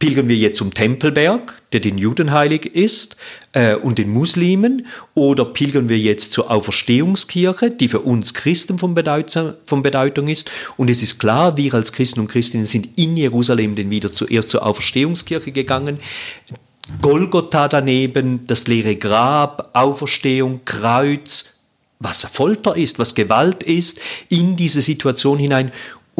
Pilgern 0.00 0.28
wir 0.28 0.36
jetzt 0.36 0.56
zum 0.56 0.72
Tempelberg, 0.72 1.60
der 1.72 1.80
den 1.80 1.98
Juden 1.98 2.32
heilig 2.32 2.74
ist, 2.74 3.16
äh, 3.52 3.74
und 3.76 3.98
den 3.98 4.10
Muslimen, 4.10 4.86
oder 5.14 5.44
pilgern 5.44 5.90
wir 5.90 5.98
jetzt 5.98 6.32
zur 6.32 6.50
Auferstehungskirche, 6.50 7.68
die 7.70 7.86
für 7.86 8.00
uns 8.00 8.32
Christen 8.32 8.78
von, 8.78 8.96
von 9.66 9.82
Bedeutung 9.82 10.28
ist? 10.28 10.50
Und 10.78 10.88
es 10.88 11.02
ist 11.02 11.18
klar, 11.18 11.58
wir 11.58 11.74
als 11.74 11.92
Christen 11.92 12.20
und 12.20 12.28
Christinnen 12.28 12.64
sind 12.64 12.98
in 12.98 13.14
Jerusalem 13.16 13.74
denn 13.74 13.90
wieder 13.90 14.10
zuerst 14.10 14.48
zur 14.48 14.64
Auferstehungskirche 14.64 15.52
gegangen. 15.52 16.00
Golgotha 17.02 17.68
daneben, 17.68 18.46
das 18.46 18.66
leere 18.66 18.96
Grab, 18.96 19.68
Auferstehung, 19.74 20.62
Kreuz, 20.64 21.44
was 21.98 22.24
Folter 22.24 22.74
ist, 22.74 22.98
was 22.98 23.14
Gewalt 23.14 23.62
ist, 23.62 24.00
in 24.30 24.56
diese 24.56 24.80
Situation 24.80 25.38
hinein. 25.38 25.70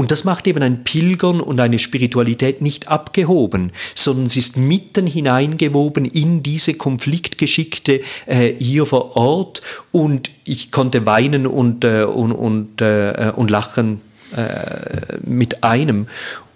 Und 0.01 0.11
das 0.11 0.25
macht 0.25 0.47
eben 0.47 0.63
ein 0.63 0.83
Pilgern 0.83 1.43
und 1.43 1.61
eine 1.61 1.79
Spiritualität 1.79 2.63
nicht 2.63 2.89
abgehoben, 2.89 3.71
sondern 3.95 4.31
sie 4.31 4.39
ist 4.39 4.57
mitten 4.57 5.07
hineingewoben 5.07 6.07
in 6.07 6.43
diese 6.43 6.73
Konfliktgeschickte 6.73 8.01
äh, 8.25 8.55
hier 8.55 8.87
vor 8.87 9.15
Ort. 9.19 9.61
Und 9.93 10.31
ich 10.47 10.73
konnte 10.73 11.05
weinen 11.05 11.47
und, 11.47 11.85
äh, 11.85 12.05
und, 12.05 12.33
und, 12.33 12.81
äh, 12.81 13.31
und 13.37 13.51
lachen 13.51 14.01
äh, 14.35 15.19
mit 15.23 15.65
einem. 15.65 16.07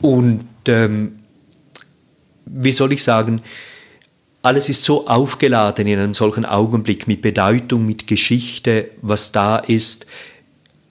Und 0.01 0.47
ähm, 0.66 1.16
wie 2.47 2.72
soll 2.72 2.95
ich 2.95 3.03
sagen, 3.03 3.42
alles 4.40 4.70
ist 4.70 4.84
so 4.84 5.07
aufgeladen 5.07 5.86
in 5.86 5.99
einem 5.99 6.14
solchen 6.14 6.47
Augenblick 6.47 7.07
mit 7.07 7.20
Bedeutung, 7.20 7.84
mit 7.84 8.07
Geschichte, 8.07 8.88
was 9.03 9.32
da 9.32 9.59
ist. 9.59 10.07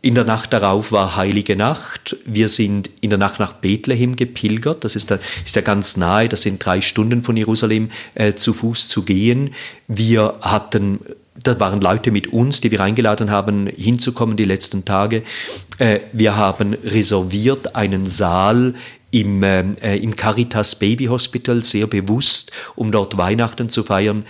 In 0.04 0.16
der 0.16 0.26
Nacht 0.26 0.52
darauf 0.52 0.92
war 0.92 1.16
Heilige 1.16 1.56
Nacht. 1.56 2.18
Wir 2.26 2.50
sind 2.50 2.90
in 3.00 3.10
der 3.10 3.18
Nacht 3.18 3.40
nach 3.40 3.54
Bethlehem 3.54 4.18
gepilgert. 4.18 4.84
Das 4.84 4.98
ist, 4.98 5.10
da, 5.10 5.18
ist 5.46 5.56
ja 5.56 5.62
ganz 5.62 5.96
nahe. 5.96 6.28
Das 6.28 6.42
sind 6.42 6.64
drei 6.64 6.82
Stunden 6.82 7.24
von 7.24 7.38
Jerusalem 7.38 7.88
äh, 8.14 8.34
zu 8.34 8.52
Fuß 8.52 8.90
zu 8.90 9.04
gehen. 9.04 9.52
Wir 9.88 10.36
hatten 10.42 11.00
da 11.42 11.58
waren 11.60 11.80
Leute 11.80 12.12
mit 12.12 12.28
uns, 12.28 12.60
die 12.60 12.70
wir 12.72 12.82
eingeladen 12.82 13.32
haben, 13.32 13.68
hinzukommen 13.68 14.36
die 14.36 14.44
letzten 14.44 14.84
Tage. 14.84 15.24
Äh, 15.78 16.02
wir 16.12 16.36
haben 16.36 16.74
reserviert 16.84 17.74
einen 17.74 18.06
Saal 18.06 18.76
im, 19.10 19.42
äh, 19.42 19.96
im 19.98 20.18
Caritas 20.18 20.76
Baby 20.76 21.06
Hospital, 21.06 21.64
sehr 21.64 21.88
bewusst, 21.88 22.52
um 22.76 22.92
dort 22.92 23.18
Weihnachten 23.18 23.70
zu 23.70 23.84
feiern. 23.84 24.26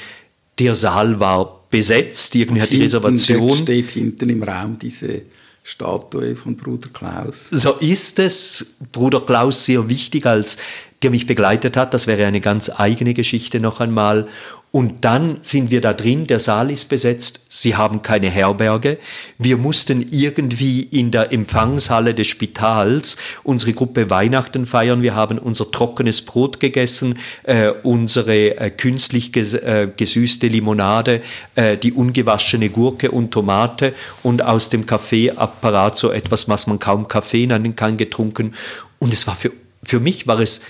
Der 0.59 0.75
Saal 0.75 1.19
war 1.19 1.65
besetzt, 1.71 2.35
irgendwie 2.35 2.61
hat 2.61 2.69
die 2.69 2.81
Reservation. 2.81 3.57
steht 3.57 3.89
hinten 3.89 4.29
im 4.29 4.43
Raum 4.43 4.77
diese 4.79 5.23
Statue 5.63 6.35
von 6.35 6.57
Bruder 6.57 6.89
Klaus. 6.91 7.47
So 7.49 7.73
ist 7.73 8.19
es. 8.19 8.75
Bruder 8.91 9.21
Klaus 9.21 9.65
sehr 9.65 9.87
wichtig 9.89 10.25
als 10.25 10.57
der 11.01 11.11
mich 11.11 11.25
begleitet 11.25 11.77
hat. 11.77 11.93
Das 11.93 12.07
wäre 12.07 12.25
eine 12.25 12.41
ganz 12.41 12.69
eigene 12.69 13.13
Geschichte 13.13 13.59
noch 13.59 13.79
einmal. 13.79 14.27
Und 14.75 15.05
dann 15.05 15.37
sind 15.43 15.69
wir 15.69 15.81
da 15.81 15.93
drin, 15.93 16.25
der 16.25 16.39
Saal 16.39 16.71
ist 16.71 16.89
besetzt, 16.89 17.41
sie 17.49 17.75
haben 17.75 18.01
keine 18.01 18.31
Herberge. 18.31 18.97
Wir 19.37 19.57
mussten 19.57 20.03
irgendwie 20.09 20.81
in 20.81 21.11
der 21.11 21.31
Empfangshalle 21.31 22.15
des 22.15 22.25
Spitals 22.25 23.17
unsere 23.43 23.73
Gruppe 23.73 24.09
Weihnachten 24.09 24.65
feiern. 24.65 25.03
Wir 25.03 25.13
haben 25.13 25.37
unser 25.37 25.69
trockenes 25.69 26.23
Brot 26.23 26.59
gegessen, 26.59 27.19
äh, 27.43 27.69
unsere 27.83 28.57
äh, 28.57 28.71
künstlich 28.71 29.31
ges 29.31 29.53
äh, 29.53 29.91
gesüßte 29.95 30.47
Limonade, 30.47 31.21
äh, 31.53 31.77
die 31.77 31.93
ungewaschene 31.93 32.71
Gurke 32.71 33.11
und 33.11 33.29
Tomate 33.29 33.93
und 34.23 34.41
aus 34.41 34.69
dem 34.69 34.87
Kaffeeapparat 34.87 35.99
so 35.99 36.09
etwas, 36.11 36.49
was 36.49 36.65
man 36.65 36.79
kaum 36.79 37.07
Kaffee 37.07 37.45
nennen 37.45 37.75
kann, 37.75 37.95
getrunken. 37.95 38.55
Und 38.97 39.13
es 39.13 39.27
war 39.27 39.35
für 39.35 39.51
für 39.85 39.99
mich 39.99 40.27
war 40.27 40.39
es 40.39 40.61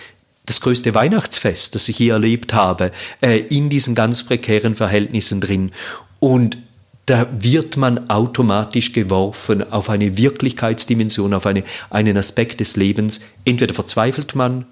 das 0.46 0.62
größte 0.62 0.94
Weihnachtsfest, 0.94 1.76
das 1.76 1.88
ich 1.90 1.98
hier 1.98 2.14
erlebt 2.14 2.54
habe, 2.54 2.92
äh, 3.22 3.40
in 3.40 3.70
diesen 3.70 3.96
ganz 3.96 4.24
prekären 4.24 4.76
Verhältnissen 4.76 5.42
drin. 5.42 5.72
Und 6.20 6.58
da 7.06 7.28
wird 7.38 7.76
man 7.76 8.10
automatisch 8.10 8.94
geworfen 8.94 9.72
auf 9.72 9.90
eine 9.90 10.18
Wirklichkeitsdimension, 10.18 11.34
auf 11.34 11.46
eine, 11.46 11.64
einen 11.90 12.18
Aspekt 12.18 12.60
des 12.60 12.78
Lebens. 12.78 13.20
Entweder 13.44 13.74
verzweifelt 13.74 14.36
man 14.36 14.66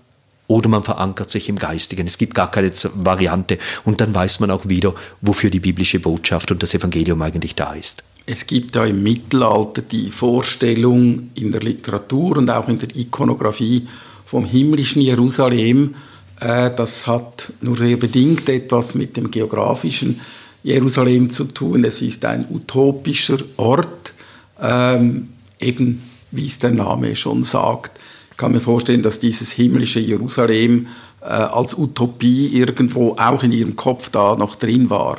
oder 0.47 0.69
man 0.69 0.83
verankert 0.83 1.29
sich 1.29 1.49
im 1.49 1.57
Geistigen. 1.57 2.07
Es 2.07 2.17
gibt 2.17 2.35
gar 2.35 2.51
keine 2.51 2.71
Variante. 2.95 3.57
Und 3.83 4.01
dann 4.01 4.13
weiß 4.13 4.39
man 4.39 4.51
auch 4.51 4.67
wieder, 4.67 4.93
wofür 5.21 5.49
die 5.49 5.59
biblische 5.59 5.99
Botschaft 5.99 6.51
und 6.51 6.63
das 6.63 6.73
Evangelium 6.73 7.21
eigentlich 7.21 7.55
da 7.55 7.73
ist. 7.73 8.03
Es 8.25 8.47
gibt 8.47 8.75
ja 8.75 8.85
im 8.85 9.01
Mittelalter 9.03 9.81
die 9.81 10.11
Vorstellung 10.11 11.31
in 11.35 11.51
der 11.51 11.61
Literatur 11.61 12.37
und 12.37 12.49
auch 12.49 12.67
in 12.69 12.77
der 12.77 12.95
Ikonografie 12.95 13.87
vom 14.31 14.45
himmlischen 14.45 15.01
Jerusalem. 15.01 15.95
Äh, 16.39 16.71
das 16.73 17.05
hat 17.05 17.51
nur 17.59 17.75
sehr 17.75 17.97
bedingt 17.97 18.47
etwas 18.47 18.95
mit 18.95 19.17
dem 19.17 19.29
geografischen 19.29 20.21
Jerusalem 20.63 21.29
zu 21.29 21.43
tun. 21.43 21.83
Es 21.83 22.01
ist 22.01 22.23
ein 22.23 22.45
utopischer 22.49 23.39
Ort, 23.57 24.13
ähm, 24.61 25.33
eben 25.59 26.01
wie 26.31 26.45
es 26.45 26.59
der 26.59 26.71
Name 26.71 27.13
schon 27.17 27.43
sagt. 27.43 27.99
Ich 28.31 28.37
kann 28.37 28.53
mir 28.53 28.61
vorstellen, 28.61 29.03
dass 29.03 29.19
dieses 29.19 29.51
himmlische 29.51 29.99
Jerusalem 29.99 30.87
äh, 31.19 31.25
als 31.25 31.77
Utopie 31.77 32.47
irgendwo 32.57 33.17
auch 33.17 33.43
in 33.43 33.51
ihrem 33.51 33.75
Kopf 33.75 34.11
da 34.11 34.35
noch 34.35 34.55
drin 34.55 34.89
war. 34.89 35.17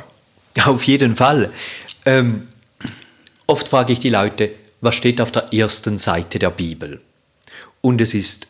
Auf 0.65 0.83
jeden 0.85 1.15
Fall. 1.15 1.51
Ähm, 2.07 2.47
oft 3.45 3.69
frage 3.69 3.93
ich 3.93 3.99
die 3.99 4.09
Leute, 4.09 4.49
was 4.81 4.95
steht 4.95 5.21
auf 5.21 5.31
der 5.31 5.53
ersten 5.53 5.99
Seite 5.99 6.39
der 6.39 6.49
Bibel? 6.49 6.99
Und 7.81 8.01
es 8.01 8.15
ist 8.15 8.47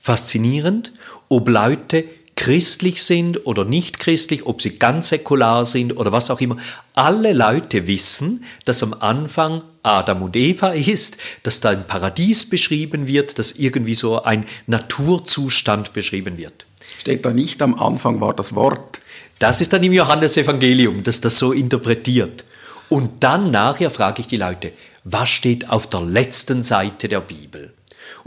faszinierend, 0.00 0.92
ob 1.28 1.48
Leute 1.48 2.04
christlich 2.38 3.02
sind 3.02 3.46
oder 3.46 3.64
nicht 3.64 3.98
christlich, 3.98 4.46
ob 4.46 4.62
sie 4.62 4.78
ganz 4.78 5.08
säkular 5.08 5.66
sind 5.66 5.96
oder 5.96 6.12
was 6.12 6.30
auch 6.30 6.40
immer. 6.40 6.56
Alle 6.94 7.32
Leute 7.32 7.88
wissen, 7.88 8.44
dass 8.64 8.84
am 8.84 8.94
Anfang 9.00 9.64
Adam 9.82 10.22
und 10.22 10.36
Eva 10.36 10.68
ist, 10.68 11.18
dass 11.42 11.58
da 11.58 11.70
ein 11.70 11.84
Paradies 11.84 12.48
beschrieben 12.48 13.08
wird, 13.08 13.40
dass 13.40 13.52
irgendwie 13.52 13.96
so 13.96 14.22
ein 14.22 14.44
Naturzustand 14.68 15.92
beschrieben 15.92 16.38
wird. 16.38 16.64
Steht 16.96 17.24
da 17.24 17.32
nicht 17.32 17.60
am 17.60 17.74
Anfang 17.74 18.20
war 18.20 18.34
das 18.34 18.54
Wort? 18.54 19.00
Das 19.40 19.60
ist 19.60 19.72
dann 19.72 19.82
im 19.82 19.92
Johannesevangelium, 19.92 21.02
dass 21.02 21.20
das 21.20 21.38
so 21.38 21.52
interpretiert. 21.52 22.44
Und 22.88 23.24
dann 23.24 23.50
nachher 23.50 23.90
frage 23.90 24.20
ich 24.20 24.28
die 24.28 24.36
Leute, 24.36 24.72
was 25.02 25.28
steht 25.28 25.70
auf 25.70 25.88
der 25.88 26.02
letzten 26.02 26.62
Seite 26.62 27.08
der 27.08 27.20
Bibel? 27.20 27.72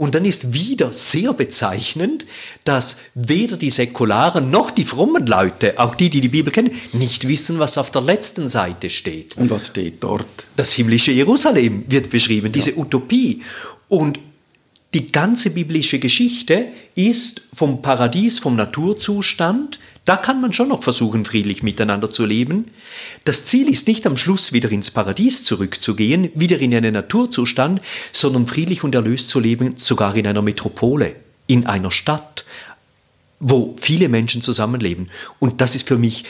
Und 0.02 0.16
dann 0.16 0.24
ist 0.24 0.52
wieder 0.52 0.92
sehr 0.92 1.32
bezeichnend, 1.32 2.26
dass 2.64 2.96
weder 3.14 3.56
die 3.56 3.70
säkularen 3.70 4.50
noch 4.50 4.72
die 4.72 4.82
frommen 4.82 5.28
Leute, 5.28 5.78
auch 5.78 5.94
die, 5.94 6.10
die 6.10 6.20
die 6.20 6.28
Bibel 6.28 6.52
kennen, 6.52 6.72
nicht 6.92 7.28
wissen, 7.28 7.60
was 7.60 7.78
auf 7.78 7.92
der 7.92 8.02
letzten 8.02 8.48
Seite 8.48 8.90
steht. 8.90 9.36
Und 9.36 9.52
was 9.52 9.68
steht 9.68 10.02
dort? 10.02 10.26
Das 10.56 10.72
himmlische 10.72 11.12
Jerusalem 11.12 11.84
wird 11.86 12.10
beschrieben, 12.10 12.50
diese 12.50 12.72
ja. 12.72 12.78
Utopie. 12.78 13.42
Und 13.86 14.18
die 14.92 15.06
ganze 15.06 15.50
biblische 15.50 16.00
Geschichte 16.00 16.66
ist 16.96 17.40
vom 17.54 17.80
Paradies, 17.80 18.40
vom 18.40 18.56
Naturzustand 18.56 19.78
da 20.04 20.16
kann 20.16 20.40
man 20.40 20.52
schon 20.52 20.68
noch 20.68 20.82
versuchen, 20.82 21.24
friedlich 21.24 21.62
miteinander 21.62 22.10
zu 22.10 22.26
leben. 22.26 22.66
Das 23.24 23.44
Ziel 23.44 23.68
ist 23.68 23.86
nicht 23.86 24.06
am 24.06 24.16
Schluss 24.16 24.52
wieder 24.52 24.70
ins 24.70 24.90
Paradies 24.90 25.44
zurückzugehen, 25.44 26.30
wieder 26.34 26.58
in 26.58 26.74
einen 26.74 26.94
Naturzustand, 26.94 27.80
sondern 28.10 28.46
friedlich 28.46 28.82
und 28.82 28.94
erlöst 28.94 29.28
zu 29.28 29.38
leben, 29.38 29.74
sogar 29.78 30.16
in 30.16 30.26
einer 30.26 30.42
Metropole, 30.42 31.14
in 31.46 31.66
einer 31.66 31.92
Stadt, 31.92 32.44
wo 33.38 33.76
viele 33.80 34.08
Menschen 34.08 34.42
zusammenleben. 34.42 35.08
Und 35.38 35.60
das 35.60 35.76
ist 35.76 35.86
für 35.86 35.98
mich 35.98 36.24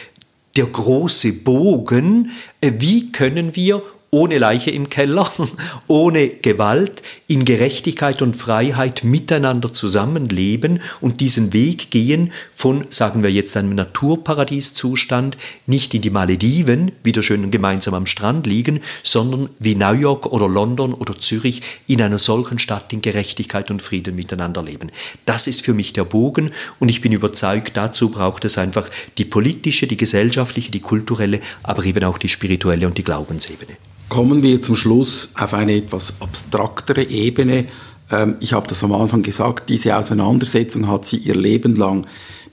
der 0.56 0.66
große 0.66 1.32
Bogen, 1.32 2.30
äh, 2.60 2.72
wie 2.78 3.10
können 3.10 3.56
wir 3.56 3.82
ohne 4.14 4.36
Leiche 4.36 4.70
im 4.70 4.90
Keller, 4.90 5.32
ohne 5.86 6.28
Gewalt, 6.28 7.02
in 7.28 7.46
Gerechtigkeit 7.46 8.20
und 8.20 8.36
Freiheit 8.36 9.04
miteinander 9.04 9.72
zusammenleben 9.72 10.82
und 11.00 11.22
diesen 11.22 11.54
Weg 11.54 11.90
gehen 11.90 12.30
von, 12.54 12.84
sagen 12.90 13.22
wir 13.22 13.32
jetzt, 13.32 13.56
einem 13.56 13.74
Naturparadieszustand, 13.74 15.38
nicht 15.66 15.94
in 15.94 16.02
die 16.02 16.10
Malediven, 16.10 16.92
wieder 17.02 17.22
schön 17.22 17.50
gemeinsam 17.50 17.94
am 17.94 18.04
Strand 18.04 18.46
liegen, 18.46 18.80
sondern 19.02 19.48
wie 19.58 19.74
New 19.74 19.94
York 19.94 20.26
oder 20.26 20.46
London 20.46 20.92
oder 20.92 21.18
Zürich 21.18 21.62
in 21.86 22.02
einer 22.02 22.18
solchen 22.18 22.58
Stadt 22.58 22.92
in 22.92 23.00
Gerechtigkeit 23.00 23.70
und 23.70 23.80
Frieden 23.80 24.14
miteinander 24.14 24.62
leben. 24.62 24.92
Das 25.24 25.46
ist 25.46 25.62
für 25.62 25.72
mich 25.72 25.94
der 25.94 26.04
Bogen 26.04 26.50
und 26.80 26.90
ich 26.90 27.00
bin 27.00 27.12
überzeugt, 27.12 27.78
dazu 27.78 28.10
braucht 28.10 28.44
es 28.44 28.58
einfach 28.58 28.90
die 29.16 29.24
politische, 29.24 29.86
die 29.86 29.96
gesellschaftliche, 29.96 30.70
die 30.70 30.80
kulturelle, 30.80 31.40
aber 31.62 31.82
eben 31.86 32.04
auch 32.04 32.18
die 32.18 32.28
spirituelle 32.28 32.86
und 32.86 32.98
die 32.98 33.04
Glaubensebene 33.04 33.78
kommen 34.12 34.42
wir 34.42 34.60
zum 34.60 34.76
Schluss 34.76 35.30
auf 35.36 35.54
eine 35.54 35.74
etwas 35.74 36.20
abstraktere 36.20 37.02
Ebene. 37.02 37.64
ähm, 38.10 38.36
ich 38.40 38.52
habe 38.52 38.68
das 38.68 38.84
am 38.84 38.92
Anfang 38.92 39.22
gesagt, 39.22 39.70
diese 39.70 39.96
Auseinandersetzung 39.96 40.86
hat 40.86 41.06
sie 41.06 41.16
ihr 41.16 41.34
Leben 41.34 41.76
lang 41.76 42.06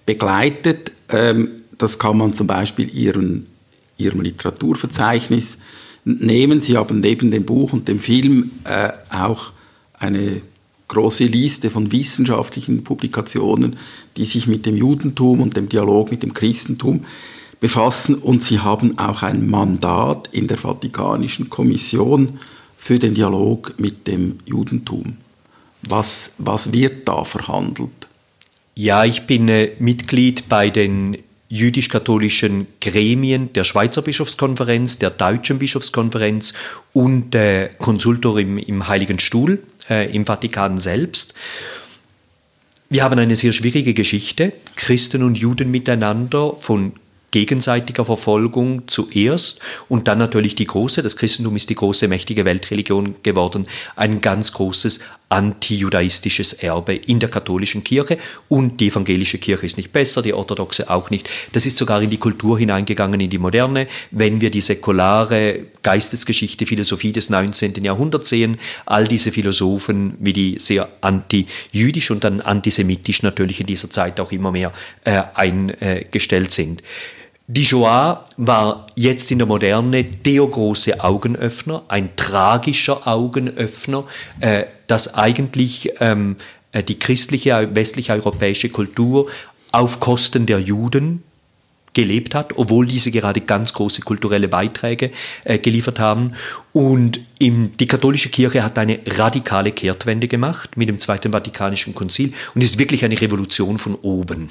begleitet. 0.06 0.94
Ähm, 1.10 1.50
das 1.78 2.00
kann 2.00 2.18
man 2.18 2.32
zum 2.32 2.48
Beispiel 2.48 2.90
ihren, 2.96 3.46
ihrem 3.98 4.22
Literaturverzeichnis 4.22 5.58
nehmen. 6.06 6.62
Sie 6.62 6.78
haben 6.78 7.02
neben 7.02 7.30
dem 7.30 7.44
Buch 7.44 7.74
und 7.74 7.90
dem 7.90 8.00
Film 8.00 8.52
äh, 8.64 8.92
auch 9.10 9.52
eine 9.96 10.42
große 10.88 11.26
Liste 11.26 11.70
von 11.70 11.92
wissenschaftlichen 11.92 12.86
Publikationen, 12.86 13.76
die 14.16 14.24
sich 14.24 14.48
mit 14.48 14.66
dem 14.66 14.78
Judentum 14.78 15.42
und 15.42 15.58
dem 15.58 15.68
Dialog 15.68 16.10
mit 16.10 16.24
dem 16.24 16.32
Christentum 16.32 17.04
befassen. 17.60 18.16
Und 18.16 18.44
sie 18.44 18.60
haben 18.60 18.98
auch 18.98 19.24
ein 19.24 19.50
Mandat 19.50 20.30
in 20.32 20.48
der 20.48 20.58
Vatikanischen 20.58 21.50
Kommission 21.50 22.40
für 22.78 23.00
den 23.00 23.14
Dialog 23.14 23.74
mit 23.78 24.08
dem 24.08 24.40
Judentum. 24.46 25.18
Was, 25.82 26.32
was 26.38 26.74
wird 26.74 27.08
da 27.08 27.24
verhandelt? 27.24 28.08
Ja, 28.76 29.06
ich 29.06 29.24
bin 29.24 29.50
äh, 29.50 29.72
Mitglied 29.80 30.48
bei 30.48 30.70
den 30.70 31.18
jüdisch-katholischen 31.50 32.68
Gremien 32.80 33.52
der 33.54 33.64
Schweizer 33.64 34.02
Bischofskonferenz, 34.02 35.00
der 35.00 35.10
Deutschen 35.10 35.60
Bischofskonferenz 35.60 36.54
und 36.94 37.34
äh, 37.34 37.70
Konsultor 37.80 38.40
im, 38.40 38.58
im 38.58 38.88
Heiligen 38.88 39.20
Stuhl 39.20 39.64
äh, 39.90 40.10
im 40.16 40.26
Vatikan 40.26 40.78
selbst. 40.78 41.34
Wir 42.90 43.04
haben 43.04 43.20
eine 43.20 43.36
sehr 43.36 43.52
schwierige 43.52 43.94
Geschichte, 43.94 44.54
Christen 44.76 45.24
und 45.24 45.38
Juden 45.38 45.72
miteinander 45.72 46.56
von 46.56 46.94
gegenseitiger 47.32 48.06
Verfolgung 48.06 48.88
zuerst 48.88 49.60
und 49.88 50.08
dann 50.08 50.18
natürlich 50.18 50.56
die 50.56 50.66
große, 50.66 51.02
das 51.02 51.18
Christentum 51.18 51.56
ist 51.56 51.70
die 51.70 51.76
große 51.76 52.08
mächtige 52.08 52.46
Weltreligion 52.46 53.16
geworden, 53.24 53.68
ein 53.96 54.22
ganz 54.22 54.54
großes 54.54 55.02
antijudaistisches 55.30 56.54
Erbe 56.54 56.96
in 56.96 57.20
der 57.20 57.30
katholischen 57.30 57.84
Kirche 57.84 58.18
und 58.48 58.80
die 58.80 58.88
evangelische 58.88 59.38
Kirche 59.38 59.68
ist 59.68 59.78
nicht 59.78 59.92
besser, 59.92 60.24
die 60.24 60.34
orthodoxe 60.34 60.90
auch 60.90 61.12
nicht. 61.12 61.30
Das 61.52 61.68
ist 61.68 61.78
sogar 61.78 62.02
in 62.02 62.10
die 62.10 62.18
Kultur 62.18 62.58
hineingegangen, 62.58 63.22
in 63.22 63.30
die 63.30 63.38
moderne. 63.38 63.88
Wenn 64.10 64.42
wir 64.42 64.50
die 64.50 64.62
säkulare 64.62 65.68
Geistesgeschichte, 65.84 66.66
Philosophie 66.66 67.12
des 67.12 67.30
19. 67.30 67.84
Jahrhunderts 67.84 68.30
sehen, 68.30 68.58
all 68.88 69.08
diese 69.08 69.32
Philosophen, 69.32 70.16
wie 70.20 70.34
die 70.34 70.58
sehr 70.58 70.90
antijüdisch 71.02 72.10
und 72.10 72.24
dann 72.24 72.42
antisemitisch 72.42 73.22
natürlich 73.22 73.62
in 73.62 73.68
dieser 73.68 73.92
Zeit 73.92 74.20
auch 74.20 74.32
immer 74.32 74.52
mehr 74.52 74.74
äh, 75.04 75.22
eingestellt 75.36 76.52
sind. 76.52 76.82
Die 77.52 77.66
Shoah 77.66 78.26
war 78.38 78.86
jetzt 78.96 79.32
in 79.32 79.40
der 79.40 79.48
Moderne 79.48 80.04
der 80.04 80.46
große 80.46 81.04
Augenöffner, 81.04 81.82
ein 81.88 82.16
tragischer 82.16 83.08
Augenöffner, 83.08 84.06
äh, 84.40 84.66
dass 84.86 85.16
eigentlich 85.16 85.90
ähm, 86.00 86.36
äh, 86.74 86.84
die 86.84 87.00
christliche 87.00 87.74
westliche 87.74 88.14
europäische 88.14 88.70
Kultur 88.70 89.32
auf 89.72 90.00
Kosten 90.00 90.46
der 90.46 90.60
Juden 90.60 91.24
gelebt 91.94 92.36
hat, 92.36 92.56
obwohl 92.56 92.86
diese 92.86 93.10
gerade 93.10 93.42
ganz 93.42 93.74
große 93.74 94.04
kulturelle 94.04 94.48
Beiträge 94.48 95.10
äh, 95.44 95.58
geliefert 95.58 95.98
haben. 95.98 96.34
Und 96.80 97.20
im, 97.40 97.76
die 97.78 97.88
katholische 97.88 98.30
Kirche 98.30 98.64
hat 98.64 98.80
eine 98.80 99.02
radikale 99.06 99.74
Kehrtwende 99.74 100.30
gemacht 100.30 100.78
mit 100.78 100.88
dem 100.88 100.98
Zweiten 100.98 101.34
Vatikanischen 101.34 101.94
Konzil 101.94 102.32
und 102.56 102.64
ist 102.64 102.80
wirklich 102.80 103.04
eine 103.04 103.20
Revolution 103.20 103.78
von 103.78 103.96
oben. 103.96 104.48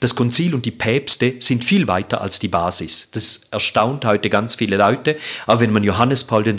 Das 0.00 0.14
Konzil 0.14 0.54
und 0.54 0.66
die 0.66 0.70
Päpste 0.70 1.32
sind 1.38 1.64
viel 1.64 1.88
weiter 1.88 2.20
als 2.20 2.38
die 2.38 2.48
Basis. 2.48 3.08
Das 3.12 3.46
erstaunt 3.50 4.04
heute 4.04 4.28
ganz 4.28 4.56
viele 4.56 4.76
Leute. 4.76 5.16
Aber 5.46 5.60
wenn 5.60 5.72
man 5.72 5.82
Johannes 5.82 6.24
Paul 6.24 6.46
II. 6.46 6.58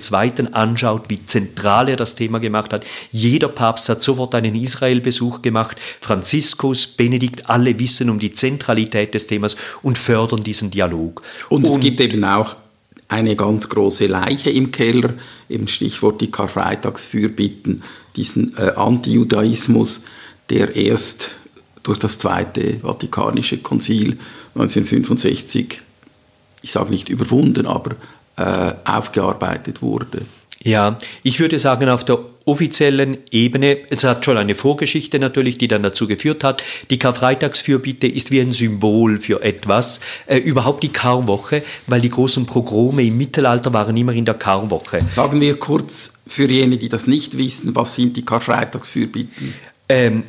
anschaut, 0.51 1.03
wie 1.09 1.23
zentral 1.27 1.89
er 1.89 1.95
das 1.95 2.15
Thema 2.15 2.39
gemacht 2.39 2.73
hat, 2.73 2.83
jeder 3.11 3.49
Papst 3.49 3.89
hat 3.89 4.01
sofort 4.01 4.33
einen 4.33 4.55
Israelbesuch 4.55 5.43
gemacht. 5.43 5.77
Franziskus, 6.01 6.87
Benedikt, 6.87 7.51
alle 7.51 7.77
wissen 7.77 8.09
um 8.09 8.17
die 8.17 8.31
Zentralität 8.31 9.13
des 9.13 9.27
Themas 9.27 9.57
und 9.83 9.99
fördern 9.99 10.43
diesen 10.43 10.71
Dialog. 10.71 11.21
Und 11.49 11.67
es 11.67 11.73
und, 11.73 11.81
gibt 11.81 12.01
eben 12.01 12.23
auch 12.23 12.55
eine 13.13 13.35
ganz 13.35 13.69
große 13.69 14.07
Leiche 14.07 14.49
im 14.49 14.71
Keller, 14.71 15.13
eben 15.47 15.67
Stichwort 15.67 16.19
die 16.19 16.31
Karfreitagsfürbitten, 16.31 17.83
diesen 18.15 18.57
äh, 18.57 18.71
Antijudaismus, 18.75 20.05
der 20.49 20.75
erst 20.75 21.35
durch 21.83 21.99
das 21.99 22.17
Zweite 22.17 22.79
Vatikanische 22.81 23.59
Konzil 23.59 24.17
1965, 24.55 25.81
ich 26.63 26.71
sage 26.71 26.89
nicht 26.89 27.09
überwunden, 27.09 27.67
aber 27.67 27.95
äh, 28.37 28.73
aufgearbeitet 28.85 29.81
wurde. 29.81 30.23
Ja, 30.63 30.97
ich 31.23 31.39
würde 31.39 31.59
sagen, 31.59 31.89
auf 31.89 32.05
der 32.05 32.19
offiziellen 32.45 33.17
Ebene, 33.31 33.77
es 33.89 34.03
hat 34.03 34.25
schon 34.25 34.37
eine 34.37 34.55
Vorgeschichte 34.55 35.19
natürlich, 35.19 35.57
die 35.57 35.67
dann 35.67 35.83
dazu 35.83 36.07
geführt 36.07 36.43
hat, 36.43 36.63
die 36.89 36.99
Karfreitagsfürbitte 36.99 38.07
ist 38.07 38.31
wie 38.31 38.41
ein 38.41 38.53
Symbol 38.53 39.17
für 39.17 39.41
etwas, 39.41 39.99
äh, 40.27 40.37
überhaupt 40.37 40.83
die 40.83 40.89
Karwoche, 40.89 41.63
weil 41.87 42.01
die 42.01 42.09
großen 42.09 42.45
Progrome 42.45 43.03
im 43.03 43.17
Mittelalter 43.17 43.73
waren 43.73 43.95
immer 43.95 44.13
in 44.13 44.25
der 44.25 44.35
Karwoche. 44.35 44.99
Sagen 45.09 45.39
wir 45.39 45.57
kurz 45.57 46.13
für 46.27 46.49
jene, 46.49 46.77
die 46.77 46.89
das 46.89 47.07
nicht 47.07 47.37
wissen, 47.37 47.75
was 47.75 47.95
sind 47.95 48.17
die 48.17 48.25
Karfreitagsfürbitten? 48.25 49.53
Ähm, 49.89 50.23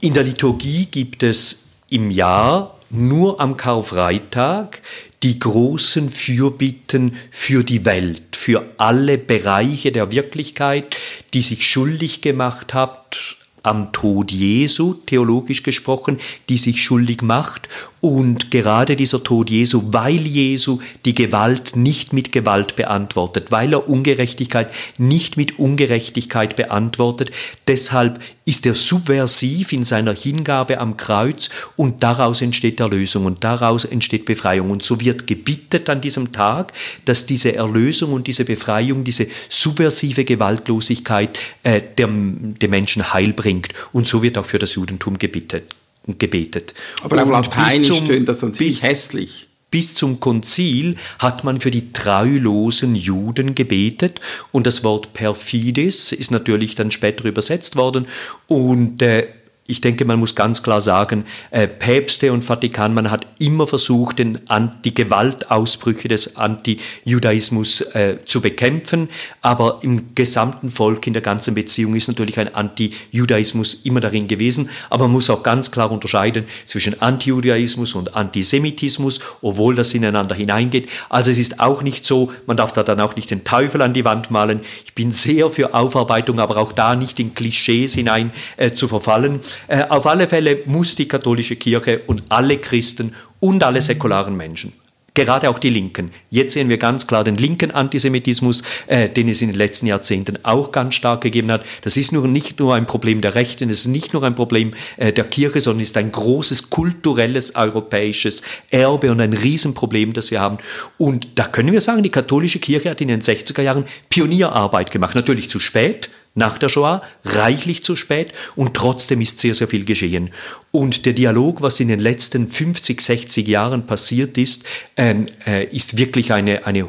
in 0.00 0.14
der 0.14 0.24
Liturgie 0.24 0.86
gibt 0.86 1.22
es 1.22 1.64
im 1.90 2.10
Jahr 2.10 2.78
nur 2.90 3.40
am 3.40 3.56
Karfreitag 3.56 4.82
die 5.22 5.38
großen 5.38 6.10
Fürbitten 6.10 7.14
für 7.30 7.64
die 7.64 7.84
Welt, 7.84 8.36
für 8.36 8.66
alle 8.78 9.18
Bereiche 9.18 9.92
der 9.92 10.10
Wirklichkeit, 10.10 10.96
die 11.32 11.42
sich 11.42 11.66
schuldig 11.66 12.20
gemacht 12.22 12.74
hat 12.74 13.36
am 13.62 13.92
Tod 13.92 14.32
Jesu, 14.32 14.94
theologisch 14.94 15.62
gesprochen, 15.62 16.18
die 16.48 16.58
sich 16.58 16.82
schuldig 16.82 17.22
macht 17.22 17.68
und 18.02 18.50
gerade 18.50 18.96
dieser 18.96 19.22
Tod 19.22 19.48
Jesu, 19.48 19.80
weil 19.92 20.26
Jesu 20.26 20.80
die 21.04 21.14
Gewalt 21.14 21.76
nicht 21.76 22.12
mit 22.12 22.32
Gewalt 22.32 22.74
beantwortet, 22.74 23.52
weil 23.52 23.72
er 23.72 23.88
Ungerechtigkeit 23.88 24.70
nicht 24.98 25.36
mit 25.36 25.60
Ungerechtigkeit 25.60 26.56
beantwortet, 26.56 27.30
deshalb 27.68 28.20
ist 28.44 28.66
er 28.66 28.74
subversiv 28.74 29.72
in 29.72 29.84
seiner 29.84 30.14
Hingabe 30.14 30.78
am 30.78 30.96
Kreuz 30.96 31.48
und 31.76 32.02
daraus 32.02 32.42
entsteht 32.42 32.80
Erlösung 32.80 33.24
und 33.24 33.44
daraus 33.44 33.84
entsteht 33.84 34.24
Befreiung. 34.24 34.72
Und 34.72 34.82
so 34.82 35.00
wird 35.00 35.28
gebittet 35.28 35.88
an 35.88 36.00
diesem 36.00 36.32
Tag, 36.32 36.72
dass 37.04 37.24
diese 37.26 37.54
Erlösung 37.54 38.12
und 38.12 38.26
diese 38.26 38.44
Befreiung, 38.44 39.04
diese 39.04 39.28
subversive 39.48 40.24
Gewaltlosigkeit 40.24 41.38
äh, 41.62 41.80
dem, 41.96 42.58
dem 42.58 42.70
Menschen 42.72 43.12
Heil 43.12 43.32
bringt. 43.32 43.68
Und 43.92 44.08
so 44.08 44.24
wird 44.24 44.38
auch 44.38 44.46
für 44.46 44.58
das 44.58 44.74
Judentum 44.74 45.18
gebittet 45.18 45.72
gebetet. 46.06 46.74
Aber 47.02 47.22
auf 47.22 47.30
Lateinisch 47.30 48.04
tönt 48.04 48.28
das 48.28 48.40
dann 48.40 48.52
ziemlich 48.52 48.82
hässlich. 48.82 49.48
Bis 49.70 49.94
zum 49.94 50.20
Konzil 50.20 50.96
hat 51.18 51.44
man 51.44 51.58
für 51.58 51.70
die 51.70 51.92
treulosen 51.92 52.94
Juden 52.94 53.54
gebetet 53.54 54.20
und 54.50 54.66
das 54.66 54.84
Wort 54.84 55.14
perfides 55.14 56.12
ist 56.12 56.30
natürlich 56.30 56.74
dann 56.74 56.90
später 56.90 57.24
übersetzt 57.24 57.76
worden 57.76 58.06
und 58.48 59.00
äh, 59.00 59.28
ich 59.72 59.80
denke, 59.80 60.04
man 60.04 60.18
muss 60.18 60.34
ganz 60.34 60.62
klar 60.62 60.82
sagen, 60.82 61.24
äh, 61.50 61.66
Päpste 61.66 62.30
und 62.34 62.44
Vatikan, 62.44 62.92
man 62.92 63.10
hat 63.10 63.26
immer 63.38 63.66
versucht, 63.66 64.18
den, 64.18 64.38
die 64.84 64.92
Gewaltausbrüche 64.92 66.08
des 66.08 66.36
Antijudaismus 66.36 67.80
äh, 67.94 68.18
zu 68.26 68.42
bekämpfen, 68.42 69.08
aber 69.40 69.78
im 69.80 70.14
gesamten 70.14 70.68
Volk, 70.68 71.06
in 71.06 71.14
der 71.14 71.22
ganzen 71.22 71.54
Beziehung 71.54 71.96
ist 71.96 72.06
natürlich 72.06 72.38
ein 72.38 72.54
Antijudaismus 72.54 73.72
immer 73.84 74.00
darin 74.00 74.28
gewesen, 74.28 74.68
aber 74.90 75.04
man 75.04 75.12
muss 75.12 75.30
auch 75.30 75.42
ganz 75.42 75.70
klar 75.70 75.90
unterscheiden 75.90 76.44
zwischen 76.66 77.00
Antijudaismus 77.00 77.94
und 77.94 78.14
Antisemitismus, 78.14 79.20
obwohl 79.40 79.74
das 79.74 79.94
ineinander 79.94 80.34
hineingeht. 80.34 80.90
Also 81.08 81.30
es 81.30 81.38
ist 81.38 81.60
auch 81.60 81.82
nicht 81.82 82.04
so, 82.04 82.30
man 82.46 82.58
darf 82.58 82.74
da 82.74 82.82
dann 82.82 83.00
auch 83.00 83.16
nicht 83.16 83.30
den 83.30 83.42
Teufel 83.42 83.80
an 83.80 83.94
die 83.94 84.04
Wand 84.04 84.30
malen. 84.30 84.60
Ich 84.84 84.92
bin 84.92 85.12
sehr 85.12 85.50
für 85.50 85.72
Aufarbeitung, 85.72 86.40
aber 86.40 86.58
auch 86.58 86.72
da 86.72 86.94
nicht 86.94 87.18
in 87.18 87.34
Klischees 87.34 87.94
hinein 87.94 88.32
äh, 88.58 88.72
zu 88.72 88.86
verfallen. 88.86 89.40
Äh, 89.68 89.84
auf 89.88 90.06
alle 90.06 90.26
Fälle 90.26 90.58
muss 90.66 90.94
die 90.96 91.08
katholische 91.08 91.56
Kirche 91.56 92.02
und 92.06 92.22
alle 92.28 92.58
Christen 92.58 93.14
und 93.40 93.62
alle 93.64 93.80
säkularen 93.80 94.36
Menschen 94.36 94.72
Gerade 95.14 95.50
auch 95.50 95.58
die 95.58 95.68
Linken. 95.68 96.10
Jetzt 96.30 96.54
sehen 96.54 96.70
wir 96.70 96.78
ganz 96.78 97.06
klar 97.06 97.22
den 97.22 97.34
linken 97.34 97.70
Antisemitismus, 97.70 98.62
äh, 98.86 99.10
den 99.10 99.28
es 99.28 99.42
in 99.42 99.48
den 99.48 99.58
letzten 99.58 99.86
Jahrzehnten 99.86 100.38
auch 100.42 100.72
ganz 100.72 100.94
stark 100.94 101.20
gegeben 101.20 101.52
hat. 101.52 101.66
Das 101.82 101.98
ist 101.98 102.12
nur 102.12 102.26
nicht 102.26 102.58
nur 102.58 102.74
ein 102.74 102.86
Problem 102.86 103.20
der 103.20 103.34
Rechten, 103.34 103.68
es 103.68 103.80
ist 103.80 103.88
nicht 103.88 104.14
nur 104.14 104.22
ein 104.22 104.34
Problem 104.34 104.70
äh, 104.96 105.12
der 105.12 105.24
Kirche, 105.24 105.60
sondern 105.60 105.82
ist 105.82 105.98
ein 105.98 106.12
großes 106.12 106.70
kulturelles 106.70 107.56
europäisches 107.56 108.40
Erbe 108.70 109.10
und 109.10 109.20
ein 109.20 109.34
Riesenproblem, 109.34 110.14
das 110.14 110.30
wir 110.30 110.40
haben. 110.40 110.56
Und 110.96 111.28
da 111.34 111.44
können 111.44 111.74
wir 111.74 111.82
sagen, 111.82 112.02
die 112.02 112.08
katholische 112.08 112.58
Kirche 112.58 112.88
hat 112.88 113.02
in 113.02 113.08
den 113.08 113.20
60er 113.20 113.60
Jahren 113.60 113.84
Pionierarbeit 114.08 114.90
gemacht. 114.90 115.14
Natürlich 115.14 115.50
zu 115.50 115.60
spät, 115.60 116.08
nach 116.34 116.58
der 116.58 116.68
Shoah, 116.68 117.02
reichlich 117.24 117.82
zu 117.82 117.96
spät 117.96 118.32
und 118.56 118.74
trotzdem 118.74 119.20
ist 119.20 119.38
sehr, 119.38 119.54
sehr 119.54 119.68
viel 119.68 119.84
geschehen. 119.84 120.30
Und 120.70 121.04
der 121.04 121.12
Dialog, 121.12 121.60
was 121.60 121.80
in 121.80 121.88
den 121.88 122.00
letzten 122.00 122.48
50, 122.48 123.00
60 123.00 123.46
Jahren 123.46 123.86
passiert 123.86 124.38
ist, 124.38 124.64
ähm, 124.96 125.26
äh, 125.46 125.64
ist 125.66 125.98
wirklich 125.98 126.32
eine, 126.32 126.66
eine 126.66 126.88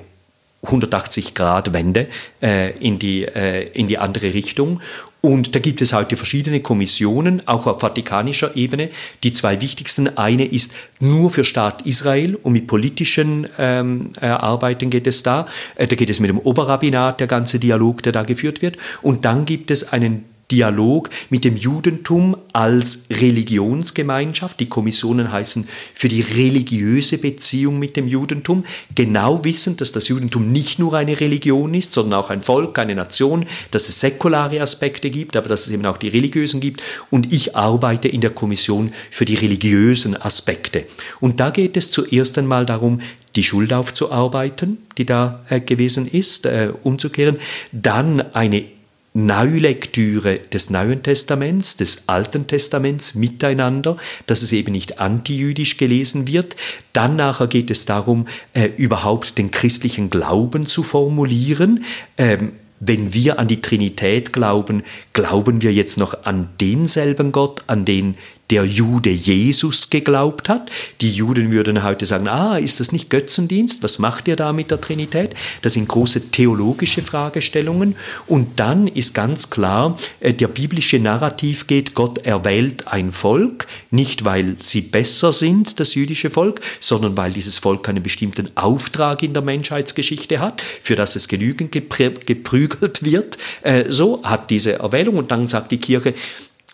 180 0.63 1.33
Grad 1.33 1.73
Wende 1.73 2.07
äh, 2.41 2.71
in, 2.79 2.99
äh, 3.01 3.63
in 3.63 3.87
die 3.87 3.97
andere 3.97 4.33
Richtung. 4.33 4.79
Und 5.25 5.55
da 5.55 5.59
gibt 5.59 5.79
es 5.79 5.93
heute 5.93 6.17
verschiedene 6.17 6.59
Kommissionen, 6.59 7.41
auch 7.45 7.65
auf 7.65 7.81
vatikanischer 7.81 8.57
Ebene. 8.57 8.89
Die 9.23 9.31
zwei 9.31 9.61
wichtigsten, 9.61 10.17
eine 10.17 10.43
ist 10.43 10.73
nur 10.99 11.31
für 11.31 11.45
Staat 11.45 11.83
Israel 11.85 12.35
und 12.35 12.51
mit 12.51 12.67
politischen 12.67 13.47
ähm, 13.57 14.09
äh, 14.19 14.25
Arbeiten 14.25 14.89
geht 14.89 15.07
es 15.07 15.23
da. 15.23 15.47
Äh, 15.75 15.87
da 15.87 15.95
geht 15.95 16.09
es 16.09 16.19
mit 16.19 16.29
dem 16.29 16.39
Oberrabbinat, 16.39 17.21
der 17.21 17.27
ganze 17.27 17.57
Dialog, 17.57 18.03
der 18.03 18.11
da 18.11 18.23
geführt 18.23 18.61
wird. 18.61 18.75
Und 19.01 19.23
dann 19.23 19.45
gibt 19.45 19.71
es 19.71 19.93
einen 19.93 20.25
Dialog 20.53 21.09
mit 21.31 21.45
dem 21.45 21.57
Judentum 21.57 22.37
als 22.53 23.05
Religionsgemeinschaft. 23.09 24.59
Die 24.59 24.69
Kommissionen 24.69 25.31
heißen 25.31 25.67
für 25.95 26.09
die 26.09 26.21
religiöse 26.21 27.17
Beziehung 27.17 27.79
mit 27.79 27.97
dem 27.97 28.07
Judentum, 28.07 28.63
genau 28.93 29.43
wissend, 29.43 29.81
dass 29.81 29.91
das 29.91 30.09
Judentum 30.09 30.51
nicht 30.51 30.77
nur 30.77 30.93
eine 30.93 31.19
Religion 31.19 31.73
ist, 31.73 31.91
sondern 31.91 32.19
auch 32.19 32.29
ein 32.29 32.41
Volk, 32.41 32.77
eine 32.77 32.93
Nation, 32.93 33.47
dass 33.71 33.89
es 33.89 33.99
säkulare 33.99 34.61
Aspekte 34.61 35.09
gibt, 35.09 35.35
aber 35.35 35.49
dass 35.49 35.65
es 35.65 35.71
eben 35.71 35.87
auch 35.87 35.97
die 35.97 36.09
religiösen 36.09 36.61
gibt. 36.61 36.83
Und 37.09 37.33
ich 37.33 37.55
arbeite 37.55 38.07
in 38.07 38.21
der 38.21 38.29
Kommission 38.29 38.91
für 39.09 39.25
die 39.25 39.35
religiösen 39.35 40.15
Aspekte. 40.21 40.85
Und 41.19 41.39
da 41.39 41.49
geht 41.49 41.77
es 41.77 41.89
zuerst 41.89 42.37
einmal 42.37 42.67
darum, 42.67 42.99
die 43.35 43.41
Schuld 43.41 43.73
aufzuarbeiten, 43.73 44.77
die 44.99 45.05
da 45.07 45.43
äh, 45.49 45.59
gewesen 45.59 46.07
ist, 46.07 46.45
äh, 46.45 46.69
umzukehren, 46.83 47.37
dann 47.71 48.21
eine 48.35 48.65
Neulektüre 49.13 50.39
des 50.39 50.71
Neuen 50.71 51.03
Testaments, 51.03 51.77
des 51.77 52.07
Alten 52.07 52.47
Testaments 52.47 53.13
miteinander, 53.13 53.97
dass 54.25 54.41
es 54.41 54.51
eben 54.51 54.71
nicht 54.71 54.99
antijüdisch 54.99 55.77
gelesen 55.77 56.27
wird. 56.27 56.55
Dann 56.93 57.15
nachher 57.15 57.47
geht 57.47 57.69
es 57.69 57.85
darum, 57.85 58.25
äh, 58.53 58.69
überhaupt 58.77 59.37
den 59.37 59.51
christlichen 59.51 60.09
Glauben 60.09 60.65
zu 60.65 60.81
formulieren. 60.81 61.83
Ähm, 62.17 62.53
wenn 62.79 63.13
wir 63.13 63.39
an 63.39 63.47
die 63.47 63.61
Trinität 63.61 64.33
glauben, 64.33 64.83
glauben 65.13 65.61
wir 65.61 65.71
jetzt 65.71 65.97
noch 65.97 66.25
an 66.25 66.49
denselben 66.59 67.31
Gott, 67.31 67.63
an 67.67 67.85
den 67.85 68.15
der 68.49 68.65
Jude 68.65 69.09
Jesus 69.09 69.89
geglaubt 69.89 70.49
hat. 70.49 70.69
Die 71.01 71.11
Juden 71.11 71.51
würden 71.51 71.81
heute 71.83 72.05
sagen, 72.05 72.27
ah, 72.27 72.57
ist 72.57 72.79
das 72.79 72.91
nicht 72.91 73.09
Götzendienst? 73.09 73.83
Was 73.83 73.99
macht 73.99 74.27
ihr 74.27 74.35
da 74.35 74.51
mit 74.51 74.69
der 74.69 74.81
Trinität? 74.81 75.33
Das 75.61 75.73
sind 75.73 75.87
große 75.87 76.29
theologische 76.31 77.01
Fragestellungen. 77.01 77.95
Und 78.27 78.59
dann 78.59 78.87
ist 78.87 79.13
ganz 79.13 79.49
klar, 79.49 79.97
äh, 80.19 80.33
der 80.33 80.49
biblische 80.49 80.99
Narrativ 80.99 81.67
geht, 81.67 81.93
Gott 81.93 82.19
erwählt 82.19 82.87
ein 82.87 83.11
Volk, 83.11 83.65
nicht 83.91 84.25
weil 84.25 84.57
sie 84.59 84.81
besser 84.81 85.31
sind, 85.31 85.79
das 85.79 85.95
jüdische 85.95 86.29
Volk, 86.29 86.59
sondern 86.79 87.15
weil 87.15 87.31
dieses 87.31 87.57
Volk 87.57 87.87
einen 87.87 88.03
bestimmten 88.03 88.49
Auftrag 88.55 89.23
in 89.23 89.33
der 89.33 89.41
Menschheitsgeschichte 89.41 90.39
hat, 90.39 90.61
für 90.61 90.95
das 90.95 91.15
es 91.15 91.29
genügend 91.29 91.71
geprügelt 91.71 93.03
wird. 93.03 93.37
Äh, 93.61 93.85
so 93.87 94.21
hat 94.23 94.49
diese 94.49 94.79
Erwählung. 94.79 95.15
Und 95.15 95.31
dann 95.31 95.47
sagt 95.47 95.71
die 95.71 95.79
Kirche, 95.79 96.13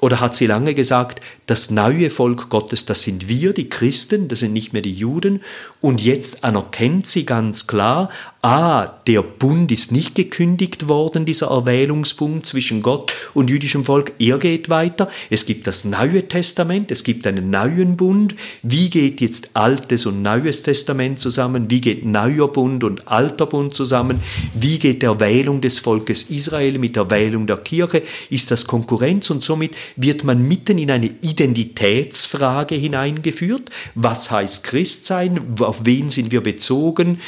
oder 0.02 0.20
hat 0.20 0.36
sie 0.36 0.46
lange 0.46 0.74
gesagt, 0.74 1.22
das 1.46 1.72
neue 1.72 2.10
Volk 2.10 2.50
Gottes, 2.50 2.86
das 2.86 3.04
sind 3.04 3.28
wir, 3.28 3.54
die 3.54 3.70
Christen, 3.70 4.28
das 4.28 4.40
sind 4.40 4.54
nicht 4.54 4.74
mehr 4.74 4.82
die 4.82 4.94
Juden. 4.94 5.42
Und 5.82 6.02
jetzt 6.02 6.44
anerkennt 6.44 7.08
sie 7.08 7.26
ganz 7.26 7.68
klar, 7.68 8.10
ah, 8.42 8.86
der 9.06 9.22
Bund 9.22 9.72
ist 9.72 9.92
nicht 9.92 10.16
gekündigt 10.16 10.88
worden, 10.88 11.26
dieser 11.26 11.48
Erwählungsbund 11.48 12.46
zwischen 12.46 12.82
Gott 12.82 13.14
und 13.34 13.50
jüdischem 13.50 13.84
Volk, 13.84 14.14
er 14.18 14.38
geht 14.38 14.70
weiter. 14.70 15.10
Es 15.30 15.46
gibt 15.46 15.68
das 15.68 15.84
Neue 15.84 16.28
Testament, 16.28 16.90
es 16.92 17.04
gibt 17.04 17.28
einen 17.28 17.50
neuen 17.50 17.98
Bund. 17.98 18.36
Wie 18.64 18.90
geht 18.90 19.20
jetzt 19.20 19.50
Altes 19.56 20.06
und 20.06 20.22
Neues 20.22 20.64
Testament 20.64 21.20
zusammen? 21.20 21.70
Wie 21.70 21.82
geht 21.82 22.06
neuer 22.06 22.52
Bund 22.52 22.84
und 22.84 23.08
alter 23.08 23.46
Bund 23.46 23.74
zusammen? 23.74 24.20
Wie 24.54 24.80
geht 24.80 25.02
der 25.02 25.20
Wählung 25.20 25.60
des 25.60 25.80
Volkes 25.80 26.24
Israel 26.24 26.80
mit 26.80 26.96
der 26.96 27.10
Wählung 27.12 27.46
der 27.46 27.58
Kirche? 27.58 28.04
Ist 28.30 28.52
das 28.52 28.68
Konkurrenz? 28.68 29.30
Und 29.30 29.44
somit 29.44 29.76
wird 29.98 30.24
man 30.24 30.48
mitten 30.48 30.78
in 30.78 30.92
eine 30.92 31.08
Identitätsfrage 31.08 32.76
hineingeführt. 32.76 33.70
Was 33.96 34.32
heißt 34.32 34.64
Christ 34.64 35.06
sein? 35.06 35.56
Auf 35.60 35.82
wen 35.84 36.10
sind 36.10 36.32
wir 36.32 36.42
bezogen? 36.42 37.20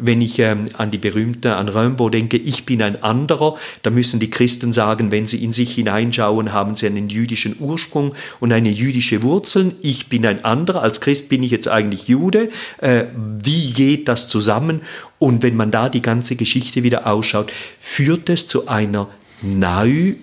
Wenn 0.00 0.20
ich 0.20 0.38
ähm, 0.38 0.66
an 0.74 0.90
die 0.92 0.98
berühmte, 0.98 1.56
an 1.56 1.68
Rimbaud 1.68 2.14
denke, 2.14 2.36
ich 2.36 2.64
bin 2.64 2.82
ein 2.82 3.02
anderer, 3.02 3.56
da 3.82 3.90
müssen 3.90 4.20
die 4.20 4.30
Christen 4.30 4.72
sagen, 4.72 5.10
wenn 5.10 5.26
sie 5.26 5.42
in 5.42 5.52
sich 5.52 5.74
hineinschauen, 5.74 6.52
haben 6.52 6.76
sie 6.76 6.86
einen 6.86 7.08
jüdischen 7.08 7.56
Ursprung 7.58 8.14
und 8.38 8.52
eine 8.52 8.70
jüdische 8.70 9.22
Wurzeln. 9.24 9.74
Ich 9.82 10.08
bin 10.08 10.24
ein 10.24 10.44
anderer, 10.44 10.82
als 10.82 11.00
Christ 11.00 11.28
bin 11.28 11.42
ich 11.42 11.50
jetzt 11.50 11.68
eigentlich 11.68 12.06
Jude. 12.06 12.48
Äh, 12.78 13.06
wie 13.42 13.72
geht 13.72 14.06
das 14.06 14.28
zusammen? 14.28 14.82
Und 15.18 15.42
wenn 15.42 15.56
man 15.56 15.72
da 15.72 15.88
die 15.88 16.02
ganze 16.02 16.36
Geschichte 16.36 16.84
wieder 16.84 17.06
ausschaut, 17.06 17.52
führt 17.80 18.30
es 18.30 18.46
zu 18.46 18.68
einer 18.68 19.08
Neu- 19.42 20.14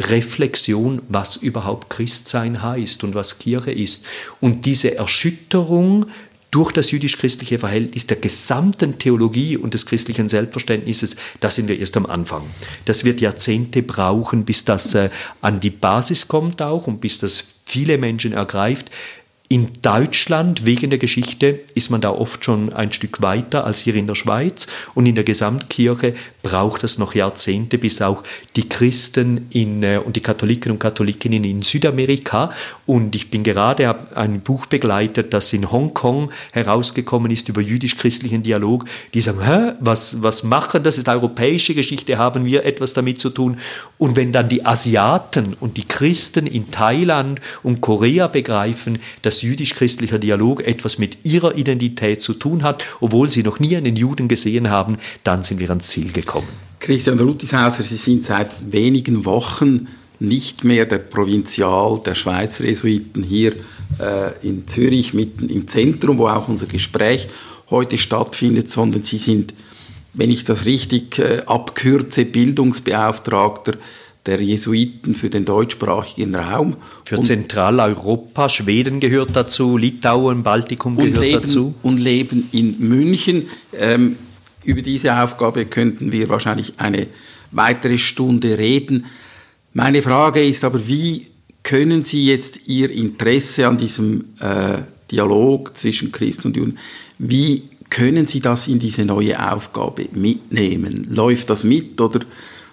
Reflexion, 0.00 1.02
was 1.08 1.36
überhaupt 1.36 1.90
Christsein 1.90 2.62
heißt 2.62 3.04
und 3.04 3.14
was 3.14 3.38
Kirche 3.38 3.70
ist. 3.70 4.06
Und 4.40 4.64
diese 4.64 4.96
Erschütterung 4.96 6.06
durch 6.50 6.72
das 6.72 6.90
jüdisch-christliche 6.90 7.58
Verhältnis 7.58 8.06
der 8.06 8.16
gesamten 8.16 8.98
Theologie 8.98 9.56
und 9.56 9.74
des 9.74 9.86
christlichen 9.86 10.28
Selbstverständnisses, 10.28 11.16
da 11.38 11.48
sind 11.48 11.68
wir 11.68 11.78
erst 11.78 11.96
am 11.96 12.06
Anfang. 12.06 12.42
Das 12.86 13.04
wird 13.04 13.20
Jahrzehnte 13.20 13.82
brauchen, 13.82 14.44
bis 14.44 14.64
das 14.64 14.94
äh, 14.94 15.10
an 15.40 15.60
die 15.60 15.70
Basis 15.70 16.28
kommt 16.28 16.60
auch 16.60 16.86
und 16.86 17.00
bis 17.00 17.18
das 17.18 17.44
viele 17.64 17.98
Menschen 17.98 18.32
ergreift. 18.32 18.90
In 19.52 19.82
Deutschland, 19.82 20.64
wegen 20.64 20.90
der 20.90 21.00
Geschichte, 21.00 21.58
ist 21.74 21.90
man 21.90 22.00
da 22.00 22.10
oft 22.10 22.44
schon 22.44 22.72
ein 22.72 22.92
Stück 22.92 23.20
weiter 23.20 23.64
als 23.64 23.80
hier 23.80 23.96
in 23.96 24.06
der 24.06 24.14
Schweiz. 24.14 24.68
Und 24.94 25.06
in 25.06 25.16
der 25.16 25.24
Gesamtkirche 25.24 26.14
braucht 26.44 26.84
es 26.84 26.98
noch 26.98 27.16
Jahrzehnte, 27.16 27.76
bis 27.76 28.00
auch 28.00 28.22
die 28.54 28.68
Christen 28.68 29.48
in, 29.50 29.82
äh, 29.82 30.00
und 30.04 30.14
die 30.14 30.20
Katholiken 30.20 30.70
und 30.70 30.78
Katholikinnen 30.78 31.42
in 31.42 31.62
Südamerika. 31.62 32.52
Und 32.86 33.16
ich 33.16 33.28
bin 33.30 33.42
gerade 33.42 33.92
ein 34.14 34.40
Buch 34.40 34.66
begleitet, 34.66 35.34
das 35.34 35.52
in 35.52 35.72
Hongkong 35.72 36.30
herausgekommen 36.52 37.32
ist 37.32 37.48
über 37.48 37.60
jüdisch-christlichen 37.60 38.44
Dialog. 38.44 38.84
Die 39.14 39.20
sagen, 39.20 39.44
Hä, 39.44 39.72
was, 39.80 40.22
was 40.22 40.44
machen, 40.44 40.84
das 40.84 40.96
ist 40.96 41.08
europäische 41.08 41.74
Geschichte, 41.74 42.18
haben 42.18 42.44
wir 42.44 42.64
etwas 42.64 42.94
damit 42.94 43.20
zu 43.20 43.30
tun. 43.30 43.58
Und 43.98 44.16
wenn 44.16 44.30
dann 44.30 44.48
die 44.48 44.64
Asiaten 44.64 45.56
und 45.58 45.76
die 45.76 45.88
Christen 45.88 46.46
in 46.46 46.70
Thailand 46.70 47.40
und 47.64 47.80
Korea 47.80 48.28
begreifen, 48.28 49.00
dass 49.22 49.39
jüdisch-christlicher 49.42 50.18
Dialog 50.18 50.66
etwas 50.66 50.98
mit 50.98 51.24
ihrer 51.24 51.56
Identität 51.56 52.22
zu 52.22 52.34
tun 52.34 52.62
hat, 52.62 52.84
obwohl 53.00 53.30
sie 53.30 53.42
noch 53.42 53.60
nie 53.60 53.76
einen 53.76 53.96
Juden 53.96 54.28
gesehen 54.28 54.70
haben, 54.70 54.96
dann 55.24 55.42
sind 55.42 55.60
wir 55.60 55.70
ans 55.70 55.88
Ziel 55.88 56.12
gekommen. 56.12 56.48
Christian 56.80 57.18
Rutishauser, 57.18 57.82
Sie 57.82 57.96
sind 57.96 58.24
seit 58.24 58.72
wenigen 58.72 59.24
Wochen 59.24 59.88
nicht 60.18 60.64
mehr 60.64 60.86
der 60.86 60.98
Provinzial 60.98 62.00
der 62.04 62.14
Schweizer 62.14 62.64
Jesuiten 62.64 63.22
hier 63.22 63.52
äh, 63.98 64.32
in 64.42 64.66
Zürich, 64.66 65.14
mitten 65.14 65.48
im 65.48 65.66
Zentrum, 65.68 66.18
wo 66.18 66.28
auch 66.28 66.48
unser 66.48 66.66
Gespräch 66.66 67.28
heute 67.70 67.98
stattfindet, 67.98 68.70
sondern 68.70 69.02
Sie 69.02 69.18
sind, 69.18 69.54
wenn 70.14 70.30
ich 70.30 70.44
das 70.44 70.66
richtig 70.66 71.18
äh, 71.18 71.42
abkürze, 71.46 72.24
Bildungsbeauftragter 72.24 73.74
der 74.26 74.40
Jesuiten 74.40 75.14
für 75.14 75.30
den 75.30 75.44
deutschsprachigen 75.44 76.34
Raum. 76.34 76.76
Für 77.04 77.18
und 77.18 77.24
Zentraleuropa, 77.24 78.48
Schweden 78.48 79.00
gehört 79.00 79.34
dazu, 79.34 79.76
Litauen, 79.76 80.42
Baltikum 80.42 80.96
gehört 80.96 81.20
leben, 81.20 81.40
dazu. 81.40 81.74
Und 81.82 81.98
leben 81.98 82.48
in 82.52 82.78
München. 82.78 83.48
Ähm, 83.76 84.16
über 84.64 84.82
diese 84.82 85.16
Aufgabe 85.16 85.64
könnten 85.66 86.12
wir 86.12 86.28
wahrscheinlich 86.28 86.74
eine 86.76 87.06
weitere 87.50 87.98
Stunde 87.98 88.58
reden. 88.58 89.06
Meine 89.72 90.02
Frage 90.02 90.44
ist 90.44 90.64
aber, 90.64 90.86
wie 90.86 91.28
können 91.62 92.04
Sie 92.04 92.26
jetzt 92.26 92.60
Ihr 92.66 92.90
Interesse 92.90 93.66
an 93.66 93.78
diesem 93.78 94.26
äh, 94.40 94.78
Dialog 95.10 95.76
zwischen 95.76 96.12
Christen 96.12 96.48
und 96.48 96.56
Juden, 96.56 96.78
wie 97.18 97.64
können 97.88 98.26
Sie 98.26 98.40
das 98.40 98.68
in 98.68 98.78
diese 98.78 99.04
neue 99.04 99.52
Aufgabe 99.52 100.06
mitnehmen? 100.12 101.08
Läuft 101.10 101.50
das 101.50 101.64
mit 101.64 102.00
oder 102.00 102.20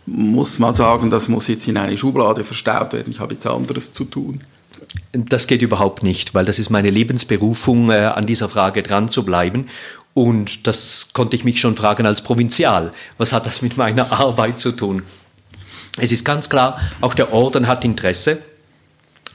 muss 0.08 0.58
man 0.58 0.74
sagen, 0.74 1.10
das 1.10 1.28
muss 1.28 1.48
jetzt 1.48 1.68
in 1.68 1.78
eine 1.78 1.98
Schublade 1.98 2.44
verstaut 2.44 2.94
werden, 2.94 3.12
ich 3.12 3.20
habe 3.20 3.34
jetzt 3.34 3.46
anderes 3.46 3.94
zu 3.94 4.06
tun. 4.06 4.42
Das 5.12 5.48
geht 5.48 5.62
überhaupt 5.62 6.02
nicht, 6.02 6.34
weil 6.34 6.46
das 6.46 6.60
ist 6.60 6.70
meine 6.70 6.90
Lebensberufung, 6.90 7.92
äh, 7.92 8.06
an 8.06 8.26
dieser 8.26 8.48
Frage 8.48 8.84
dran 8.84 9.10
zu 9.10 9.24
bleiben. 9.24 9.68
Und 10.14 10.66
das 10.66 11.10
konnte 11.14 11.36
ich 11.36 11.44
mich 11.44 11.60
schon 11.60 11.76
fragen 11.76 12.06
als 12.06 12.22
Provinzial. 12.22 12.94
Was 13.18 13.34
hat 13.34 13.46
das 13.46 13.62
mit 13.62 13.78
meiner 13.78 14.12
Arbeit 14.12 14.60
zu 14.60 14.72
tun? 14.72 15.04
Es 15.98 16.12
ist 16.12 16.24
ganz 16.24 16.50
klar, 16.50 16.80
auch 17.02 17.14
der 17.14 17.34
Orden 17.34 17.68
hat 17.68 17.84
Interesse, 17.84 18.42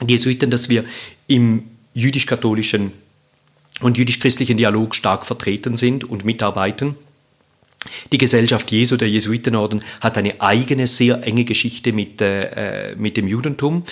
die 0.01 0.13
Jesuiten, 0.13 0.49
dass 0.49 0.69
wir 0.69 0.85
im 1.27 1.63
jüdisch-katholischen 1.93 2.93
und 3.81 3.97
jüdisch-christlichen 3.97 4.57
Dialog 4.57 4.95
stark 4.95 5.25
vertreten 5.25 5.75
sind 5.75 6.03
und 6.03 6.25
mitarbeiten. 6.25 6.95
Die 8.11 8.17
Gesellschaft 8.17 8.71
Jesu, 8.71 8.97
der 8.97 9.09
Jesuitenorden, 9.09 9.83
hat 10.01 10.17
eine 10.17 10.39
eigene, 10.41 10.87
sehr 10.87 11.25
enge 11.25 11.43
Geschichte 11.43 11.93
mit, 11.93 12.21
äh, 12.21 12.95
mit 12.97 13.17
dem 13.17 13.27
Judentum 13.27 13.83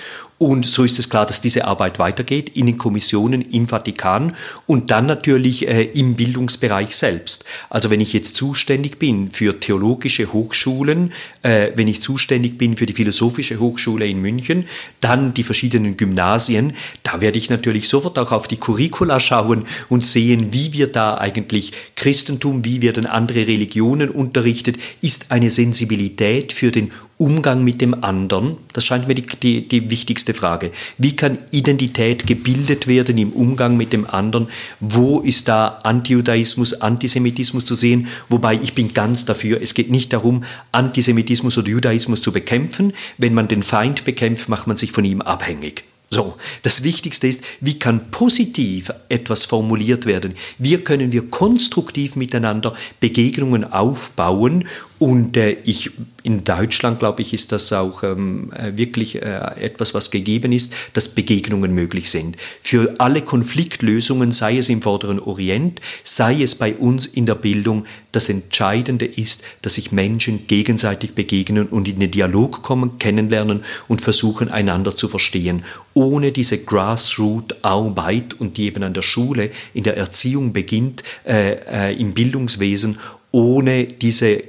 Und 0.41 0.65
so 0.65 0.83
ist 0.83 0.97
es 0.97 1.07
klar, 1.07 1.27
dass 1.27 1.39
diese 1.39 1.65
Arbeit 1.65 1.99
weitergeht 1.99 2.49
in 2.55 2.65
den 2.65 2.79
Kommissionen 2.79 3.43
im 3.51 3.67
Vatikan 3.67 4.33
und 4.65 4.89
dann 4.89 5.05
natürlich 5.05 5.67
äh, 5.67 5.83
im 5.83 6.15
Bildungsbereich 6.15 6.95
selbst. 6.95 7.45
Also 7.69 7.91
wenn 7.91 8.01
ich 8.01 8.11
jetzt 8.11 8.35
zuständig 8.37 8.97
bin 8.97 9.29
für 9.29 9.59
theologische 9.59 10.33
Hochschulen, 10.33 11.11
äh, 11.43 11.67
wenn 11.75 11.87
ich 11.87 12.01
zuständig 12.01 12.57
bin 12.57 12.75
für 12.75 12.87
die 12.87 12.93
Philosophische 12.93 13.59
Hochschule 13.59 14.07
in 14.07 14.19
München, 14.19 14.65
dann 14.99 15.35
die 15.35 15.43
verschiedenen 15.43 15.95
Gymnasien, 15.95 16.73
da 17.03 17.21
werde 17.21 17.37
ich 17.37 17.51
natürlich 17.51 17.87
sofort 17.87 18.17
auch 18.17 18.31
auf 18.31 18.47
die 18.47 18.57
Curricula 18.57 19.19
schauen 19.19 19.65
und 19.89 20.03
sehen, 20.03 20.47
wie 20.53 20.73
wird 20.73 20.95
da 20.95 21.19
eigentlich 21.19 21.73
Christentum, 21.95 22.65
wie 22.65 22.81
werden 22.81 23.05
andere 23.05 23.45
Religionen 23.45 24.09
unterrichtet, 24.09 24.77
ist 25.01 25.31
eine 25.31 25.51
Sensibilität 25.51 26.51
für 26.51 26.71
den 26.71 26.91
Umgang 27.21 27.63
mit 27.63 27.81
dem 27.81 28.03
anderen, 28.03 28.57
das 28.73 28.83
scheint 28.83 29.07
mir 29.07 29.13
die, 29.13 29.21
die, 29.21 29.67
die, 29.67 29.91
wichtigste 29.91 30.30
Frage. 30.33 30.71
Wie 30.97 31.15
kann 31.15 31.37
Identität 31.51 32.27
gebildet 32.27 32.87
werden 32.87 33.17
im 33.17 33.31
Umgang 33.31 33.77
mit 33.77 33.93
dem 33.93 34.05
anderen? 34.05 34.47
Wo 34.79 35.19
ist 35.19 35.47
da 35.47 35.79
Antijudaismus, 35.83 36.81
Antisemitismus 36.81 37.65
zu 37.65 37.75
sehen? 37.75 38.07
Wobei 38.29 38.55
ich 38.55 38.73
bin 38.73 38.93
ganz 38.93 39.25
dafür, 39.25 39.61
es 39.61 39.73
geht 39.73 39.91
nicht 39.91 40.13
darum, 40.13 40.43
Antisemitismus 40.71 41.57
oder 41.57 41.69
Judaismus 41.69 42.21
zu 42.21 42.31
bekämpfen. 42.31 42.93
Wenn 43.17 43.33
man 43.33 43.47
den 43.47 43.63
Feind 43.63 44.05
bekämpft, 44.05 44.49
macht 44.49 44.67
man 44.67 44.77
sich 44.77 44.91
von 44.91 45.05
ihm 45.05 45.21
abhängig. 45.21 45.83
So, 46.13 46.35
das 46.63 46.83
Wichtigste 46.83 47.27
ist, 47.27 47.41
wie 47.61 47.79
kann 47.79 48.11
positiv 48.11 48.91
etwas 49.07 49.45
formuliert 49.45 50.05
werden? 50.05 50.33
Wie 50.57 50.75
können 50.75 51.13
wir 51.13 51.29
konstruktiv 51.29 52.17
miteinander 52.17 52.73
Begegnungen 52.99 53.63
aufbauen? 53.63 54.67
Und 54.99 55.37
äh, 55.37 55.57
ich, 55.63 55.91
in 56.21 56.43
Deutschland, 56.43 56.99
glaube 56.99 57.21
ich, 57.21 57.33
ist 57.33 57.53
das 57.53 57.71
auch 57.71 58.03
ähm, 58.03 58.51
äh, 58.51 58.77
wirklich 58.77 59.15
äh, 59.15 59.55
etwas, 59.55 59.93
was 59.93 60.11
gegeben 60.11 60.51
ist, 60.51 60.73
dass 60.91 61.07
Begegnungen 61.07 61.73
möglich 61.73 62.11
sind. 62.11 62.35
Für 62.59 62.93
alle 62.97 63.21
Konfliktlösungen, 63.21 64.33
sei 64.33 64.57
es 64.57 64.67
im 64.67 64.81
Vorderen 64.81 65.19
Orient, 65.19 65.79
sei 66.03 66.43
es 66.43 66.55
bei 66.55 66.75
uns 66.75 67.05
in 67.05 67.25
der 67.25 67.35
Bildung, 67.35 67.85
das 68.11 68.29
Entscheidende 68.29 69.05
ist, 69.05 69.43
dass 69.61 69.75
sich 69.75 69.91
Menschen 69.91 70.47
gegenseitig 70.47 71.13
begegnen 71.13 71.67
und 71.67 71.87
in 71.87 71.99
den 71.99 72.11
Dialog 72.11 72.61
kommen, 72.61 72.99
kennenlernen 72.99 73.63
und 73.87 74.01
versuchen, 74.01 74.49
einander 74.49 74.95
zu 74.95 75.07
verstehen. 75.07 75.63
Ohne 75.93 76.31
diese 76.31 76.57
Grassroot-Arbeit 76.57 78.33
und 78.39 78.57
die 78.57 78.65
eben 78.65 78.83
an 78.83 78.93
der 78.93 79.01
Schule, 79.01 79.51
in 79.73 79.83
der 79.83 79.97
Erziehung 79.97 80.53
beginnt, 80.53 81.03
äh, 81.25 81.91
äh, 81.91 81.99
im 81.99 82.13
Bildungswesen, 82.13 82.99
ohne 83.31 83.85
diese 83.85 84.43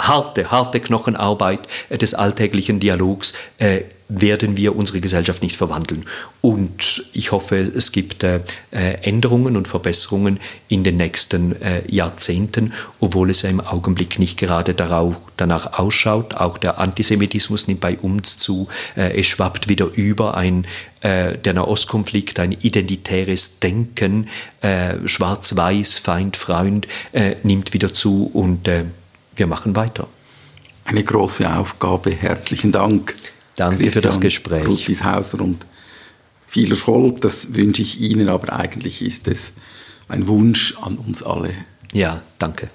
harte, 0.00 0.50
harte 0.50 0.80
Knochenarbeit 0.80 1.60
äh, 1.88 1.98
des 1.98 2.14
alltäglichen 2.14 2.80
Dialogs 2.80 3.34
äh, 3.58 3.82
werden 4.08 4.56
wir 4.56 4.76
unsere 4.76 5.00
Gesellschaft 5.00 5.42
nicht 5.42 5.56
verwandeln. 5.56 6.04
Und 6.40 7.04
ich 7.12 7.32
hoffe, 7.32 7.56
es 7.56 7.90
gibt 7.90 8.22
äh, 8.22 8.40
äh 8.70 8.94
Änderungen 9.02 9.56
und 9.56 9.66
Verbesserungen 9.66 10.40
in 10.68 10.84
den 10.84 10.98
nächsten 10.98 11.60
äh, 11.60 11.82
Jahrzehnten, 11.90 12.72
obwohl 13.00 13.30
es 13.30 13.42
ja 13.42 13.50
im 13.50 13.60
Augenblick 13.60 14.18
nicht 14.18 14.38
gerade 14.38 14.74
danach 14.74 15.78
ausschaut. 15.78 16.34
Auch 16.34 16.58
der 16.58 16.78
Antisemitismus 16.78 17.66
nimmt 17.66 17.80
bei 17.80 17.96
uns 17.98 18.38
zu. 18.38 18.68
Es 18.94 19.26
schwappt 19.26 19.68
wieder 19.68 19.86
über 19.86 20.36
ein 20.36 20.66
der 21.02 21.52
Nahostkonflikt, 21.52 22.38
ein 22.38 22.52
identitäres 22.52 23.60
Denken, 23.60 24.28
schwarz-weiß, 25.04 25.98
Feind, 25.98 26.38
Freund, 26.38 26.86
nimmt 27.42 27.74
wieder 27.74 27.92
zu 27.92 28.30
und 28.32 28.70
wir 29.36 29.46
machen 29.46 29.76
weiter. 29.76 30.08
Eine 30.84 31.04
große 31.04 31.50
Aufgabe. 31.50 32.10
Herzlichen 32.12 32.72
Dank. 32.72 33.14
Danke 33.56 33.76
Christian 33.76 33.92
für 33.92 34.08
das 34.08 34.20
Gespräch. 34.20 34.66
Rutishauser 34.66 35.40
und 35.40 35.66
viel 36.46 36.70
Erfolg. 36.70 37.20
Das 37.20 37.54
wünsche 37.54 37.82
ich 37.82 38.00
Ihnen, 38.00 38.28
aber 38.28 38.52
eigentlich 38.52 39.02
ist 39.02 39.28
es 39.28 39.52
ein 40.08 40.28
Wunsch 40.28 40.76
an 40.80 40.96
uns 40.96 41.22
alle. 41.22 41.52
Ja, 41.92 42.22
danke. 42.38 42.70